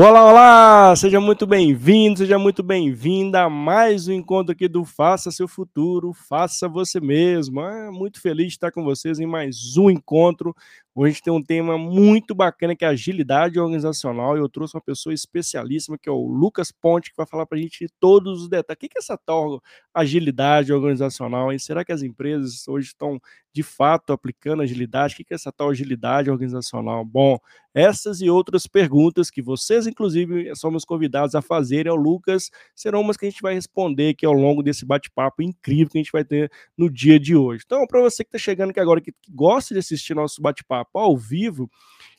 Olá, 0.00 0.24
olá! 0.30 0.94
Seja 0.94 1.20
muito 1.20 1.44
bem-vindo, 1.44 2.20
seja 2.20 2.38
muito 2.38 2.62
bem-vinda 2.62 3.42
a 3.42 3.50
mais 3.50 4.06
um 4.06 4.12
encontro 4.12 4.52
aqui 4.52 4.68
do 4.68 4.84
Faça 4.84 5.32
Seu 5.32 5.48
Futuro, 5.48 6.12
Faça 6.12 6.68
Você 6.68 7.00
Mesmo. 7.00 7.60
É 7.60 7.90
muito 7.90 8.20
feliz 8.20 8.46
de 8.46 8.52
estar 8.52 8.70
com 8.70 8.84
vocês 8.84 9.18
em 9.18 9.26
mais 9.26 9.76
um 9.76 9.90
encontro. 9.90 10.54
Hoje 11.00 11.10
a 11.10 11.12
gente 11.12 11.22
tem 11.22 11.32
um 11.32 11.40
tema 11.40 11.78
muito 11.78 12.34
bacana 12.34 12.74
que 12.74 12.84
é 12.84 12.88
agilidade 12.88 13.56
organizacional 13.60 14.36
e 14.36 14.40
eu 14.40 14.48
trouxe 14.48 14.74
uma 14.74 14.80
pessoa 14.80 15.14
especialíssima 15.14 15.96
que 15.96 16.08
é 16.08 16.12
o 16.12 16.26
Lucas 16.26 16.72
Ponte, 16.72 17.10
que 17.10 17.16
vai 17.16 17.24
falar 17.24 17.46
para 17.46 17.56
a 17.56 17.60
gente 17.60 17.86
todos 18.00 18.42
os 18.42 18.48
detalhes. 18.48 18.78
O 18.78 18.80
que 18.80 18.96
é 18.96 18.98
essa 18.98 19.16
tal 19.16 19.62
agilidade 19.94 20.72
organizacional? 20.72 21.52
E 21.52 21.60
será 21.60 21.84
que 21.84 21.92
as 21.92 22.02
empresas 22.02 22.66
hoje 22.66 22.88
estão 22.88 23.20
de 23.52 23.62
fato 23.62 24.12
aplicando 24.12 24.60
agilidade? 24.60 25.14
O 25.14 25.16
que 25.18 25.24
é 25.30 25.36
essa 25.36 25.52
tal 25.52 25.70
agilidade 25.70 26.32
organizacional? 26.32 27.04
Bom, 27.04 27.38
essas 27.72 28.20
e 28.20 28.28
outras 28.28 28.66
perguntas 28.66 29.30
que 29.30 29.40
vocês, 29.40 29.86
inclusive, 29.86 30.52
são 30.56 30.68
meus 30.68 30.84
convidados 30.84 31.36
a 31.36 31.40
fazerem 31.40 31.92
ao 31.92 31.96
Lucas, 31.96 32.50
serão 32.74 33.02
umas 33.02 33.16
que 33.16 33.24
a 33.24 33.30
gente 33.30 33.40
vai 33.40 33.54
responder 33.54 34.08
aqui 34.08 34.26
ao 34.26 34.32
longo 34.32 34.64
desse 34.64 34.84
bate-papo 34.84 35.42
incrível 35.42 35.90
que 35.90 35.98
a 35.98 36.02
gente 36.02 36.10
vai 36.10 36.24
ter 36.24 36.50
no 36.76 36.90
dia 36.90 37.20
de 37.20 37.36
hoje. 37.36 37.62
Então, 37.64 37.86
para 37.86 38.00
você 38.00 38.24
que 38.24 38.28
está 38.28 38.38
chegando 38.38 38.70
aqui 38.70 38.80
agora, 38.80 39.00
que 39.00 39.14
gosta 39.30 39.74
de 39.74 39.78
assistir 39.78 40.12
nosso 40.12 40.42
bate-papo 40.42 40.87
ao 40.94 41.16
vivo, 41.16 41.70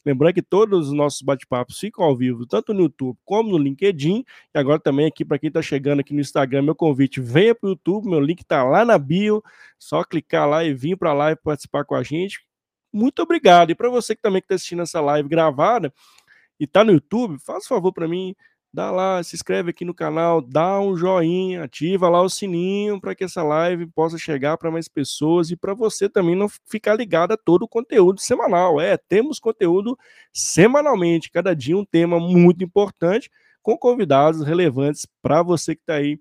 Lembrando 0.06 0.34
que 0.34 0.42
todos 0.42 0.88
os 0.88 0.94
nossos 0.94 1.22
bate-papos 1.22 1.78
ficam 1.78 2.06
ao 2.06 2.16
vivo, 2.16 2.46
tanto 2.46 2.74
no 2.74 2.84
YouTube 2.84 3.20
como 3.26 3.52
no 3.52 3.58
LinkedIn. 3.58 4.24
E 4.56 4.58
agora 4.58 4.80
também 4.80 5.06
aqui, 5.06 5.26
para 5.26 5.38
quem 5.38 5.50
está 5.50 5.62
chegando 5.62 6.00
aqui 6.00 6.14
no 6.14 6.22
Instagram, 6.22 6.62
meu 6.62 6.74
convite, 6.74 7.20
venha 7.20 7.54
para 7.54 7.68
o 7.68 7.72
YouTube, 7.72 8.10
meu 8.10 8.20
link 8.22 8.40
está 8.40 8.64
lá 8.64 8.86
na 8.86 8.98
bio, 8.98 9.44
só 9.78 10.04
clicar 10.04 10.48
lá 10.48 10.64
e 10.64 10.74
vir 10.74 10.96
para 10.98 11.14
lá 11.14 11.32
e 11.32 11.36
participar 11.36 11.84
com 11.84 11.96
a 11.96 12.02
gente 12.02 12.40
muito 12.92 13.22
obrigado. 13.22 13.72
E 13.72 13.76
para 13.76 13.90
você 13.90 14.16
que 14.16 14.22
também 14.22 14.40
está 14.40 14.56
assistindo 14.56 14.82
essa 14.82 15.00
live 15.00 15.30
gravada 15.30 15.94
e 16.60 16.66
está 16.66 16.84
no 16.84 16.92
YouTube, 16.92 17.40
faça 17.40 17.68
favor 17.68 17.94
para 17.94 18.08
mim, 18.08 18.36
dá 18.74 18.92
lá, 18.92 19.22
se 19.24 19.36
inscreve 19.36 19.72
aqui 19.72 19.84
no 19.84 19.94
canal, 19.94 20.42
dá 20.42 20.80
um 20.80 20.96
joinha, 20.96 21.64
ativa 21.64 22.08
lá 22.08 22.22
o 22.22 22.30
sininho 22.30 23.02
para 23.02 23.16
que 23.16 23.24
essa 23.24 23.44
live 23.44 23.88
possa 23.88 24.18
chegar 24.18 24.58
para 24.58 24.72
mais 24.72 24.88
pessoas 24.88 25.50
e 25.50 25.56
para 25.56 25.74
você 25.74 26.08
também 26.08 26.36
não 26.36 26.48
ficar 26.66 26.96
ligado 26.96 27.32
a 27.32 27.38
todo 27.38 27.64
o 27.64 27.68
conteúdo 27.68 28.22
semanal. 28.22 28.80
É, 28.80 28.96
temos 28.98 29.40
conteúdo 29.40 29.98
semanalmente, 30.32 31.32
cada 31.32 31.56
dia 31.56 31.78
um 31.78 31.86
tema 31.86 32.20
muito 32.20 32.64
importante 32.64 33.30
com 33.62 33.78
convidados 33.78 34.44
relevantes 34.44 35.06
para 35.22 35.44
você 35.44 35.76
que 35.76 35.82
está 35.82 35.96
aí 35.96 36.20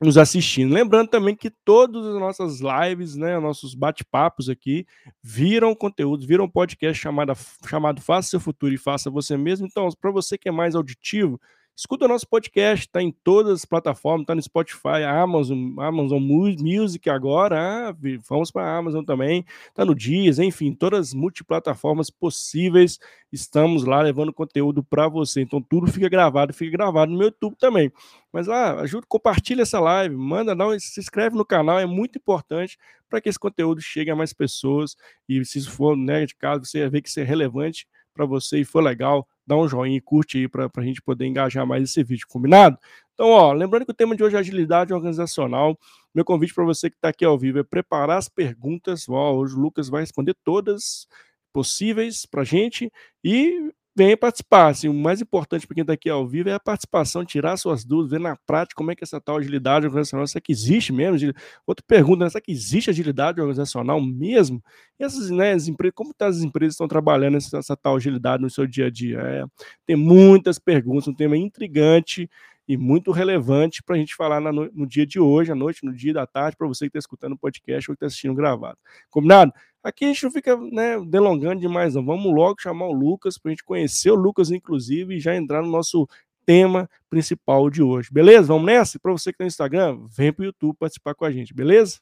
nos 0.00 0.18
assistindo. 0.18 0.74
Lembrando 0.74 1.08
também 1.08 1.34
que 1.34 1.50
todas 1.50 2.06
as 2.06 2.14
nossas 2.20 2.60
lives, 2.60 3.16
né, 3.16 3.38
nossos 3.38 3.74
bate-papos 3.74 4.48
aqui, 4.48 4.86
viram 5.22 5.74
conteúdo, 5.74 6.26
viram 6.26 6.48
podcast 6.48 7.00
chamado, 7.00 7.32
chamado 7.66 8.00
Faça 8.00 8.28
Seu 8.30 8.40
Futuro 8.40 8.74
e 8.74 8.78
Faça 8.78 9.10
Você 9.10 9.36
Mesmo. 9.36 9.66
Então, 9.66 9.88
para 9.98 10.10
você 10.10 10.36
que 10.36 10.48
é 10.48 10.52
mais 10.52 10.74
auditivo, 10.74 11.40
Escuta 11.78 12.06
o 12.06 12.08
nosso 12.08 12.26
podcast, 12.26 12.86
está 12.86 13.02
em 13.02 13.12
todas 13.12 13.52
as 13.52 13.64
plataformas, 13.66 14.22
está 14.22 14.34
no 14.34 14.40
Spotify, 14.40 15.04
Amazon, 15.06 15.78
Amazon 15.78 16.22
Music 16.22 17.10
agora, 17.10 17.90
ah, 17.90 17.96
vamos 18.26 18.50
para 18.50 18.64
a 18.64 18.78
Amazon 18.78 19.04
também, 19.04 19.44
está 19.68 19.84
no 19.84 19.94
Dias, 19.94 20.38
enfim, 20.38 20.72
todas 20.72 21.08
as 21.08 21.14
multiplataformas 21.14 22.08
possíveis, 22.08 22.98
estamos 23.30 23.84
lá 23.84 24.00
levando 24.00 24.32
conteúdo 24.32 24.82
para 24.82 25.06
você. 25.06 25.42
Então 25.42 25.60
tudo 25.60 25.86
fica 25.92 26.08
gravado, 26.08 26.54
fica 26.54 26.70
gravado 26.70 27.12
no 27.12 27.18
meu 27.18 27.26
YouTube 27.26 27.54
também. 27.58 27.92
Mas 28.32 28.46
lá, 28.46 28.80
ajuda, 28.80 29.06
compartilha 29.06 29.60
essa 29.60 29.78
live, 29.78 30.16
manda, 30.16 30.54
não, 30.54 30.70
se 30.80 30.98
inscreve 30.98 31.36
no 31.36 31.44
canal, 31.44 31.78
é 31.78 31.84
muito 31.84 32.16
importante 32.16 32.78
para 33.06 33.20
que 33.20 33.28
esse 33.28 33.38
conteúdo 33.38 33.82
chegue 33.82 34.10
a 34.10 34.16
mais 34.16 34.32
pessoas 34.32 34.96
e 35.28 35.44
se 35.44 35.58
isso 35.58 35.70
for, 35.70 35.94
né, 35.94 36.24
de 36.24 36.34
caso 36.36 36.64
você 36.64 36.88
vê 36.88 37.02
que 37.02 37.08
isso 37.10 37.20
é 37.20 37.22
relevante 37.22 37.86
para 38.14 38.24
você 38.24 38.60
e 38.60 38.64
for 38.64 38.82
legal, 38.82 39.28
dá 39.46 39.56
um 39.56 39.68
joinha 39.68 39.96
e 39.96 40.00
curte 40.00 40.38
aí 40.38 40.48
para 40.48 40.70
a 40.74 40.82
gente 40.82 41.00
poder 41.00 41.26
engajar 41.26 41.66
mais 41.66 41.82
esse 41.84 42.02
vídeo, 42.02 42.26
combinado? 42.28 42.78
Então, 43.14 43.28
ó, 43.28 43.52
lembrando 43.52 43.86
que 43.86 43.92
o 43.92 43.94
tema 43.94 44.16
de 44.16 44.22
hoje 44.22 44.36
é 44.36 44.38
agilidade 44.38 44.92
organizacional. 44.92 45.78
Meu 46.14 46.24
convite 46.24 46.52
para 46.52 46.64
você 46.64 46.90
que 46.90 46.96
está 46.96 47.08
aqui 47.08 47.24
ao 47.24 47.38
vivo 47.38 47.58
é 47.58 47.62
preparar 47.62 48.18
as 48.18 48.28
perguntas. 48.28 49.08
Ó, 49.08 49.34
hoje 49.34 49.54
o 49.54 49.58
Lucas 49.58 49.88
vai 49.88 50.02
responder 50.02 50.34
todas 50.44 51.06
possíveis 51.52 52.26
para 52.26 52.42
a 52.42 52.44
gente 52.44 52.92
e 53.24 53.72
venha 53.96 54.16
participar. 54.16 54.68
Assim, 54.68 54.88
o 54.88 54.94
mais 54.94 55.22
importante 55.22 55.66
para 55.66 55.74
quem 55.74 55.80
está 55.80 55.94
aqui 55.94 56.10
ao 56.10 56.28
vivo 56.28 56.50
é 56.50 56.52
a 56.52 56.60
participação, 56.60 57.24
tirar 57.24 57.56
suas 57.56 57.82
dúvidas, 57.82 58.10
ver 58.10 58.20
na 58.20 58.36
prática 58.36 58.76
como 58.76 58.90
é 58.90 58.94
que 58.94 59.02
essa 59.02 59.18
tal 59.18 59.38
agilidade 59.38 59.86
organizacional, 59.86 60.26
será 60.26 60.42
que 60.42 60.52
existe 60.52 60.92
mesmo? 60.92 61.32
Outra 61.66 61.84
pergunta, 61.88 62.24
né? 62.24 62.30
será 62.30 62.42
que 62.42 62.52
existe 62.52 62.90
agilidade 62.90 63.40
organizacional 63.40 63.98
mesmo? 64.00 64.62
E 65.00 65.04
essas 65.04 65.30
né, 65.30 65.52
as 65.52 65.66
empresas, 65.66 65.94
como 65.94 66.12
tá, 66.12 66.26
as 66.26 66.42
empresas 66.42 66.74
estão 66.74 66.86
trabalhando 66.86 67.38
essa, 67.38 67.56
essa, 67.56 67.76
tal 67.76 67.96
agilidade 67.96 68.42
no 68.42 68.50
seu 68.50 68.66
dia 68.66 68.86
a 68.86 68.90
dia? 68.90 69.18
É, 69.18 69.44
tem 69.86 69.96
muitas 69.96 70.58
perguntas, 70.58 71.08
um 71.08 71.14
tema 71.14 71.36
intrigante 71.36 72.28
e 72.68 72.76
muito 72.76 73.12
relevante 73.12 73.82
para 73.82 73.94
a 73.94 73.98
gente 73.98 74.14
falar 74.14 74.40
no, 74.40 74.70
no, 74.72 74.86
dia 74.86 75.06
de 75.06 75.20
hoje, 75.20 75.52
à 75.52 75.54
noite, 75.54 75.84
no 75.84 75.94
dia 75.94 76.12
da 76.12 76.26
tarde, 76.26 76.56
para 76.56 76.66
você 76.66 76.86
que 76.86 76.88
está 76.88 76.98
escutando 76.98 77.32
o 77.32 77.38
podcast 77.38 77.90
ou 77.90 77.94
que 77.94 77.98
está 77.98 78.06
assistindo 78.06 78.34
gravado. 78.34 78.76
Combinado? 79.08 79.52
Aqui 79.86 80.04
a 80.04 80.08
gente 80.08 80.24
não 80.24 80.32
fica 80.32 80.56
né, 80.56 80.98
delongando 81.06 81.60
demais, 81.60 81.94
não. 81.94 82.04
Vamos 82.04 82.34
logo 82.34 82.60
chamar 82.60 82.86
o 82.86 82.92
Lucas 82.92 83.38
para 83.38 83.50
a 83.50 83.52
gente 83.52 83.62
conhecer 83.62 84.10
o 84.10 84.16
Lucas, 84.16 84.50
inclusive, 84.50 85.14
e 85.14 85.20
já 85.20 85.36
entrar 85.36 85.62
no 85.62 85.70
nosso 85.70 86.08
tema 86.44 86.90
principal 87.08 87.70
de 87.70 87.84
hoje. 87.84 88.08
Beleza? 88.10 88.48
Vamos 88.48 88.66
nessa? 88.66 88.98
Para 88.98 89.12
você 89.12 89.30
que 89.30 89.36
está 89.36 89.44
no 89.44 89.48
Instagram, 89.48 90.00
vem 90.10 90.32
para 90.32 90.42
o 90.42 90.46
YouTube 90.46 90.76
participar 90.76 91.14
com 91.14 91.24
a 91.24 91.30
gente, 91.30 91.54
beleza? 91.54 92.00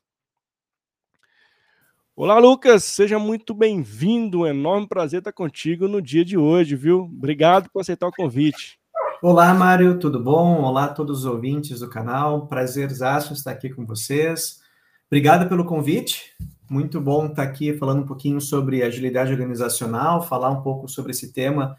Olá, 2.17 2.39
Lucas, 2.39 2.85
seja 2.85 3.19
muito 3.19 3.53
bem-vindo. 3.53 4.41
Um 4.41 4.47
enorme 4.47 4.89
prazer 4.89 5.19
estar 5.19 5.33
contigo 5.33 5.87
no 5.87 6.01
dia 6.01 6.25
de 6.25 6.39
hoje, 6.39 6.75
viu? 6.75 7.01
Obrigado 7.01 7.69
por 7.71 7.81
aceitar 7.81 8.07
o 8.07 8.13
convite. 8.13 8.79
Olá, 9.21 9.53
Mário, 9.53 9.99
tudo 9.99 10.19
bom? 10.19 10.63
Olá 10.63 10.87
a 10.87 10.95
todos 10.95 11.19
os 11.19 11.25
ouvintes 11.27 11.81
do 11.81 11.91
canal. 11.91 12.47
Prazerzaço 12.47 13.35
estar 13.35 13.51
aqui 13.51 13.69
com 13.69 13.85
vocês. 13.85 14.63
Obrigado 15.07 15.51
pelo 15.51 15.67
convite. 15.67 16.35
Muito 16.75 17.01
bom 17.01 17.27
estar 17.27 17.45
aqui 17.45 17.73
falando 17.73 18.03
um 18.03 18.07
pouquinho 18.07 18.41
sobre 18.41 18.83
agilidade 18.83 19.31
organizacional, 19.31 20.25
falar 20.25 20.51
um 20.51 20.61
pouco 20.61 20.89
sobre 20.89 21.13
esse 21.13 21.33
tema 21.33 21.77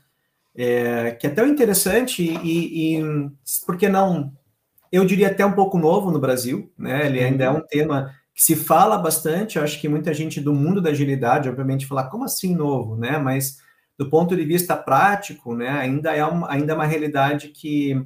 é, 0.55 1.11
que 1.11 1.27
é 1.27 1.29
tão 1.29 1.45
interessante 1.45 2.23
e, 2.23 2.95
e, 2.97 3.03
por 3.65 3.75
que 3.75 3.89
não, 3.89 4.31
eu 4.89 5.03
diria 5.03 5.27
até 5.27 5.45
um 5.45 5.51
pouco 5.51 5.77
novo 5.77 6.11
no 6.11 6.19
Brasil, 6.19 6.71
né? 6.77 7.07
Ele 7.07 7.21
ainda 7.21 7.43
é 7.43 7.49
um 7.49 7.59
tema 7.59 8.15
que 8.33 8.45
se 8.45 8.55
fala 8.55 8.97
bastante, 8.97 9.57
eu 9.57 9.65
acho 9.65 9.81
que 9.81 9.89
muita 9.89 10.13
gente 10.13 10.39
do 10.39 10.53
mundo 10.53 10.81
da 10.81 10.91
agilidade, 10.91 11.49
obviamente, 11.49 11.85
fala, 11.85 12.09
como 12.09 12.23
assim 12.23 12.55
novo, 12.55 12.95
né? 12.95 13.17
Mas 13.17 13.57
do 13.97 14.09
ponto 14.09 14.33
de 14.33 14.45
vista 14.45 14.77
prático, 14.77 15.53
né, 15.53 15.71
ainda 15.71 16.15
é 16.15 16.23
uma, 16.23 16.49
ainda 16.49 16.71
é 16.71 16.75
uma 16.75 16.85
realidade 16.85 17.49
que 17.49 18.01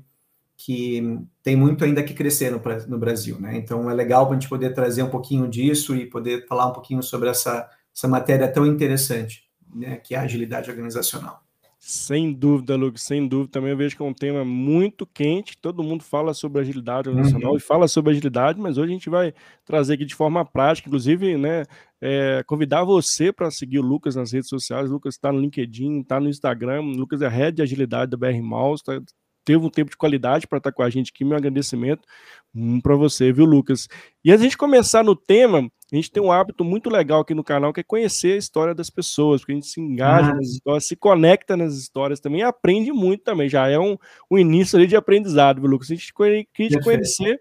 que 0.62 1.02
tem 1.42 1.56
muito 1.56 1.86
ainda 1.86 2.04
que 2.04 2.14
crescer 2.14 2.52
no, 2.52 2.62
no 2.90 3.00
Brasil, 3.00 3.40
né? 3.40 3.56
Então 3.56 3.90
é 3.90 3.94
legal 3.94 4.26
para 4.28 4.36
a 4.36 4.40
gente 4.40 4.50
poder 4.50 4.74
trazer 4.74 5.02
um 5.02 5.10
pouquinho 5.10 5.48
disso 5.48 5.96
e 5.96 6.06
poder 6.06 6.46
falar 6.48 6.68
um 6.68 6.74
pouquinho 6.74 7.02
sobre 7.02 7.30
essa, 7.30 7.70
essa 7.96 8.10
matéria 8.10 8.46
tão 8.52 8.66
interessante, 8.66 9.46
né? 9.74 9.96
Que 9.96 10.16
é 10.16 10.18
a 10.18 10.24
agilidade 10.24 10.70
organizacional. 10.70 11.42
Sem 11.80 12.34
dúvida, 12.34 12.76
Lucas, 12.76 13.04
sem 13.04 13.26
dúvida. 13.26 13.54
Também 13.54 13.72
eu 13.72 13.78
vejo 13.78 13.96
que 13.96 14.02
é 14.02 14.06
um 14.06 14.14
tema 14.14 14.44
muito 14.44 15.08
quente. 15.08 15.58
Todo 15.58 15.82
mundo 15.82 16.04
fala 16.04 16.34
sobre 16.34 16.60
agilidade 16.60 17.08
organizacional 17.08 17.52
uhum. 17.52 17.58
e 17.58 17.62
fala 17.62 17.88
sobre 17.88 18.12
agilidade, 18.12 18.60
mas 18.60 18.78
hoje 18.78 18.92
a 18.92 18.94
gente 18.94 19.10
vai 19.10 19.34
trazer 19.64 19.94
aqui 19.94 20.04
de 20.04 20.14
forma 20.14 20.44
prática, 20.44 20.90
inclusive, 20.90 21.38
né? 21.38 21.64
É, 22.02 22.44
convidar 22.46 22.84
você 22.84 23.32
para 23.32 23.50
seguir 23.50 23.80
o 23.80 23.82
Lucas 23.82 24.18
nas 24.18 24.34
redes 24.34 24.50
sociais. 24.50 24.90
O 24.90 24.94
Lucas 24.94 25.16
está 25.16 25.32
no 25.32 25.40
LinkedIn, 25.40 26.02
está 26.02 26.20
no 26.20 26.28
Instagram. 26.28 26.82
O 26.82 26.98
Lucas 26.98 27.22
é 27.22 27.30
head 27.30 27.56
de 27.56 27.62
agilidade 27.62 28.12
da 28.12 28.18
BR 28.18 28.42
Mouse, 28.42 28.84
tá, 28.84 29.02
teve 29.50 29.66
um 29.66 29.70
tempo 29.70 29.90
de 29.90 29.98
qualidade 29.98 30.46
para 30.46 30.60
estar 30.60 30.70
tá 30.70 30.76
com 30.76 30.84
a 30.84 30.90
gente 30.92 31.12
aqui. 31.12 31.26
Meu 31.26 31.36
agradecimento 31.36 32.08
um, 32.54 32.80
para 32.80 32.96
você, 32.96 33.34
viu, 33.34 33.46
Lucas? 33.46 33.88
E 34.24 34.32
a 34.32 34.38
gente 34.38 34.56
começar 34.56 35.04
no 35.04 35.16
tema, 35.16 35.68
a 35.92 35.96
gente 35.96 36.12
tem 36.12 36.22
um 36.22 36.32
hábito 36.32 36.64
muito 36.64 36.88
legal 36.88 37.22
aqui 37.22 37.34
no 37.34 37.44
canal 37.44 37.74
que 37.74 37.80
é 37.80 37.84
conhecer 37.84 38.34
a 38.34 38.38
história 38.38 38.76
das 38.76 38.92
pessoas, 38.92 39.42
porque 39.42 39.54
a 39.54 39.56
gente 39.56 39.66
se 39.66 39.82
engaja 39.82 40.34
ah. 40.34 40.36
nas 40.36 40.50
histórias, 40.50 40.86
se 40.86 40.96
conecta 40.96 41.58
nas 41.58 41.74
histórias 41.74 42.20
também 42.20 42.42
e 42.42 42.44
aprende 42.44 42.92
muito 42.92 43.24
também. 43.24 43.50
Já 43.50 43.68
é 43.68 43.80
um, 43.80 43.98
um 44.30 44.38
início 44.38 44.78
ali 44.78 44.86
de 44.86 44.96
aprendizado, 44.96 45.60
viu, 45.60 45.70
Lucas? 45.70 45.90
A 45.90 45.96
gente 45.96 46.14
queria 46.14 46.78
te 46.78 46.84
conhecer. 46.84 47.40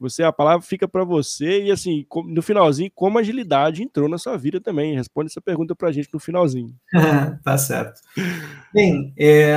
Você, 0.00 0.22
a 0.22 0.32
palavra 0.32 0.64
fica 0.64 0.86
para 0.86 1.02
você 1.02 1.64
e 1.64 1.72
assim, 1.72 2.06
no 2.26 2.40
finalzinho, 2.40 2.88
como 2.94 3.18
a 3.18 3.20
agilidade 3.20 3.82
entrou 3.82 4.08
na 4.08 4.16
sua 4.16 4.36
vida 4.36 4.60
também? 4.60 4.94
Responde 4.94 5.28
essa 5.28 5.40
pergunta 5.40 5.74
para 5.74 5.88
a 5.88 5.92
gente 5.92 6.08
no 6.12 6.20
finalzinho. 6.20 6.72
tá 7.42 7.58
certo. 7.58 8.00
Bem, 8.72 9.12
é, 9.18 9.52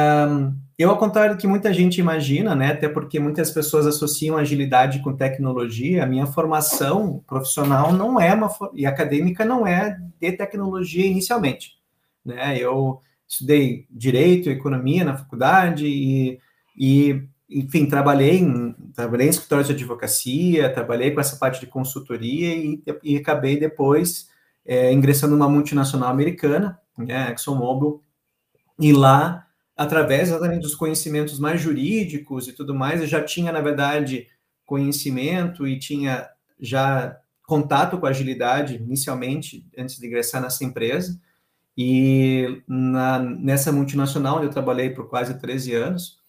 eu, 0.81 0.89
ao 0.89 0.97
contrário 0.97 1.35
do 1.35 1.39
que 1.39 1.47
muita 1.47 1.73
gente 1.73 1.99
imagina, 1.99 2.55
né, 2.55 2.71
até 2.71 2.87
porque 2.87 3.19
muitas 3.19 3.51
pessoas 3.51 3.85
associam 3.85 4.37
agilidade 4.37 4.99
com 4.99 5.15
tecnologia, 5.15 6.03
a 6.03 6.07
minha 6.07 6.25
formação 6.25 7.23
profissional 7.27 7.91
não 7.93 8.19
é 8.19 8.33
uma, 8.33 8.49
e 8.73 8.85
acadêmica 8.85 9.45
não 9.45 9.67
é 9.67 9.99
de 10.19 10.31
tecnologia 10.31 11.05
inicialmente. 11.05 11.77
Né? 12.25 12.57
Eu 12.57 12.99
estudei 13.27 13.85
Direito 13.89 14.49
Economia 14.49 15.03
na 15.03 15.17
faculdade 15.17 15.85
e, 15.85 16.39
e 16.77 17.23
enfim, 17.49 17.85
trabalhei 17.85 18.39
em, 18.39 18.73
trabalhei 18.93 19.27
em 19.27 19.31
escritórios 19.31 19.67
de 19.67 19.73
advocacia, 19.73 20.73
trabalhei 20.73 21.11
com 21.11 21.19
essa 21.19 21.35
parte 21.35 21.59
de 21.59 21.67
consultoria 21.67 22.55
e, 22.55 22.81
e 23.03 23.17
acabei 23.17 23.59
depois 23.59 24.29
é, 24.65 24.91
ingressando 24.93 25.35
numa 25.35 25.49
multinacional 25.49 26.09
americana, 26.09 26.79
né, 26.97 27.31
ExxonMobil, 27.31 28.01
e 28.79 28.93
lá 28.93 29.47
através 29.81 30.29
exatamente 30.29 30.61
dos 30.61 30.75
conhecimentos 30.75 31.39
mais 31.39 31.59
jurídicos 31.59 32.47
e 32.47 32.53
tudo 32.53 32.75
mais, 32.75 33.01
eu 33.01 33.07
já 33.07 33.23
tinha, 33.23 33.51
na 33.51 33.61
verdade, 33.61 34.27
conhecimento 34.63 35.67
e 35.67 35.79
tinha 35.79 36.29
já 36.59 37.17
contato 37.47 37.97
com 37.97 38.05
agilidade 38.05 38.75
inicialmente, 38.75 39.67
antes 39.75 39.97
de 39.97 40.05
ingressar 40.05 40.39
nessa 40.39 40.63
empresa. 40.63 41.19
E 41.75 42.61
na, 42.67 43.17
nessa 43.17 43.71
multinacional, 43.71 44.37
onde 44.37 44.45
eu 44.45 44.51
trabalhei 44.51 44.91
por 44.91 45.09
quase 45.09 45.39
13 45.39 45.73
anos, 45.73 46.19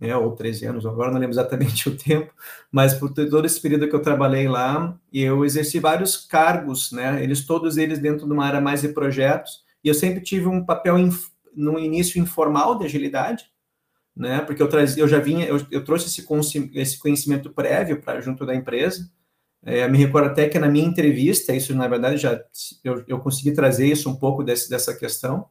né, 0.00 0.16
ou 0.16 0.30
13 0.36 0.66
anos, 0.66 0.86
agora 0.86 1.10
não 1.10 1.18
lembro 1.18 1.34
exatamente 1.34 1.88
o 1.90 1.96
tempo, 1.96 2.32
mas 2.70 2.94
por 2.94 3.12
todo 3.12 3.44
esse 3.44 3.60
período 3.60 3.88
que 3.88 3.96
eu 3.96 4.02
trabalhei 4.02 4.46
lá, 4.46 4.96
eu 5.12 5.44
exerci 5.44 5.80
vários 5.80 6.16
cargos, 6.16 6.92
né, 6.92 7.20
eles 7.20 7.44
todos 7.44 7.76
eles 7.76 7.98
dentro 7.98 8.24
de 8.24 8.32
uma 8.32 8.46
área 8.46 8.60
mais 8.60 8.82
de 8.82 8.88
projetos, 8.88 9.64
e 9.82 9.88
eu 9.88 9.94
sempre 9.94 10.22
tive 10.22 10.46
um 10.46 10.64
papel 10.64 10.96
no 11.54 11.78
início 11.78 12.20
informal 12.20 12.78
de 12.78 12.84
agilidade, 12.84 13.44
né, 14.16 14.40
porque 14.40 14.62
eu, 14.62 14.68
trazia, 14.68 15.02
eu 15.02 15.08
já 15.08 15.18
vinha, 15.18 15.46
eu, 15.46 15.64
eu 15.70 15.84
trouxe 15.84 16.06
esse, 16.06 16.70
esse 16.74 16.98
conhecimento 16.98 17.50
prévio 17.50 18.02
para 18.02 18.20
junto 18.20 18.44
da 18.44 18.54
empresa, 18.54 19.10
é, 19.62 19.86
me 19.88 19.98
recordo 19.98 20.28
até 20.28 20.48
que 20.48 20.58
na 20.58 20.68
minha 20.68 20.86
entrevista, 20.86 21.54
isso 21.54 21.74
na 21.74 21.86
verdade 21.86 22.16
já 22.16 22.42
eu, 22.82 23.04
eu 23.06 23.18
consegui 23.20 23.52
trazer 23.52 23.86
isso 23.86 24.08
um 24.08 24.16
pouco 24.16 24.42
desse, 24.42 24.68
dessa 24.68 24.96
questão, 24.96 25.46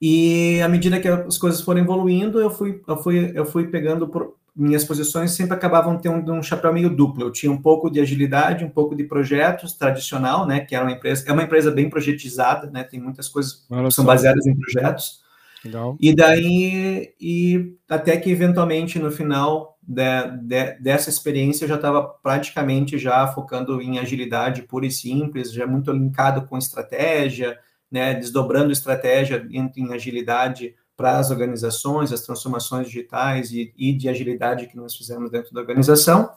e 0.00 0.60
à 0.60 0.68
medida 0.68 1.00
que 1.00 1.06
as 1.06 1.38
coisas 1.38 1.60
foram 1.60 1.80
evoluindo, 1.80 2.40
eu 2.40 2.50
fui, 2.50 2.82
eu 2.88 2.96
fui, 2.96 3.32
eu 3.34 3.46
fui 3.46 3.68
pegando 3.68 4.08
minhas 4.54 4.84
posições 4.84 5.32
sempre 5.32 5.54
acabavam 5.54 5.98
tendo 5.98 6.32
um 6.32 6.42
chapéu 6.42 6.72
meio 6.72 6.94
duplo. 6.94 7.24
Eu 7.24 7.32
tinha 7.32 7.50
um 7.50 7.60
pouco 7.60 7.90
de 7.90 8.00
agilidade, 8.00 8.64
um 8.64 8.70
pouco 8.70 8.94
de 8.94 9.04
projetos 9.04 9.72
tradicional, 9.72 10.46
né? 10.46 10.60
Que 10.60 10.74
era 10.74 10.84
uma 10.84 10.92
empresa, 10.92 11.24
é 11.26 11.32
uma 11.32 11.42
empresa 11.42 11.70
bem 11.70 11.88
projetizada, 11.88 12.70
né? 12.70 12.84
Tem 12.84 13.00
muitas 13.00 13.28
coisas 13.28 13.66
Olha 13.70 13.88
que 13.88 13.94
são 13.94 14.04
baseadas 14.04 14.46
em 14.46 14.54
projetos. 14.54 15.22
Legal. 15.64 15.96
E 16.00 16.14
daí, 16.14 17.14
e 17.20 17.76
até 17.88 18.16
que 18.16 18.30
eventualmente 18.30 18.98
no 18.98 19.10
final 19.10 19.78
de, 19.80 20.02
de, 20.42 20.72
dessa 20.80 21.08
experiência 21.08 21.64
eu 21.64 21.68
já 21.68 21.76
estava 21.76 22.02
praticamente 22.02 22.98
já 22.98 23.26
focando 23.28 23.80
em 23.80 23.98
agilidade 23.98 24.62
pura 24.62 24.86
e 24.86 24.90
simples, 24.90 25.52
já 25.52 25.66
muito 25.66 25.92
linkado 25.92 26.46
com 26.46 26.58
estratégia, 26.58 27.58
né, 27.90 28.14
desdobrando 28.14 28.72
estratégia 28.72 29.46
em, 29.50 29.70
em 29.76 29.92
agilidade 29.92 30.74
para 30.96 31.18
as 31.18 31.30
organizações, 31.30 32.12
as 32.12 32.20
transformações 32.20 32.86
digitais 32.86 33.50
e, 33.50 33.72
e, 33.76 33.92
de 33.92 34.08
agilidade 34.08 34.66
que 34.66 34.76
nós 34.76 34.94
fizemos 34.94 35.30
dentro 35.30 35.52
da 35.52 35.60
organização. 35.60 36.30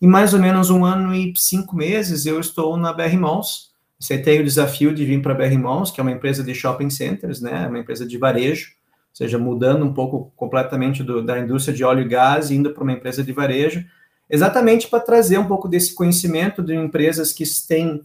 Em 0.00 0.06
mais 0.06 0.32
ou 0.32 0.40
menos 0.40 0.70
um 0.70 0.84
ano 0.84 1.14
e 1.14 1.32
cinco 1.36 1.76
meses, 1.76 2.24
eu 2.26 2.40
estou 2.40 2.76
na 2.76 2.92
BR 2.92 3.16
Malls. 3.18 3.70
Aceitei 4.00 4.40
o 4.40 4.44
desafio 4.44 4.94
de 4.94 5.04
vir 5.04 5.20
para 5.20 5.34
a 5.34 5.36
BR 5.36 5.58
Malls, 5.58 5.92
que 5.92 6.00
é 6.00 6.02
uma 6.02 6.12
empresa 6.12 6.42
de 6.42 6.54
shopping 6.54 6.88
centers, 6.88 7.40
né, 7.40 7.68
uma 7.68 7.78
empresa 7.78 8.06
de 8.06 8.16
varejo, 8.16 8.70
ou 9.10 9.16
seja, 9.16 9.38
mudando 9.38 9.84
um 9.84 9.92
pouco 9.92 10.32
completamente 10.34 11.02
do, 11.02 11.22
da 11.22 11.38
indústria 11.38 11.76
de 11.76 11.84
óleo 11.84 12.02
e 12.02 12.08
gás, 12.08 12.50
indo 12.50 12.72
para 12.72 12.82
uma 12.82 12.92
empresa 12.92 13.22
de 13.22 13.32
varejo, 13.32 13.84
exatamente 14.28 14.88
para 14.88 15.00
trazer 15.00 15.36
um 15.36 15.46
pouco 15.46 15.68
desse 15.68 15.94
conhecimento 15.94 16.62
de 16.62 16.74
empresas 16.74 17.32
que 17.32 17.44
têm 17.68 18.00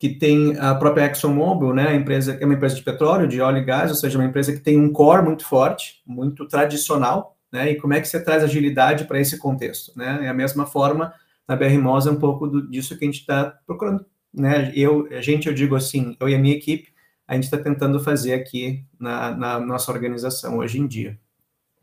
que 0.00 0.08
tem 0.08 0.56
a 0.58 0.74
própria 0.74 1.04
ExxonMobil, 1.04 1.74
né, 1.74 1.88
a 1.88 1.94
empresa 1.94 2.38
é 2.40 2.44
uma 2.46 2.54
empresa 2.54 2.74
de 2.74 2.82
petróleo, 2.82 3.28
de 3.28 3.38
óleo 3.38 3.58
e 3.58 3.64
gás, 3.64 3.90
ou 3.90 3.96
seja, 3.96 4.16
uma 4.16 4.24
empresa 4.24 4.50
que 4.50 4.58
tem 4.58 4.80
um 4.80 4.90
core 4.90 5.22
muito 5.22 5.44
forte, 5.44 6.00
muito 6.06 6.48
tradicional, 6.48 7.36
né, 7.52 7.70
e 7.70 7.76
como 7.76 7.92
é 7.92 8.00
que 8.00 8.08
você 8.08 8.18
traz 8.18 8.42
agilidade 8.42 9.04
para 9.04 9.20
esse 9.20 9.36
contexto, 9.36 9.92
né? 9.94 10.20
É 10.22 10.28
a 10.28 10.34
mesma 10.34 10.64
forma 10.64 11.12
na 11.46 11.54
BR 11.54 11.76
Mosa 11.78 12.08
é 12.08 12.12
um 12.14 12.18
pouco 12.18 12.46
do, 12.46 12.66
disso 12.70 12.96
que 12.96 13.04
a 13.04 13.08
gente 13.08 13.20
está 13.20 13.44
procurando, 13.66 14.06
né? 14.32 14.72
Eu, 14.74 15.06
a 15.10 15.20
gente, 15.20 15.48
eu 15.48 15.52
digo 15.52 15.76
assim, 15.76 16.16
eu 16.18 16.30
e 16.30 16.34
a 16.34 16.38
minha 16.38 16.56
equipe, 16.56 16.94
a 17.28 17.34
gente 17.34 17.44
está 17.44 17.58
tentando 17.58 18.00
fazer 18.00 18.32
aqui 18.32 18.86
na, 18.98 19.36
na 19.36 19.60
nossa 19.60 19.92
organização 19.92 20.58
hoje 20.58 20.80
em 20.80 20.86
dia. 20.86 21.18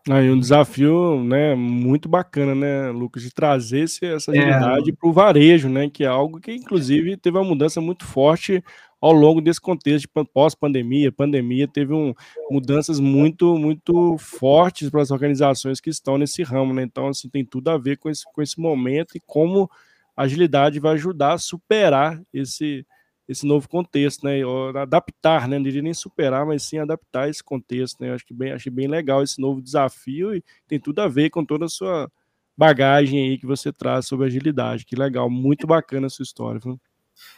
Aí 0.09 0.31
um 0.31 0.39
desafio, 0.39 1.21
né, 1.21 1.54
muito 1.54 2.07
bacana, 2.07 2.56
né, 2.56 2.92
Lucas, 2.92 3.24
de 3.24 3.33
trazer 3.33 3.81
esse, 3.81 4.06
essa 4.06 4.31
agilidade 4.31 4.89
é. 4.89 4.94
para 4.94 5.09
o 5.09 5.12
varejo, 5.12 5.68
né, 5.68 5.89
que 5.89 6.04
é 6.04 6.07
algo 6.07 6.39
que 6.39 6.54
inclusive 6.54 7.18
teve 7.18 7.38
uma 7.38 7.44
mudança 7.44 7.81
muito 7.81 8.06
forte 8.06 8.63
ao 9.01 9.12
longo 9.12 9.42
desse 9.42 9.59
contexto 9.59 10.07
de 10.07 10.25
pós-pandemia, 10.33 11.12
pandemia, 11.12 11.68
teve 11.68 11.94
um, 11.94 12.13
mudanças 12.50 13.00
muito, 13.00 13.57
muito 13.57 14.18
fortes 14.18 14.89
para 14.89 15.01
as 15.01 15.12
organizações 15.12 15.81
que 15.81 15.89
estão 15.89 16.18
nesse 16.18 16.42
ramo, 16.42 16.74
né, 16.74 16.83
então, 16.83 17.07
assim, 17.07 17.30
tem 17.30 17.44
tudo 17.44 17.69
a 17.69 17.77
ver 17.77 17.98
com 17.98 18.10
esse, 18.10 18.24
com 18.31 18.42
esse 18.42 18.60
momento 18.60 19.18
e 19.18 19.19
como 19.19 19.69
a 20.15 20.24
agilidade 20.24 20.80
vai 20.80 20.94
ajudar 20.94 21.33
a 21.33 21.38
superar 21.38 22.21
esse, 22.33 22.86
esse 23.27 23.45
novo 23.45 23.68
contexto, 23.68 24.24
né? 24.24 24.39
Adaptar, 24.75 25.47
né? 25.47 25.57
Não 25.57 25.63
diria 25.63 25.81
nem 25.81 25.94
superar, 25.94 26.45
mas 26.45 26.63
sim 26.63 26.77
adaptar 26.77 27.29
esse 27.29 27.44
contexto, 27.44 28.00
né? 28.00 28.13
Acho 28.13 28.25
que 28.25 28.33
bem, 28.33 28.51
achei 28.51 28.71
bem 28.71 28.88
legal 28.88 29.21
esse 29.21 29.39
novo 29.41 29.62
desafio 29.62 30.33
e 30.33 30.44
tem 30.68 30.79
tudo 30.79 31.00
a 31.00 31.07
ver 31.07 31.29
com 31.29 31.44
toda 31.44 31.65
a 31.65 31.69
sua 31.69 32.09
bagagem 32.57 33.29
aí 33.29 33.38
que 33.38 33.45
você 33.45 33.71
traz 33.71 34.07
sobre 34.07 34.27
agilidade. 34.27 34.85
Que 34.85 34.95
legal, 34.95 35.29
muito 35.29 35.68
bacana 35.68 36.07
a 36.07 36.09
sua 36.09 36.24
história. 36.24 36.59
Viu? 36.63 36.79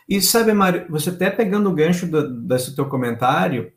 E 0.07 0.21
sabe, 0.21 0.53
Mário, 0.53 0.85
você 0.89 1.09
até 1.09 1.29
pegando 1.29 1.69
o 1.69 1.73
gancho 1.73 2.05
do, 2.05 2.29
desse 2.41 2.75
teu 2.75 2.87
comentário, 2.87 3.71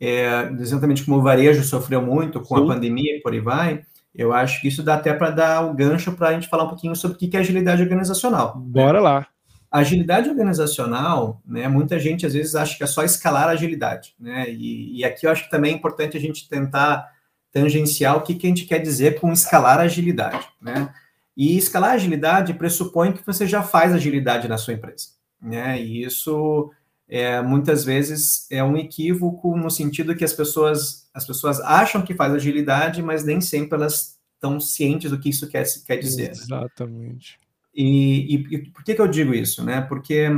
é, 0.00 0.50
exatamente 0.58 1.04
como 1.04 1.18
o 1.18 1.22
varejo 1.22 1.62
sofreu 1.64 2.00
muito 2.00 2.40
com 2.40 2.56
sim. 2.56 2.64
a 2.64 2.66
pandemia 2.66 3.16
e 3.16 3.20
por 3.20 3.32
aí 3.32 3.40
vai, 3.40 3.82
eu 4.14 4.32
acho 4.32 4.60
que 4.60 4.68
isso 4.68 4.82
dá 4.82 4.94
até 4.94 5.12
para 5.12 5.30
dar 5.30 5.66
o 5.66 5.74
gancho 5.74 6.12
para 6.12 6.28
a 6.28 6.32
gente 6.32 6.48
falar 6.48 6.64
um 6.64 6.68
pouquinho 6.68 6.96
sobre 6.96 7.16
o 7.16 7.18
que 7.18 7.36
é 7.36 7.40
agilidade 7.40 7.82
organizacional. 7.82 8.56
Bora 8.56 8.98
né? 8.98 9.00
lá. 9.00 9.26
Agilidade 9.70 10.30
organizacional, 10.30 11.42
né, 11.44 11.68
muita 11.68 11.98
gente 11.98 12.24
às 12.24 12.32
vezes 12.32 12.54
acha 12.54 12.76
que 12.76 12.84
é 12.84 12.86
só 12.86 13.04
escalar 13.04 13.48
a 13.48 13.52
agilidade, 13.52 14.14
né, 14.18 14.46
e, 14.48 14.98
e 14.98 15.04
aqui 15.04 15.26
eu 15.26 15.30
acho 15.30 15.44
que 15.44 15.50
também 15.50 15.72
é 15.72 15.76
importante 15.76 16.16
a 16.16 16.20
gente 16.20 16.48
tentar 16.48 17.06
tangenciar 17.52 18.16
o 18.16 18.22
que, 18.22 18.34
que 18.34 18.46
a 18.46 18.50
gente 18.50 18.64
quer 18.64 18.78
dizer 18.78 19.20
com 19.20 19.30
escalar 19.32 19.78
a 19.78 19.82
agilidade, 19.82 20.48
né, 20.60 20.92
e 21.36 21.56
escalar 21.58 21.90
a 21.90 21.94
agilidade 21.94 22.54
pressupõe 22.54 23.12
que 23.12 23.26
você 23.26 23.46
já 23.46 23.62
faz 23.62 23.92
agilidade 23.92 24.48
na 24.48 24.56
sua 24.56 24.72
empresa, 24.72 25.08
né, 25.40 25.78
e 25.78 26.02
isso 26.02 26.70
é, 27.08 27.40
muitas 27.42 27.84
vezes 27.84 28.46
é 28.50 28.62
um 28.62 28.76
equívoco 28.76 29.56
no 29.56 29.70
sentido 29.70 30.14
que 30.14 30.24
as 30.24 30.32
pessoas, 30.32 31.08
as 31.12 31.26
pessoas 31.26 31.60
acham 31.60 32.02
que 32.02 32.14
faz 32.14 32.32
agilidade, 32.32 33.02
mas 33.02 33.24
nem 33.24 33.40
sempre 33.40 33.76
elas 33.76 34.18
estão 34.34 34.60
cientes 34.60 35.10
do 35.10 35.18
que 35.18 35.30
isso 35.30 35.48
quer, 35.48 35.64
quer 35.86 35.96
dizer. 35.96 36.28
Né? 36.28 36.32
Exatamente. 36.32 37.38
Né? 37.40 37.47
E, 37.80 38.34
e, 38.34 38.54
e, 38.56 38.58
por 38.72 38.82
que, 38.82 38.92
que 38.92 39.00
eu 39.00 39.06
digo 39.06 39.32
isso? 39.32 39.62
Né? 39.64 39.80
Porque 39.80 40.28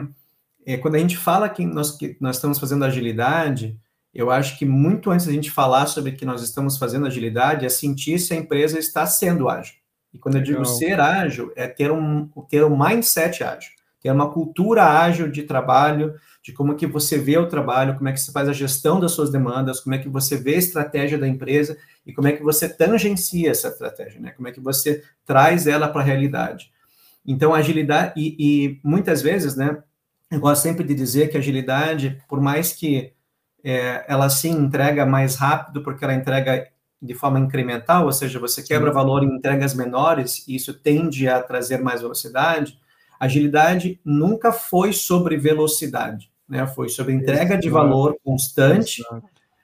é, 0.67 0.77
quando 0.77 0.97
a 0.97 0.99
gente 0.99 1.17
fala 1.17 1.49
que 1.49 1.65
nós, 1.65 1.97
que 1.97 2.15
nós 2.21 2.37
estamos 2.37 2.59
fazendo 2.59 2.85
agilidade, 2.85 3.79
eu 4.13 4.31
acho 4.31 4.59
que 4.59 4.67
muito 4.67 5.11
antes 5.11 5.25
da 5.25 5.33
gente 5.33 5.51
falar 5.51 5.87
sobre 5.87 6.13
que 6.13 6.27
nós 6.27 6.43
estamos 6.43 6.77
fazendo 6.77 7.07
agilidade, 7.07 7.65
é 7.65 7.69
sentir 7.71 8.19
se 8.19 8.35
a 8.35 8.37
empresa 8.37 8.79
está 8.79 9.07
sendo 9.07 9.49
ágil. 9.49 9.75
E 10.13 10.19
quando 10.19 10.37
eu 10.37 10.43
digo 10.43 10.67
ser 10.67 11.01
ágil, 11.01 11.51
é 11.57 11.67
ter 11.67 11.91
um, 11.91 12.29
ter 12.47 12.63
um 12.63 12.77
mindset 12.77 13.43
ágil, 13.43 13.71
ter 14.03 14.11
uma 14.11 14.31
cultura 14.31 14.85
ágil 14.85 15.31
de 15.31 15.45
trabalho, 15.45 16.15
de 16.43 16.53
como 16.53 16.75
que 16.75 16.87
você 16.87 17.17
vê 17.17 17.39
o 17.39 17.49
trabalho, 17.49 17.97
como 17.97 18.11
é 18.11 18.13
que 18.13 18.21
você 18.21 18.33
faz 18.33 18.51
a 18.51 18.53
gestão 18.53 19.01
das 19.01 19.13
suas 19.13 19.31
demandas, 19.31 19.81
como 19.81 19.95
é 19.95 19.99
que 19.99 20.11
você 20.11 20.37
vê 20.37 20.57
a 20.57 20.59
estratégia 20.59 21.17
da 21.17 21.29
empresa 21.29 21.79
e 22.05 22.13
como 22.13 22.29
é 22.29 22.33
que 22.33 22.43
você 22.43 22.69
tangencia 22.69 23.51
essa 23.51 23.69
estratégia, 23.69 24.21
né? 24.21 24.33
Como 24.33 24.47
é 24.47 24.53
que 24.53 24.61
você 24.61 25.03
traz 25.25 25.67
ela 25.67 25.89
para 25.89 26.03
a 26.03 26.05
realidade. 26.05 26.71
Então, 27.27 27.55
agilidade, 27.55 28.13
e, 28.17 28.37
e, 28.39 28.81
muitas 28.83 29.23
vezes, 29.23 29.57
né, 29.57 29.83
eu 30.31 30.41
gosto 30.41 30.63
sempre 30.63 30.85
de 30.85 30.95
dizer 30.95 31.29
que 31.29 31.37
agilidade, 31.37 32.23
por 32.29 32.41
mais 32.41 32.73
que 32.73 33.13
é, 33.63 34.05
ela 34.09 34.29
sim 34.31 34.51
entrega 34.51 35.05
mais 35.05 35.37
rápido, 35.37 35.83
porque 35.83 36.05
ela 36.05 36.15
entrega 36.15 36.69
de 37.03 37.15
forma 37.15 37.41
incremental, 37.41 38.05
ou 38.05 38.13
seja, 38.13 38.39
você 38.39 38.63
quebra 38.63 38.93
valor 38.93 39.23
em 39.23 39.37
entregas 39.37 39.75
menores, 39.75 40.47
e 40.47 40.55
isso 40.55 40.75
tende 40.75 41.29
a 41.29 41.43
trazer 41.43 41.79
mais 41.79 42.03
velocidade, 42.03 42.79
agilidade 43.19 44.01
nunca 44.05 44.53
foi 44.53 44.93
sobre 44.93 45.37
velocidade, 45.37 46.31
né? 46.49 46.67
Foi 46.67 46.89
sobre 46.89 47.15
entrega 47.15 47.57
de 47.57 47.71
valor 47.71 48.17
constante, 48.25 49.03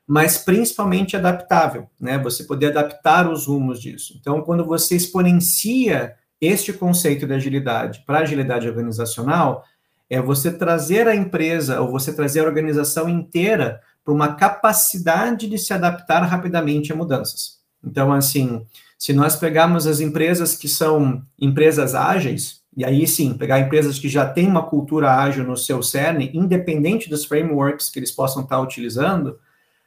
mas 0.06 0.38
principalmente 0.38 1.16
adaptável, 1.16 1.88
né? 2.00 2.18
Você 2.18 2.44
poder 2.44 2.68
adaptar 2.68 3.30
os 3.30 3.46
rumos 3.46 3.80
disso. 3.80 4.14
Então, 4.18 4.40
quando 4.42 4.64
você 4.64 4.96
exponencia 4.96 6.14
este 6.40 6.72
conceito 6.72 7.26
de 7.26 7.34
agilidade 7.34 8.02
para 8.06 8.20
agilidade 8.20 8.68
organizacional 8.68 9.64
é 10.08 10.20
você 10.20 10.52
trazer 10.52 11.08
a 11.08 11.14
empresa 11.14 11.80
ou 11.80 11.90
você 11.90 12.12
trazer 12.12 12.40
a 12.40 12.44
organização 12.44 13.08
inteira 13.08 13.80
para 14.04 14.14
uma 14.14 14.34
capacidade 14.34 15.48
de 15.48 15.58
se 15.58 15.72
adaptar 15.72 16.20
rapidamente 16.20 16.92
a 16.92 16.96
mudanças. 16.96 17.58
Então, 17.82 18.12
assim, 18.12 18.64
se 18.98 19.12
nós 19.12 19.36
pegarmos 19.36 19.86
as 19.86 20.00
empresas 20.00 20.54
que 20.54 20.68
são 20.68 21.22
empresas 21.40 21.94
ágeis, 21.94 22.60
e 22.76 22.84
aí 22.84 23.06
sim, 23.06 23.34
pegar 23.34 23.58
empresas 23.58 23.98
que 23.98 24.08
já 24.08 24.28
têm 24.28 24.46
uma 24.46 24.62
cultura 24.62 25.12
ágil 25.12 25.44
no 25.44 25.56
seu 25.56 25.82
cerne, 25.82 26.30
independente 26.34 27.08
dos 27.08 27.24
frameworks 27.24 27.88
que 27.88 27.98
eles 27.98 28.12
possam 28.12 28.42
estar 28.42 28.60
utilizando, 28.60 29.38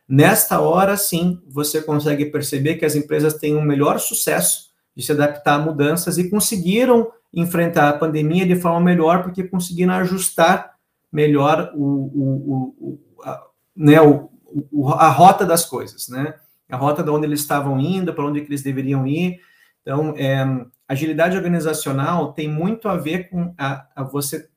nesta 0.07 0.59
hora 0.59 0.97
sim 0.97 1.39
você 1.47 1.81
consegue 1.81 2.25
perceber 2.25 2.75
que 2.75 2.85
as 2.85 2.95
empresas 2.95 3.35
têm 3.35 3.55
um 3.55 3.61
melhor 3.61 3.99
sucesso 3.99 4.68
de 4.95 5.03
se 5.03 5.11
adaptar 5.11 5.55
a 5.55 5.59
mudanças 5.59 6.17
e 6.17 6.29
conseguiram 6.29 7.11
enfrentar 7.33 7.89
a 7.89 7.97
pandemia 7.97 8.45
de 8.45 8.55
forma 8.55 8.79
melhor, 8.79 9.23
porque 9.23 9.43
conseguiram 9.43 9.93
ajustar 9.93 10.73
melhor 11.11 11.71
o, 11.75 11.83
o, 11.83 12.75
o, 12.79 13.23
a, 13.23 13.43
né, 13.75 14.01
o, 14.01 14.29
a 14.93 15.09
rota 15.09 15.45
das 15.45 15.65
coisas, 15.65 16.09
né? 16.09 16.33
a 16.69 16.77
rota 16.77 17.03
de 17.03 17.09
onde 17.09 17.25
eles 17.25 17.41
estavam 17.41 17.79
indo, 17.79 18.13
para 18.13 18.25
onde 18.25 18.39
eles 18.39 18.61
deveriam 18.61 19.05
ir. 19.07 19.39
Então, 19.81 20.13
é, 20.15 20.45
agilidade 20.87 21.35
organizacional 21.35 22.33
tem 22.33 22.47
muito 22.47 22.87
a 22.87 22.95
ver 22.95 23.29
com 23.29 23.53
a, 23.57 23.87
a 23.95 24.03
você, 24.03 24.47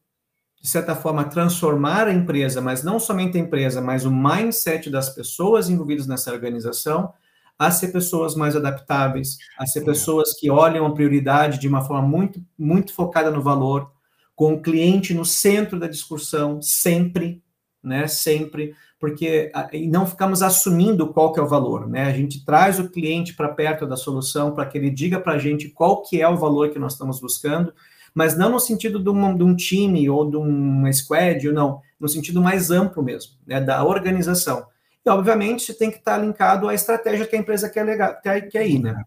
de 0.61 0.69
certa 0.69 0.95
forma, 0.95 1.25
transformar 1.25 2.07
a 2.07 2.13
empresa, 2.13 2.61
mas 2.61 2.85
não 2.85 3.01
somente 3.01 3.39
a 3.39 3.41
empresa, 3.41 3.81
mas 3.81 4.05
o 4.05 4.11
mindset 4.11 4.91
das 4.91 5.09
pessoas 5.09 5.71
envolvidas 5.71 6.07
nessa 6.07 6.33
organização, 6.33 7.13
a 7.59 7.71
ser 7.71 7.89
pessoas 7.89 8.35
mais 8.35 8.57
adaptáveis, 8.57 9.39
a 9.59 9.67
ser 9.67 9.85
pessoas 9.85 10.35
que 10.35 10.51
olham 10.51 10.87
a 10.87 10.93
prioridade 10.93 11.59
de 11.59 11.69
uma 11.69 11.83
forma 11.83 12.07
muito, 12.07 12.41
muito 12.59 12.93
focada 12.93 13.31
no 13.31 13.43
valor, 13.43 13.91
com 14.35 14.55
o 14.55 14.63
cliente 14.63 15.15
no 15.15 15.25
centro 15.25 15.79
da 15.79 15.87
discussão, 15.87 16.61
sempre, 16.61 17.43
né? 17.83 18.07
Sempre, 18.09 18.75
porque 18.99 19.53
e 19.73 19.87
não 19.87 20.07
ficamos 20.07 20.43
assumindo 20.43 21.13
qual 21.13 21.33
que 21.33 21.41
é 21.41 21.43
o 21.43 21.49
valor, 21.49 21.89
né? 21.89 22.05
A 22.05 22.13
gente 22.13 22.45
traz 22.45 22.79
o 22.79 22.89
cliente 22.89 23.35
para 23.35 23.49
perto 23.49 23.87
da 23.87 23.97
solução 23.97 24.53
para 24.53 24.67
que 24.67 24.79
ele 24.79 24.91
diga 24.91 25.21
para 25.21 25.35
a 25.35 25.39
gente 25.39 25.69
qual 25.69 26.03
que 26.03 26.21
é 26.21 26.29
o 26.29 26.37
valor 26.37 26.71
que 26.71 26.79
nós 26.79 26.93
estamos 26.93 27.21
buscando, 27.21 27.73
mas 28.15 28.37
não 28.37 28.51
no 28.51 28.61
sentido 28.61 28.99
de 28.99 29.11
um, 29.11 29.37
de 29.37 29.43
um 29.43 29.55
time 29.55 30.09
ou 30.09 30.29
de 30.29 30.37
uma 30.37 30.93
squad, 30.93 31.49
ou 31.49 31.55
não, 31.55 31.81
no 31.99 32.09
sentido 32.09 32.41
mais 32.41 32.71
amplo 32.71 33.03
mesmo, 33.03 33.33
né? 33.47 33.61
Da 33.61 33.85
organização. 33.85 34.67
E, 35.05 35.11
obviamente, 35.11 35.75
tem 35.75 35.91
que 35.91 35.99
estar 35.99 36.19
linkado 36.19 36.69
à 36.69 36.75
estratégia 36.75 37.27
que 37.27 37.35
a 37.35 37.39
empresa 37.39 37.69
quer, 37.69 38.21
quer, 38.23 38.41
quer 38.49 38.67
ir, 38.69 38.81
né? 38.81 39.03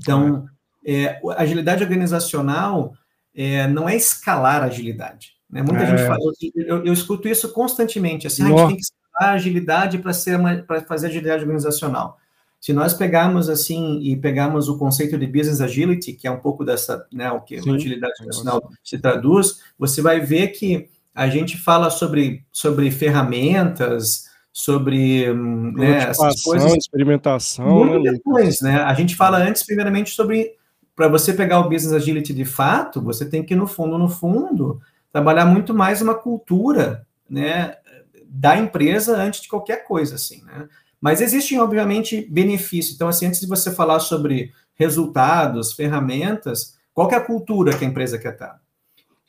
Então, 0.00 0.46
é, 0.84 1.20
agilidade 1.36 1.82
organizacional 1.82 2.94
é, 3.34 3.66
não 3.66 3.88
é 3.88 3.96
escalar 3.96 4.62
agilidade. 4.62 5.36
Né? 5.50 5.62
Muita 5.62 5.82
é. 5.82 5.86
gente 5.86 6.06
fala, 6.06 6.18
eu, 6.54 6.86
eu, 6.86 6.92
escuto 6.92 7.28
isso 7.28 7.52
constantemente, 7.52 8.26
assim, 8.26 8.42
ah, 8.42 8.46
a 8.46 8.48
gente 8.48 8.66
tem 8.68 8.76
que 8.76 8.82
escalar 8.82 9.34
agilidade 9.34 9.98
para 9.98 10.12
ser 10.12 10.38
para 10.66 10.80
fazer 10.82 11.08
agilidade 11.08 11.42
organizacional. 11.42 12.18
Se 12.60 12.72
nós 12.72 12.94
pegarmos 12.94 13.48
assim 13.48 14.00
e 14.00 14.16
pegarmos 14.16 14.68
o 14.68 14.78
conceito 14.78 15.18
de 15.18 15.26
business 15.26 15.60
agility, 15.60 16.14
que 16.14 16.26
é 16.26 16.30
um 16.30 16.40
pouco 16.40 16.64
dessa, 16.64 17.06
né, 17.12 17.30
o 17.30 17.40
que 17.40 17.60
Sim. 17.60 17.74
agilidade 17.74 18.12
organizacional 18.14 18.70
se 18.82 18.98
traduz, 18.98 19.60
você 19.78 20.00
vai 20.00 20.20
ver 20.20 20.48
que 20.48 20.88
a 21.14 21.28
gente 21.28 21.56
fala 21.56 21.90
sobre, 21.90 22.44
sobre 22.50 22.90
ferramentas, 22.90 24.24
sobre 24.58 25.30
né, 25.34 26.08
essas 26.08 26.42
coisas, 26.42 26.72
experimentação, 26.72 28.00
né, 28.00 28.12
depois, 28.12 28.62
né? 28.62 28.76
A 28.84 28.94
gente 28.94 29.14
fala 29.14 29.36
antes, 29.36 29.62
primeiramente, 29.62 30.12
sobre 30.12 30.52
para 30.94 31.08
você 31.08 31.34
pegar 31.34 31.60
o 31.60 31.68
business 31.68 31.92
agility 31.92 32.32
de 32.32 32.46
fato, 32.46 33.02
você 33.02 33.28
tem 33.28 33.44
que 33.44 33.54
no 33.54 33.66
fundo, 33.66 33.98
no 33.98 34.08
fundo, 34.08 34.80
trabalhar 35.12 35.44
muito 35.44 35.74
mais 35.74 36.00
uma 36.00 36.14
cultura, 36.14 37.06
né, 37.28 37.76
da 38.24 38.56
empresa 38.56 39.14
antes 39.18 39.42
de 39.42 39.48
qualquer 39.48 39.84
coisa, 39.84 40.14
assim, 40.14 40.42
né? 40.44 40.66
Mas 40.98 41.20
existem, 41.20 41.60
obviamente, 41.60 42.26
benefícios. 42.30 42.94
Então, 42.94 43.08
assim, 43.08 43.26
antes 43.26 43.40
de 43.40 43.46
você 43.46 43.70
falar 43.70 44.00
sobre 44.00 44.54
resultados, 44.74 45.74
ferramentas, 45.74 46.78
qual 46.94 47.10
é 47.10 47.16
a 47.16 47.20
cultura 47.20 47.76
que 47.76 47.84
a 47.84 47.88
empresa 47.88 48.18
quer 48.18 48.32
estar? 48.32 48.58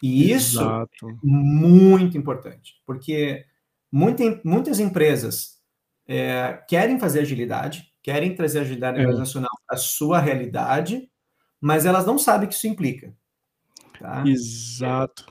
E 0.02 0.32
isso 0.32 0.62
Exato. 0.62 1.10
é 1.10 1.14
muito 1.22 2.18
importante, 2.18 2.76
porque 2.86 3.44
Muita, 3.98 4.40
muitas 4.44 4.80
empresas 4.80 5.58
é, 6.08 6.64
querem 6.70 7.00
fazer 7.00 7.22
agilidade, 7.22 7.92
querem 8.04 8.36
trazer 8.36 8.60
agilidade 8.60 9.00
é. 9.00 9.02
organizacional 9.02 9.50
para 9.66 9.76
a 9.76 9.80
sua 9.80 10.20
realidade, 10.20 11.10
mas 11.60 11.84
elas 11.84 12.06
não 12.06 12.20
sabem 12.20 12.46
o 12.46 12.50
que 12.50 12.54
isso 12.54 12.68
implica. 12.68 13.12
Tá? 14.00 14.24
Exato. 14.24 15.26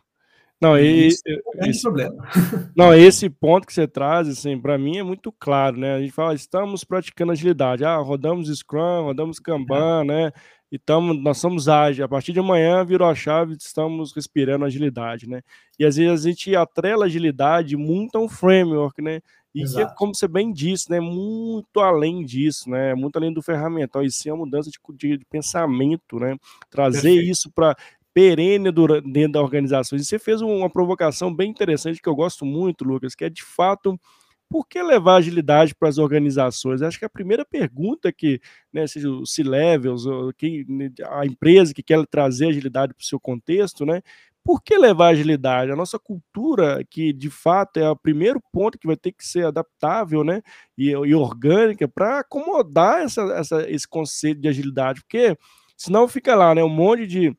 Não, 0.61 0.77
e, 0.77 1.07
esse, 1.07 1.23
é 1.29 1.69
esse, 1.69 1.83
problema. 1.83 2.27
Não, 2.75 2.93
esse 2.93 3.31
ponto 3.31 3.67
que 3.67 3.73
você 3.73 3.87
traz, 3.87 4.27
assim, 4.27 4.59
para 4.59 4.77
mim 4.77 4.97
é 4.97 5.03
muito 5.03 5.31
claro, 5.31 5.77
né? 5.77 5.95
A 5.95 6.01
gente 6.01 6.13
fala, 6.13 6.35
estamos 6.35 6.83
praticando 6.83 7.31
agilidade. 7.31 7.85
Ah, 7.85 7.99
rodamos 7.99 8.49
Scrum, 8.49 9.03
rodamos 9.05 9.39
Kanban, 9.39 10.01
é. 10.01 10.05
né? 10.05 10.33
E 10.71 10.79
tamo, 10.79 11.15
nós 11.15 11.39
somos 11.39 11.69
ágeis. 11.69 12.05
A 12.05 12.09
partir 12.09 12.33
de 12.33 12.41
amanhã 12.41 12.85
virou 12.85 13.09
a 13.09 13.15
chave, 13.15 13.55
estamos 13.55 14.13
respirando 14.13 14.65
agilidade, 14.65 15.29
né? 15.29 15.43
E 15.79 15.85
às 15.85 15.97
vezes 15.97 16.25
a 16.25 16.29
gente 16.29 16.57
atrela 16.57 17.07
agilidade 17.07 17.77
muito 17.77 18.17
a 18.17 18.21
um 18.21 18.29
framework, 18.29 19.01
né? 19.01 19.21
E 19.55 19.63
é 19.81 19.87
como 19.97 20.15
você 20.15 20.29
bem 20.29 20.53
disse, 20.53 20.91
né? 20.91 21.01
Muito 21.01 21.81
além 21.81 22.23
disso, 22.23 22.69
né? 22.69 22.95
Muito 22.95 23.17
além 23.17 23.33
do 23.33 23.41
ferramental. 23.41 24.05
E 24.05 24.11
sim 24.11 24.29
a 24.29 24.37
mudança 24.37 24.71
de, 24.71 24.79
de, 24.95 25.17
de 25.17 25.25
pensamento, 25.25 26.19
né? 26.19 26.37
Trazer 26.69 27.01
Perfeito. 27.01 27.31
isso 27.31 27.51
para 27.51 27.75
perene 28.13 28.71
dentro 29.05 29.33
da 29.33 29.43
organização. 29.43 29.97
E 29.97 30.05
você 30.05 30.19
fez 30.19 30.43
uma 30.43 30.69
provocação 30.69 31.35
bem 31.35 31.51
interessante 31.51 32.03
que 32.03 32.09
eu 32.09 32.15
gosto 32.15 32.45
muito, 32.45 32.85
Lucas, 32.85 33.15
que 33.15 33.25
é 33.25 33.31
de 33.31 33.43
fato 33.43 33.99
por 34.49 34.67
que 34.67 34.83
levar 34.83 35.17
agilidade 35.17 35.75
para 35.75 35.89
as 35.89 35.99
organizações? 35.99 36.83
Acho 36.83 36.99
que 36.99 37.05
a 37.05 37.11
primeira 37.11 37.45
pergunta 37.45 38.13
que, 38.13 38.41
né, 38.73 38.87
seja 38.87 39.11
o 39.11 39.27
C-Levels, 39.27 40.05
né, 40.69 40.91
a 41.11 41.27
empresa 41.27 41.75
que 41.75 41.83
quer 41.83 42.05
trazer 42.07 42.49
agilidade 42.49 42.95
para 42.95 43.03
o 43.03 43.07
seu 43.07 43.21
contexto, 43.21 43.85
né? 43.85 44.03
Por 44.45 44.63
que 44.63 44.79
levar 44.79 45.09
agilidade? 45.09 45.73
A 45.73 45.77
nossa 45.77 45.99
cultura, 45.99 46.85
que 46.89 47.13
de 47.13 47.29
fato 47.29 47.79
é 47.79 47.91
o 47.91 47.97
primeiro 47.97 48.41
ponto 48.53 48.79
que 48.79 48.87
vai 48.87 48.97
ter 48.97 49.11
que 49.11 49.27
ser 49.27 49.45
adaptável 49.45 50.23
né, 50.23 50.41
e, 50.79 50.91
e 50.91 51.15
orgânica 51.15 51.89
para 51.89 52.21
acomodar 52.21 53.03
essa, 53.03 53.23
essa, 53.33 53.69
esse 53.69 53.89
conceito 53.89 54.41
de 54.41 54.49
agilidade, 54.49 55.01
porque 55.01 55.37
senão 55.77 56.07
fica 56.07 56.37
lá 56.37 56.55
né, 56.55 56.63
um 56.63 56.69
monte 56.69 57.09
de 57.09 57.37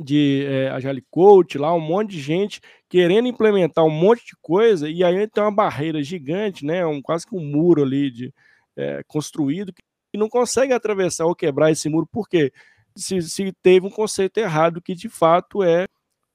de 0.00 0.44
é, 0.46 0.68
Agile 0.70 1.04
Coach, 1.10 1.58
lá 1.58 1.74
um 1.74 1.80
monte 1.80 2.10
de 2.12 2.20
gente 2.20 2.60
querendo 2.88 3.28
implementar 3.28 3.84
um 3.84 3.90
monte 3.90 4.24
de 4.26 4.36
coisa, 4.40 4.88
e 4.88 5.02
aí 5.02 5.28
tem 5.28 5.42
uma 5.42 5.54
barreira 5.54 6.02
gigante, 6.02 6.64
né, 6.64 6.86
um, 6.86 7.02
quase 7.02 7.26
que 7.26 7.34
um 7.34 7.44
muro 7.44 7.82
ali 7.82 8.10
de, 8.10 8.34
é, 8.76 9.02
construído, 9.06 9.72
que 9.72 10.18
não 10.18 10.28
consegue 10.28 10.72
atravessar 10.72 11.26
ou 11.26 11.34
quebrar 11.34 11.70
esse 11.70 11.88
muro, 11.88 12.08
porque 12.10 12.52
se, 12.96 13.20
se 13.22 13.52
teve 13.62 13.86
um 13.86 13.90
conceito 13.90 14.38
errado 14.38 14.80
que 14.80 14.94
de 14.94 15.08
fato 15.08 15.62
é 15.62 15.86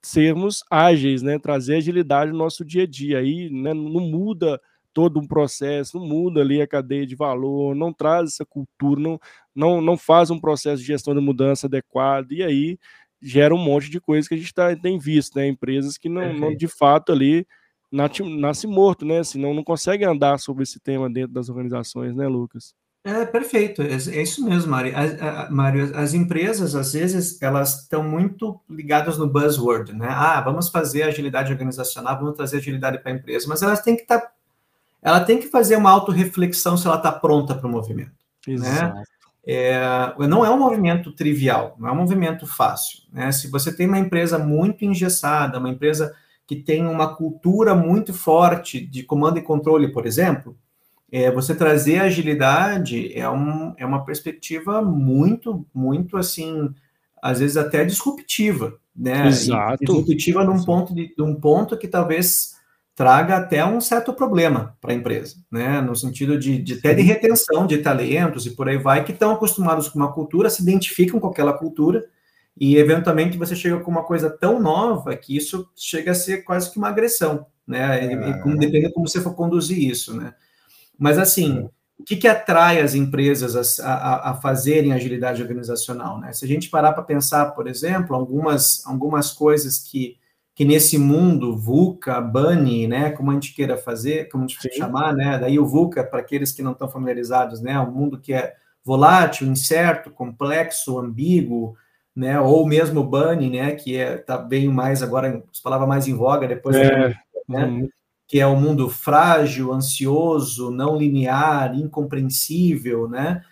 sermos 0.03 0.63
ágeis, 0.69 1.21
né, 1.21 1.39
trazer 1.39 1.75
agilidade 1.75 2.31
no 2.31 2.37
nosso 2.37 2.65
dia 2.65 2.83
a 2.83 2.87
dia, 2.87 3.19
aí 3.19 3.49
né, 3.49 3.73
não 3.73 4.01
muda 4.01 4.59
todo 4.93 5.19
um 5.19 5.27
processo, 5.27 5.97
não 5.97 6.05
muda 6.05 6.41
ali 6.41 6.61
a 6.61 6.67
cadeia 6.67 7.05
de 7.05 7.15
valor, 7.15 7.75
não 7.75 7.93
traz 7.93 8.31
essa 8.31 8.45
cultura, 8.45 8.99
não, 8.99 9.19
não, 9.55 9.81
não 9.81 9.97
faz 9.97 10.29
um 10.29 10.39
processo 10.39 10.81
de 10.81 10.87
gestão 10.87 11.15
de 11.15 11.21
mudança 11.21 11.67
adequado, 11.67 12.31
e 12.33 12.43
aí 12.43 12.77
gera 13.21 13.53
um 13.53 13.57
monte 13.57 13.89
de 13.89 14.01
coisa 14.01 14.27
que 14.27 14.33
a 14.33 14.37
gente 14.37 14.53
tá, 14.53 14.75
tem 14.75 14.97
visto, 14.97 15.35
né? 15.35 15.47
Empresas 15.47 15.97
que 15.97 16.09
não, 16.09 16.33
não 16.33 16.55
de 16.55 16.67
fato 16.67 17.11
ali 17.11 17.45
nasce, 17.91 18.23
nasce 18.23 18.67
morto, 18.67 19.05
né? 19.05 19.23
Senão 19.23 19.53
não 19.53 19.63
consegue 19.63 20.03
andar 20.03 20.39
sobre 20.39 20.63
esse 20.63 20.79
tema 20.79 21.09
dentro 21.09 21.33
das 21.33 21.49
organizações, 21.49 22.15
né, 22.15 22.27
Lucas? 22.27 22.73
É 23.03 23.25
perfeito, 23.25 23.81
é, 23.81 23.93
é 23.93 24.21
isso 24.21 24.45
mesmo, 24.45 24.69
Mário. 24.69 24.93
Mário. 25.49 25.91
As 25.95 26.13
empresas, 26.13 26.75
às 26.75 26.93
vezes, 26.93 27.41
elas 27.41 27.81
estão 27.81 28.03
muito 28.03 28.59
ligadas 28.69 29.17
no 29.17 29.27
buzzword, 29.27 29.93
né? 29.93 30.07
Ah, 30.07 30.39
vamos 30.41 30.69
fazer 30.69 31.03
agilidade 31.03 31.51
organizacional, 31.51 32.19
vamos 32.19 32.35
trazer 32.35 32.57
agilidade 32.57 32.99
para 32.99 33.11
a 33.11 33.15
empresa, 33.15 33.47
mas 33.47 33.63
elas 33.63 33.81
têm 33.81 33.95
que 33.95 34.03
estar, 34.03 34.19
tá, 34.19 34.31
ela 35.01 35.19
tem 35.19 35.39
que 35.39 35.47
fazer 35.47 35.77
uma 35.77 35.89
autorreflexão 35.89 36.77
se 36.77 36.85
ela 36.85 36.97
está 36.97 37.11
pronta 37.11 37.55
para 37.55 37.67
o 37.67 37.71
movimento. 37.71 38.11
Né? 38.47 38.53
Exato. 38.53 38.95
Né? 38.95 39.03
É, 39.45 39.81
não 40.27 40.45
é 40.45 40.49
um 40.49 40.59
movimento 40.59 41.11
trivial, 41.11 41.75
não 41.79 41.89
é 41.89 41.91
um 41.91 41.95
movimento 41.95 42.45
fácil. 42.45 42.99
Né? 43.11 43.31
Se 43.31 43.47
você 43.47 43.75
tem 43.75 43.87
uma 43.87 43.99
empresa 43.99 44.37
muito 44.37 44.85
engessada, 44.85 45.57
uma 45.57 45.69
empresa 45.69 46.13
que 46.45 46.55
tem 46.55 46.85
uma 46.85 47.15
cultura 47.15 47.73
muito 47.73 48.13
forte 48.13 48.79
de 48.79 49.03
comando 49.03 49.39
e 49.39 49.41
controle, 49.41 49.91
por 49.91 50.05
exemplo, 50.05 50.55
é, 51.11 51.31
você 51.31 51.55
trazer 51.55 51.99
agilidade 51.99 53.17
é, 53.17 53.29
um, 53.29 53.73
é 53.77 53.85
uma 53.85 54.05
perspectiva 54.05 54.81
muito, 54.81 55.65
muito 55.73 56.17
assim, 56.17 56.73
às 57.21 57.39
vezes 57.39 57.57
até 57.57 57.83
disruptiva, 57.83 58.77
né? 58.95 59.27
Exato. 59.27 59.83
E 59.83 59.85
disruptiva 59.85 60.43
num 60.43 60.63
ponto, 60.63 60.93
de, 60.93 61.13
num 61.17 61.35
ponto 61.35 61.77
que 61.77 61.87
talvez 61.87 62.55
traga 63.01 63.37
até 63.37 63.65
um 63.65 63.81
certo 63.81 64.13
problema 64.13 64.77
para 64.79 64.91
a 64.91 64.95
empresa, 64.95 65.37
né? 65.49 65.81
No 65.81 65.95
sentido 65.95 66.37
de, 66.37 66.59
de 66.59 66.75
até 66.75 66.93
de 66.93 67.01
retenção 67.01 67.65
de 67.65 67.79
talentos 67.79 68.45
e 68.45 68.51
por 68.51 68.69
aí 68.69 68.77
vai, 68.77 69.03
que 69.03 69.11
estão 69.11 69.31
acostumados 69.31 69.89
com 69.89 69.97
uma 69.97 70.13
cultura, 70.13 70.51
se 70.51 70.61
identificam 70.61 71.19
com 71.19 71.25
aquela 71.25 71.51
cultura, 71.51 72.05
e 72.55 72.77
eventualmente 72.77 73.39
você 73.39 73.55
chega 73.55 73.79
com 73.79 73.89
uma 73.89 74.03
coisa 74.03 74.29
tão 74.29 74.61
nova 74.61 75.15
que 75.15 75.35
isso 75.35 75.67
chega 75.75 76.11
a 76.11 76.13
ser 76.13 76.43
quase 76.43 76.71
que 76.71 76.77
uma 76.77 76.89
agressão, 76.89 77.47
né? 77.65 78.05
E, 78.05 78.13
e 78.13 78.39
como, 78.43 78.55
depende 78.55 78.89
de 78.89 78.93
como 78.93 79.07
você 79.07 79.19
for 79.19 79.33
conduzir 79.33 79.79
isso, 79.79 80.15
né? 80.15 80.35
Mas 80.95 81.17
assim, 81.17 81.67
o 81.97 82.03
que, 82.03 82.15
que 82.15 82.27
atrai 82.27 82.81
as 82.81 82.93
empresas 82.93 83.79
a, 83.79 83.95
a, 83.95 84.29
a 84.29 84.33
fazerem 84.35 84.93
agilidade 84.93 85.41
organizacional, 85.41 86.19
né? 86.19 86.33
Se 86.33 86.45
a 86.45 86.47
gente 86.47 86.69
parar 86.69 86.93
para 86.93 87.01
pensar, 87.01 87.47
por 87.55 87.67
exemplo, 87.67 88.15
algumas, 88.15 88.85
algumas 88.85 89.31
coisas 89.31 89.79
que 89.79 90.20
que 90.53 90.65
nesse 90.65 90.97
mundo 90.97 91.55
VUCA, 91.55 92.19
BUNNY, 92.19 92.87
né, 92.87 93.11
como 93.11 93.31
a 93.31 93.33
gente 93.33 93.53
queira 93.53 93.77
fazer, 93.77 94.29
como 94.29 94.43
a 94.43 94.47
gente 94.47 94.61
Sim. 94.61 94.77
chamar, 94.77 95.13
né, 95.13 95.37
daí 95.39 95.57
o 95.57 95.65
VUCA, 95.65 96.03
para 96.03 96.19
aqueles 96.19 96.51
que 96.51 96.61
não 96.61 96.73
estão 96.73 96.89
familiarizados, 96.89 97.61
né, 97.61 97.79
um 97.79 97.91
mundo 97.91 98.19
que 98.19 98.33
é 98.33 98.53
volátil, 98.83 99.47
incerto, 99.47 100.11
complexo, 100.11 100.99
ambíguo, 100.99 101.75
né, 102.15 102.39
ou 102.39 102.65
mesmo 102.67 103.03
BUNNY, 103.03 103.49
né, 103.49 103.71
que 103.75 103.95
é, 103.95 104.17
tá 104.17 104.37
bem 104.37 104.67
mais 104.67 105.01
agora, 105.01 105.41
as 105.51 105.59
palavras 105.59 105.87
mais 105.87 106.07
em 106.07 106.13
voga 106.13 106.47
depois, 106.47 106.75
é. 106.75 107.15
né, 107.47 107.65
uhum. 107.65 107.89
que 108.27 108.39
é 108.39 108.45
o 108.45 108.51
um 108.51 108.59
mundo 108.59 108.89
frágil, 108.89 109.71
ansioso, 109.71 110.69
não 110.69 110.97
linear, 110.97 111.73
incompreensível, 111.75 113.07
né? 113.07 113.43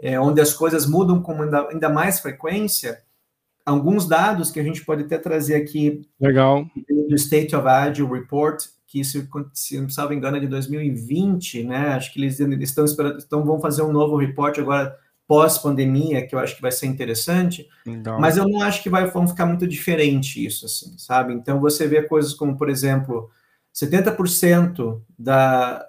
É, 0.00 0.18
onde 0.20 0.40
as 0.40 0.52
coisas 0.52 0.86
mudam 0.86 1.20
com 1.20 1.42
ainda, 1.42 1.68
ainda 1.68 1.88
mais 1.88 2.20
frequência, 2.20 3.02
alguns 3.68 4.06
dados 4.06 4.50
que 4.50 4.58
a 4.58 4.62
gente 4.62 4.84
pode 4.84 5.04
até 5.04 5.18
trazer 5.18 5.54
aqui 5.54 6.08
Legal. 6.18 6.66
do 7.08 7.14
State 7.14 7.54
of 7.54 7.66
Agile 7.66 8.08
Report, 8.08 8.64
que 8.86 9.04
se, 9.04 9.28
se 9.52 9.78
não 9.78 10.08
me 10.08 10.16
engano 10.16 10.38
é 10.38 10.40
de 10.40 10.46
2020, 10.46 11.64
né? 11.64 11.88
Acho 11.88 12.12
que 12.12 12.18
eles 12.18 12.40
estão 12.40 12.84
esperando, 12.84 13.18
então 13.24 13.44
vão 13.44 13.60
fazer 13.60 13.82
um 13.82 13.92
novo 13.92 14.16
report 14.16 14.58
agora 14.58 14.96
pós-pandemia, 15.26 16.26
que 16.26 16.34
eu 16.34 16.38
acho 16.38 16.56
que 16.56 16.62
vai 16.62 16.72
ser 16.72 16.86
interessante, 16.86 17.68
mas 18.18 18.38
eu 18.38 18.48
não 18.48 18.62
acho 18.62 18.82
que 18.82 18.88
vai 18.88 19.10
ficar 19.10 19.44
muito 19.44 19.68
diferente 19.68 20.42
isso, 20.44 20.64
assim, 20.64 20.96
sabe? 20.96 21.34
Então 21.34 21.60
você 21.60 21.86
vê 21.86 22.02
coisas 22.02 22.32
como, 22.32 22.56
por 22.56 22.70
exemplo, 22.70 23.30
70% 23.74 25.02
da 25.18 25.86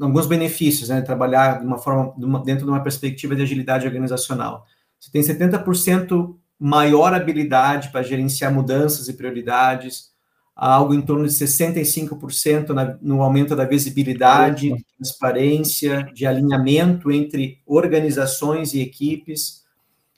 alguns 0.00 0.26
benefícios, 0.26 0.88
né, 0.88 1.00
trabalhar 1.02 1.60
de 1.60 1.66
uma 1.66 1.78
forma 1.78 2.12
de 2.18 2.24
uma, 2.24 2.42
dentro 2.42 2.64
de 2.64 2.70
uma 2.72 2.82
perspectiva 2.82 3.36
de 3.36 3.42
agilidade 3.42 3.86
organizacional. 3.86 4.66
Você 4.98 5.12
tem 5.12 5.22
70% 5.22 6.36
maior 6.58 7.12
habilidade 7.12 7.90
para 7.90 8.02
gerenciar 8.02 8.52
mudanças 8.52 9.08
e 9.08 9.12
prioridades, 9.12 10.14
algo 10.54 10.94
em 10.94 11.02
torno 11.02 11.26
de 11.26 11.32
65% 11.32 12.70
na, 12.70 12.96
no 13.02 13.22
aumento 13.22 13.56
da 13.56 13.64
visibilidade, 13.64 14.72
de 14.72 14.84
transparência, 14.96 16.08
de 16.14 16.26
alinhamento 16.26 17.10
entre 17.10 17.60
organizações 17.66 18.72
e 18.72 18.80
equipes, 18.80 19.64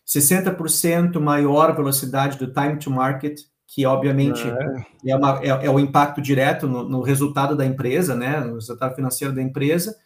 60% 0.06 1.18
maior 1.18 1.74
velocidade 1.74 2.38
do 2.38 2.52
time 2.52 2.78
to 2.78 2.90
market, 2.90 3.40
que 3.66 3.84
obviamente 3.84 4.42
é, 4.46 5.10
é, 5.10 5.16
uma, 5.16 5.40
é, 5.42 5.48
é 5.48 5.70
o 5.70 5.80
impacto 5.80 6.20
direto 6.20 6.68
no, 6.68 6.88
no, 6.88 7.00
resultado 7.00 7.56
da 7.56 7.66
empresa, 7.66 8.14
né, 8.14 8.38
no 8.40 8.54
resultado 8.54 8.94
financeiro 8.94 9.34
da 9.34 9.42
empresa, 9.42 9.96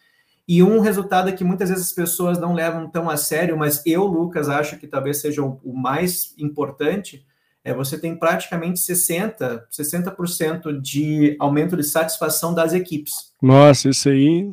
e 0.46 0.62
um 0.62 0.80
resultado 0.80 1.32
que 1.32 1.44
muitas 1.44 1.68
vezes 1.68 1.86
as 1.86 1.92
pessoas 1.92 2.38
não 2.38 2.54
levam 2.54 2.88
tão 2.88 3.08
a 3.08 3.16
sério, 3.16 3.56
mas 3.56 3.82
eu, 3.86 4.04
Lucas, 4.04 4.48
acho 4.48 4.78
que 4.78 4.86
talvez 4.86 5.20
seja 5.20 5.42
o, 5.42 5.72
mais 5.72 6.34
importante, 6.38 7.24
é 7.62 7.72
você 7.72 7.98
tem 7.98 8.16
praticamente 8.16 8.80
60%, 8.80 9.62
60% 9.70 10.80
de 10.80 11.36
aumento 11.38 11.76
de 11.76 11.84
satisfação 11.84 12.52
das 12.52 12.72
equipes. 12.72 13.12
Nossa, 13.40 13.88
isso 13.88 14.08
aí, 14.08 14.52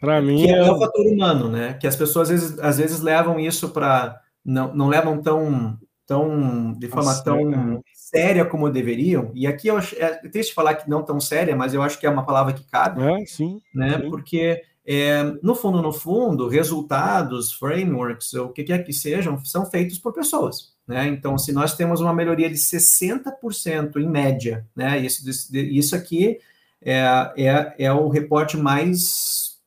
para 0.00 0.22
mim. 0.22 0.44
Que 0.44 0.52
é... 0.52 0.58
é 0.58 0.70
o 0.72 0.78
fator 0.78 1.06
humano, 1.06 1.48
né? 1.48 1.74
Que 1.74 1.86
as 1.86 1.96
pessoas 1.96 2.30
às 2.30 2.40
vezes, 2.40 2.58
às 2.60 2.78
vezes 2.78 3.00
levam 3.00 3.38
isso 3.38 3.68
para. 3.70 4.20
Não, 4.44 4.74
não 4.74 4.88
levam 4.88 5.20
tão, 5.20 5.76
tão 6.06 6.72
de 6.72 6.88
forma 6.88 7.10
Nossa, 7.10 7.24
tão 7.24 7.52
é. 7.52 7.80
séria 7.92 8.46
como 8.46 8.70
deveriam. 8.70 9.30
E 9.34 9.46
aqui 9.46 9.68
eu 9.68 9.78
é 9.78 10.28
triste 10.30 10.54
falar 10.54 10.76
que 10.76 10.88
não 10.88 11.02
tão 11.02 11.20
séria, 11.20 11.54
mas 11.54 11.74
eu 11.74 11.82
acho 11.82 11.98
que 11.98 12.06
é 12.06 12.10
uma 12.10 12.24
palavra 12.24 12.54
que 12.54 12.64
cabe. 12.64 13.02
É, 13.02 13.26
sim. 13.26 13.60
Né? 13.74 14.00
Sim. 14.00 14.08
Porque 14.08 14.62
é, 14.90 15.22
no 15.42 15.54
fundo, 15.54 15.82
no 15.82 15.92
fundo, 15.92 16.48
resultados, 16.48 17.52
frameworks, 17.52 18.32
o 18.32 18.48
que 18.48 18.64
quer 18.64 18.82
que 18.82 18.92
sejam, 18.94 19.44
são 19.44 19.66
feitos 19.66 19.98
por 19.98 20.14
pessoas. 20.14 20.72
Né? 20.86 21.08
Então, 21.08 21.36
se 21.36 21.52
nós 21.52 21.76
temos 21.76 22.00
uma 22.00 22.14
melhoria 22.14 22.48
de 22.48 22.56
60% 22.56 23.96
em 23.98 24.08
média, 24.08 24.66
né? 24.74 24.98
isso, 24.98 25.28
isso 25.52 25.94
aqui 25.94 26.38
é, 26.80 27.02
é, 27.36 27.74
é 27.78 27.92
o 27.92 28.08
reporte 28.08 28.56
mais, 28.56 29.58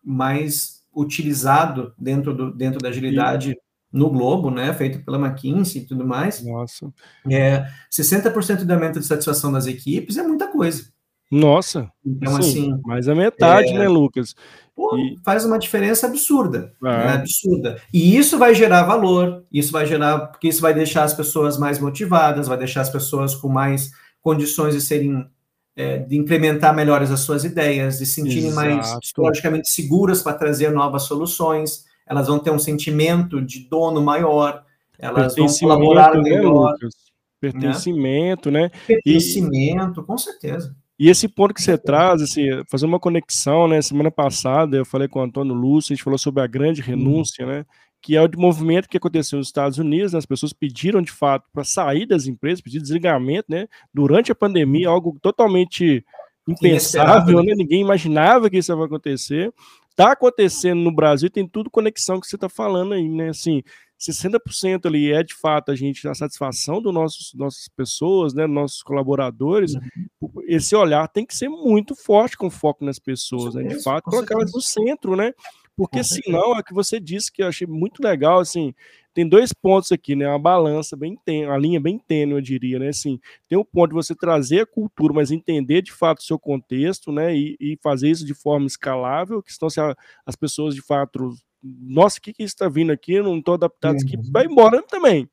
mais 0.00 0.84
utilizado 0.94 1.92
dentro, 1.98 2.32
do, 2.32 2.54
dentro 2.54 2.78
da 2.78 2.90
agilidade 2.90 3.48
Sim. 3.48 3.56
no 3.92 4.08
globo, 4.08 4.52
né? 4.52 4.72
feito 4.72 5.04
pela 5.04 5.18
McKinsey 5.18 5.82
e 5.82 5.84
tudo 5.84 6.06
mais. 6.06 6.44
Nossa. 6.44 6.92
É, 7.28 7.66
60% 7.90 8.64
de 8.64 8.72
aumento 8.72 9.00
de 9.00 9.06
satisfação 9.06 9.50
das 9.50 9.66
equipes 9.66 10.16
é 10.16 10.22
muita 10.22 10.46
coisa. 10.46 10.93
Nossa. 11.34 11.90
Então, 12.06 12.40
Sim, 12.40 12.70
assim. 12.70 12.80
Mais 12.84 13.08
a 13.08 13.14
metade, 13.14 13.70
é... 13.70 13.78
né, 13.78 13.88
Lucas? 13.88 14.36
Pô, 14.74 14.96
e... 14.96 15.18
faz 15.24 15.44
uma 15.44 15.58
diferença 15.58 16.06
absurda, 16.06 16.72
né, 16.80 16.94
é. 16.94 17.06
né, 17.06 17.12
absurda. 17.14 17.80
E 17.92 18.16
isso 18.16 18.38
vai 18.38 18.54
gerar 18.54 18.84
valor, 18.84 19.44
isso 19.52 19.72
vai 19.72 19.84
gerar, 19.84 20.28
porque 20.28 20.46
isso 20.46 20.62
vai 20.62 20.72
deixar 20.72 21.02
as 21.02 21.12
pessoas 21.12 21.58
mais 21.58 21.80
motivadas, 21.80 22.46
vai 22.46 22.56
deixar 22.56 22.82
as 22.82 22.90
pessoas 22.90 23.34
com 23.34 23.48
mais 23.48 23.90
condições 24.22 24.74
de 24.74 24.80
serem, 24.80 25.28
é, 25.74 25.98
de 25.98 26.16
implementar 26.16 26.72
melhores 26.72 27.10
as 27.10 27.20
suas 27.20 27.44
ideias, 27.44 27.98
de 27.98 28.06
se 28.06 28.14
sentirem 28.14 28.50
Exato. 28.50 28.66
mais 28.68 28.98
psicologicamente 29.00 29.70
seguras 29.72 30.22
para 30.22 30.34
trazer 30.34 30.70
novas 30.70 31.02
soluções, 31.02 31.84
elas 32.06 32.28
vão 32.28 32.38
ter 32.38 32.50
um 32.50 32.60
sentimento 32.60 33.42
de 33.44 33.68
dono 33.68 34.00
maior, 34.00 34.62
elas 34.96 35.34
vão 35.34 35.48
colaborar 35.48 36.14
né, 36.14 36.22
melhor. 36.22 36.72
Lucas? 36.74 36.94
Pertencimento, 37.40 38.52
né? 38.52 38.62
né? 38.62 38.70
Pertencimento, 38.86 40.00
e... 40.00 40.04
com 40.04 40.16
certeza. 40.16 40.74
E 40.98 41.08
esse 41.08 41.26
ponto 41.26 41.52
que 41.52 41.62
você 41.62 41.76
traz, 41.76 42.22
assim, 42.22 42.46
fazer 42.70 42.86
uma 42.86 43.00
conexão, 43.00 43.66
né? 43.66 43.82
Semana 43.82 44.10
passada 44.10 44.76
eu 44.76 44.84
falei 44.84 45.08
com 45.08 45.18
o 45.18 45.22
Antônio 45.22 45.54
Lúcio, 45.54 45.92
a 45.92 45.96
gente 45.96 46.04
falou 46.04 46.18
sobre 46.18 46.42
a 46.42 46.46
grande 46.46 46.80
uhum. 46.80 46.86
renúncia, 46.86 47.44
né? 47.44 47.66
Que 48.00 48.16
é 48.16 48.22
o 48.22 48.28
de 48.28 48.36
movimento 48.36 48.88
que 48.88 48.96
aconteceu 48.96 49.38
nos 49.38 49.48
Estados 49.48 49.78
Unidos, 49.78 50.12
né, 50.12 50.18
as 50.18 50.26
pessoas 50.26 50.52
pediram 50.52 51.00
de 51.00 51.10
fato 51.10 51.46
para 51.52 51.64
sair 51.64 52.06
das 52.06 52.26
empresas, 52.26 52.60
pedir 52.60 52.80
desligamento, 52.80 53.46
né? 53.48 53.66
Durante 53.92 54.30
a 54.30 54.34
pandemia, 54.34 54.88
algo 54.88 55.18
totalmente 55.20 56.04
impensável, 56.46 57.42
né? 57.42 57.54
Ninguém 57.56 57.80
imaginava 57.80 58.48
que 58.48 58.58
isso 58.58 58.72
ia 58.72 58.84
acontecer. 58.84 59.52
Está 59.90 60.12
acontecendo 60.12 60.80
no 60.80 60.92
Brasil, 60.92 61.30
tem 61.30 61.46
tudo 61.46 61.70
conexão 61.70 62.20
que 62.20 62.26
você 62.26 62.36
está 62.36 62.48
falando 62.48 62.94
aí, 62.94 63.08
né? 63.08 63.30
Assim, 63.30 63.62
60% 64.04 64.86
ali 64.86 65.12
é 65.12 65.22
de 65.22 65.34
fato 65.34 65.70
a 65.70 65.74
gente 65.74 66.06
a 66.06 66.14
satisfação 66.14 66.80
dos 66.80 66.92
nossos 66.92 67.32
nossas 67.34 67.68
pessoas, 67.68 68.34
né, 68.34 68.46
nossos 68.46 68.82
colaboradores. 68.82 69.74
Uhum. 69.74 70.30
Esse 70.46 70.76
olhar 70.76 71.08
tem 71.08 71.24
que 71.24 71.36
ser 71.36 71.48
muito 71.48 71.94
forte 71.94 72.36
com 72.36 72.50
foco 72.50 72.84
nas 72.84 72.98
pessoas, 72.98 73.54
né, 73.54 73.62
de 73.64 73.82
fato, 73.82 74.04
colocar 74.04 74.34
elas 74.34 74.52
no 74.52 74.60
centro, 74.60 75.16
né? 75.16 75.32
Porque 75.76 76.04
senão 76.04 76.56
é 76.56 76.62
que 76.62 76.72
você 76.72 77.00
disse 77.00 77.32
que 77.32 77.42
eu 77.42 77.48
achei 77.48 77.66
muito 77.66 78.00
legal, 78.00 78.38
assim, 78.38 78.72
tem 79.12 79.28
dois 79.28 79.52
pontos 79.52 79.90
aqui, 79.90 80.14
né? 80.14 80.28
Uma 80.28 80.38
balança 80.38 80.96
bem 80.96 81.16
tênue, 81.24 81.46
uma 81.46 81.56
linha 81.56 81.80
bem 81.80 81.98
tênue, 81.98 82.34
eu 82.34 82.40
diria, 82.40 82.78
né? 82.78 82.88
Assim, 82.88 83.20
tem 83.48 83.58
o 83.58 83.64
ponto 83.64 83.90
de 83.90 83.94
você 83.94 84.14
trazer 84.14 84.60
a 84.60 84.66
cultura, 84.66 85.12
mas 85.12 85.30
entender 85.30 85.82
de 85.82 85.92
fato 85.92 86.18
o 86.18 86.22
seu 86.22 86.38
contexto, 86.38 87.10
né? 87.10 87.34
E, 87.36 87.56
e 87.60 87.78
fazer 87.82 88.10
isso 88.10 88.24
de 88.24 88.34
forma 88.34 88.66
escalável, 88.66 89.42
que 89.42 89.52
senão 89.52 89.70
se 89.70 89.80
a, 89.80 89.96
as 90.24 90.36
pessoas 90.36 90.74
de 90.74 90.82
fato 90.82 91.32
nossa, 91.64 92.18
o 92.18 92.20
que, 92.20 92.32
que 92.32 92.42
está 92.42 92.68
vindo 92.68 92.92
aqui? 92.92 93.20
Não 93.20 93.38
estou 93.38 93.54
adaptado, 93.54 93.94
uhum. 93.94 94.02
aqui, 94.02 94.30
vai 94.30 94.44
embora 94.44 94.82
também. 94.82 95.28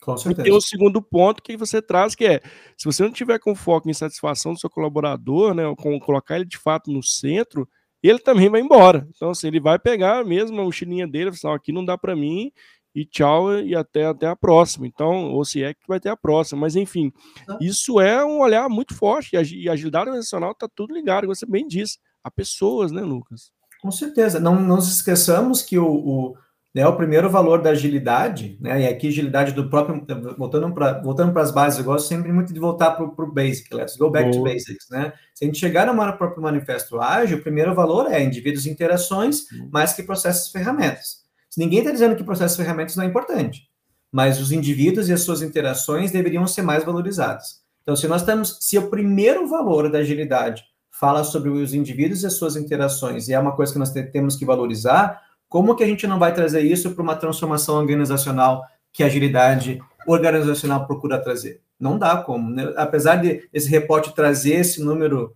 Com 0.00 0.16
certeza. 0.16 0.40
E 0.40 0.44
tem 0.44 0.52
o 0.52 0.60
segundo 0.60 1.02
ponto 1.02 1.42
que 1.42 1.56
você 1.56 1.80
traz, 1.80 2.14
que 2.14 2.24
é, 2.24 2.40
se 2.76 2.86
você 2.86 3.02
não 3.02 3.12
tiver 3.12 3.38
com 3.38 3.54
foco 3.54 3.88
em 3.88 3.94
satisfação 3.94 4.54
do 4.54 4.60
seu 4.60 4.70
colaborador, 4.70 5.54
né, 5.54 5.62
com 5.76 5.98
colocar 6.00 6.36
ele 6.36 6.46
de 6.46 6.56
fato 6.56 6.90
no 6.90 7.02
centro, 7.02 7.68
ele 8.02 8.18
também 8.18 8.48
vai 8.48 8.60
embora. 8.60 9.06
Então, 9.14 9.30
assim, 9.30 9.48
ele 9.48 9.60
vai 9.60 9.78
pegar 9.78 10.24
mesmo 10.24 10.60
a 10.60 10.64
mochilinha 10.64 11.06
dele, 11.06 11.32
falar, 11.32 11.56
aqui 11.56 11.70
não 11.70 11.84
dá 11.84 11.98
para 11.98 12.16
mim, 12.16 12.50
e 12.94 13.04
tchau, 13.04 13.58
e 13.60 13.76
até, 13.76 14.06
até 14.06 14.26
a 14.26 14.34
próxima. 14.34 14.86
Então, 14.86 15.32
ou 15.32 15.44
se 15.44 15.62
é 15.62 15.74
que 15.74 15.86
vai 15.86 16.00
ter 16.00 16.08
a 16.08 16.16
próxima. 16.16 16.62
Mas, 16.62 16.76
enfim, 16.76 17.12
isso 17.60 18.00
é 18.00 18.24
um 18.24 18.40
olhar 18.40 18.68
muito 18.70 18.94
forte, 18.94 19.34
e 19.34 19.68
a 19.68 19.72
agilidade 19.72 20.08
organizacional 20.08 20.52
está 20.52 20.66
tudo 20.66 20.94
ligado, 20.94 21.22
como 21.22 21.34
você 21.34 21.46
bem 21.46 21.66
disse, 21.66 21.98
a 22.24 22.30
pessoas, 22.30 22.90
né, 22.90 23.02
Lucas? 23.02 23.52
Com 23.82 23.90
certeza. 23.90 24.38
Não, 24.38 24.54
não 24.54 24.76
nos 24.76 24.92
esqueçamos 24.92 25.62
que 25.62 25.78
o, 25.78 25.86
o, 25.86 26.36
né, 26.74 26.86
o 26.86 26.96
primeiro 26.96 27.28
valor 27.28 27.62
da 27.62 27.70
agilidade, 27.70 28.56
né, 28.60 28.82
e 28.82 28.86
aqui 28.86 29.08
agilidade 29.08 29.52
do 29.52 29.68
próprio, 29.68 30.04
voltando 30.36 30.72
para 30.72 31.00
voltando 31.02 31.36
as 31.38 31.50
bases, 31.50 31.78
eu 31.78 31.84
gosto 31.84 32.06
sempre 32.06 32.32
muito 32.32 32.52
de 32.52 32.60
voltar 32.60 32.92
para 32.92 33.04
o 33.04 33.32
basic, 33.32 33.74
let's 33.74 33.96
go 33.96 34.10
back 34.10 34.30
to 34.30 34.42
basics, 34.42 34.88
né? 34.90 35.12
Se 35.34 35.44
a 35.44 35.46
gente 35.46 35.58
chegar 35.58 35.86
no 35.86 36.16
próprio 36.16 36.42
manifesto 36.42 37.00
ágil, 37.00 37.38
o 37.38 37.42
primeiro 37.42 37.74
valor 37.74 38.12
é 38.12 38.22
indivíduos 38.22 38.66
e 38.66 38.70
interações, 38.70 39.46
mais 39.72 39.92
que 39.92 40.02
processos 40.02 40.48
e 40.48 40.52
ferramentas. 40.52 41.20
Ninguém 41.56 41.80
está 41.80 41.90
dizendo 41.90 42.14
que 42.14 42.22
processos 42.22 42.56
e 42.56 42.62
ferramentas 42.62 42.94
não 42.94 43.04
é 43.04 43.08
importante, 43.08 43.68
mas 44.12 44.40
os 44.40 44.52
indivíduos 44.52 45.08
e 45.08 45.12
as 45.12 45.22
suas 45.22 45.42
interações 45.42 46.12
deveriam 46.12 46.46
ser 46.46 46.62
mais 46.62 46.84
valorizados. 46.84 47.60
Então, 47.82 47.96
se 47.96 48.06
nós 48.06 48.22
estamos, 48.22 48.58
se 48.60 48.78
o 48.78 48.88
primeiro 48.88 49.48
valor 49.48 49.90
da 49.90 49.98
agilidade 49.98 50.62
fala 51.00 51.24
sobre 51.24 51.48
os 51.48 51.72
indivíduos 51.72 52.22
e 52.22 52.26
as 52.26 52.34
suas 52.34 52.56
interações, 52.56 53.26
e 53.26 53.32
é 53.32 53.38
uma 53.38 53.56
coisa 53.56 53.72
que 53.72 53.78
nós 53.78 53.90
temos 53.90 54.36
que 54.36 54.44
valorizar, 54.44 55.22
como 55.48 55.74
que 55.74 55.82
a 55.82 55.86
gente 55.86 56.06
não 56.06 56.18
vai 56.18 56.34
trazer 56.34 56.60
isso 56.60 56.90
para 56.90 57.02
uma 57.02 57.16
transformação 57.16 57.76
organizacional 57.76 58.62
que 58.92 59.02
a 59.02 59.06
agilidade 59.06 59.82
organizacional 60.06 60.86
procura 60.86 61.18
trazer? 61.18 61.62
Não 61.78 61.98
dá 61.98 62.18
como. 62.18 62.50
Né? 62.50 62.72
Apesar 62.76 63.16
de 63.16 63.48
esse 63.52 63.68
reporte 63.68 64.14
trazer 64.14 64.56
esse 64.56 64.82
número 64.82 65.34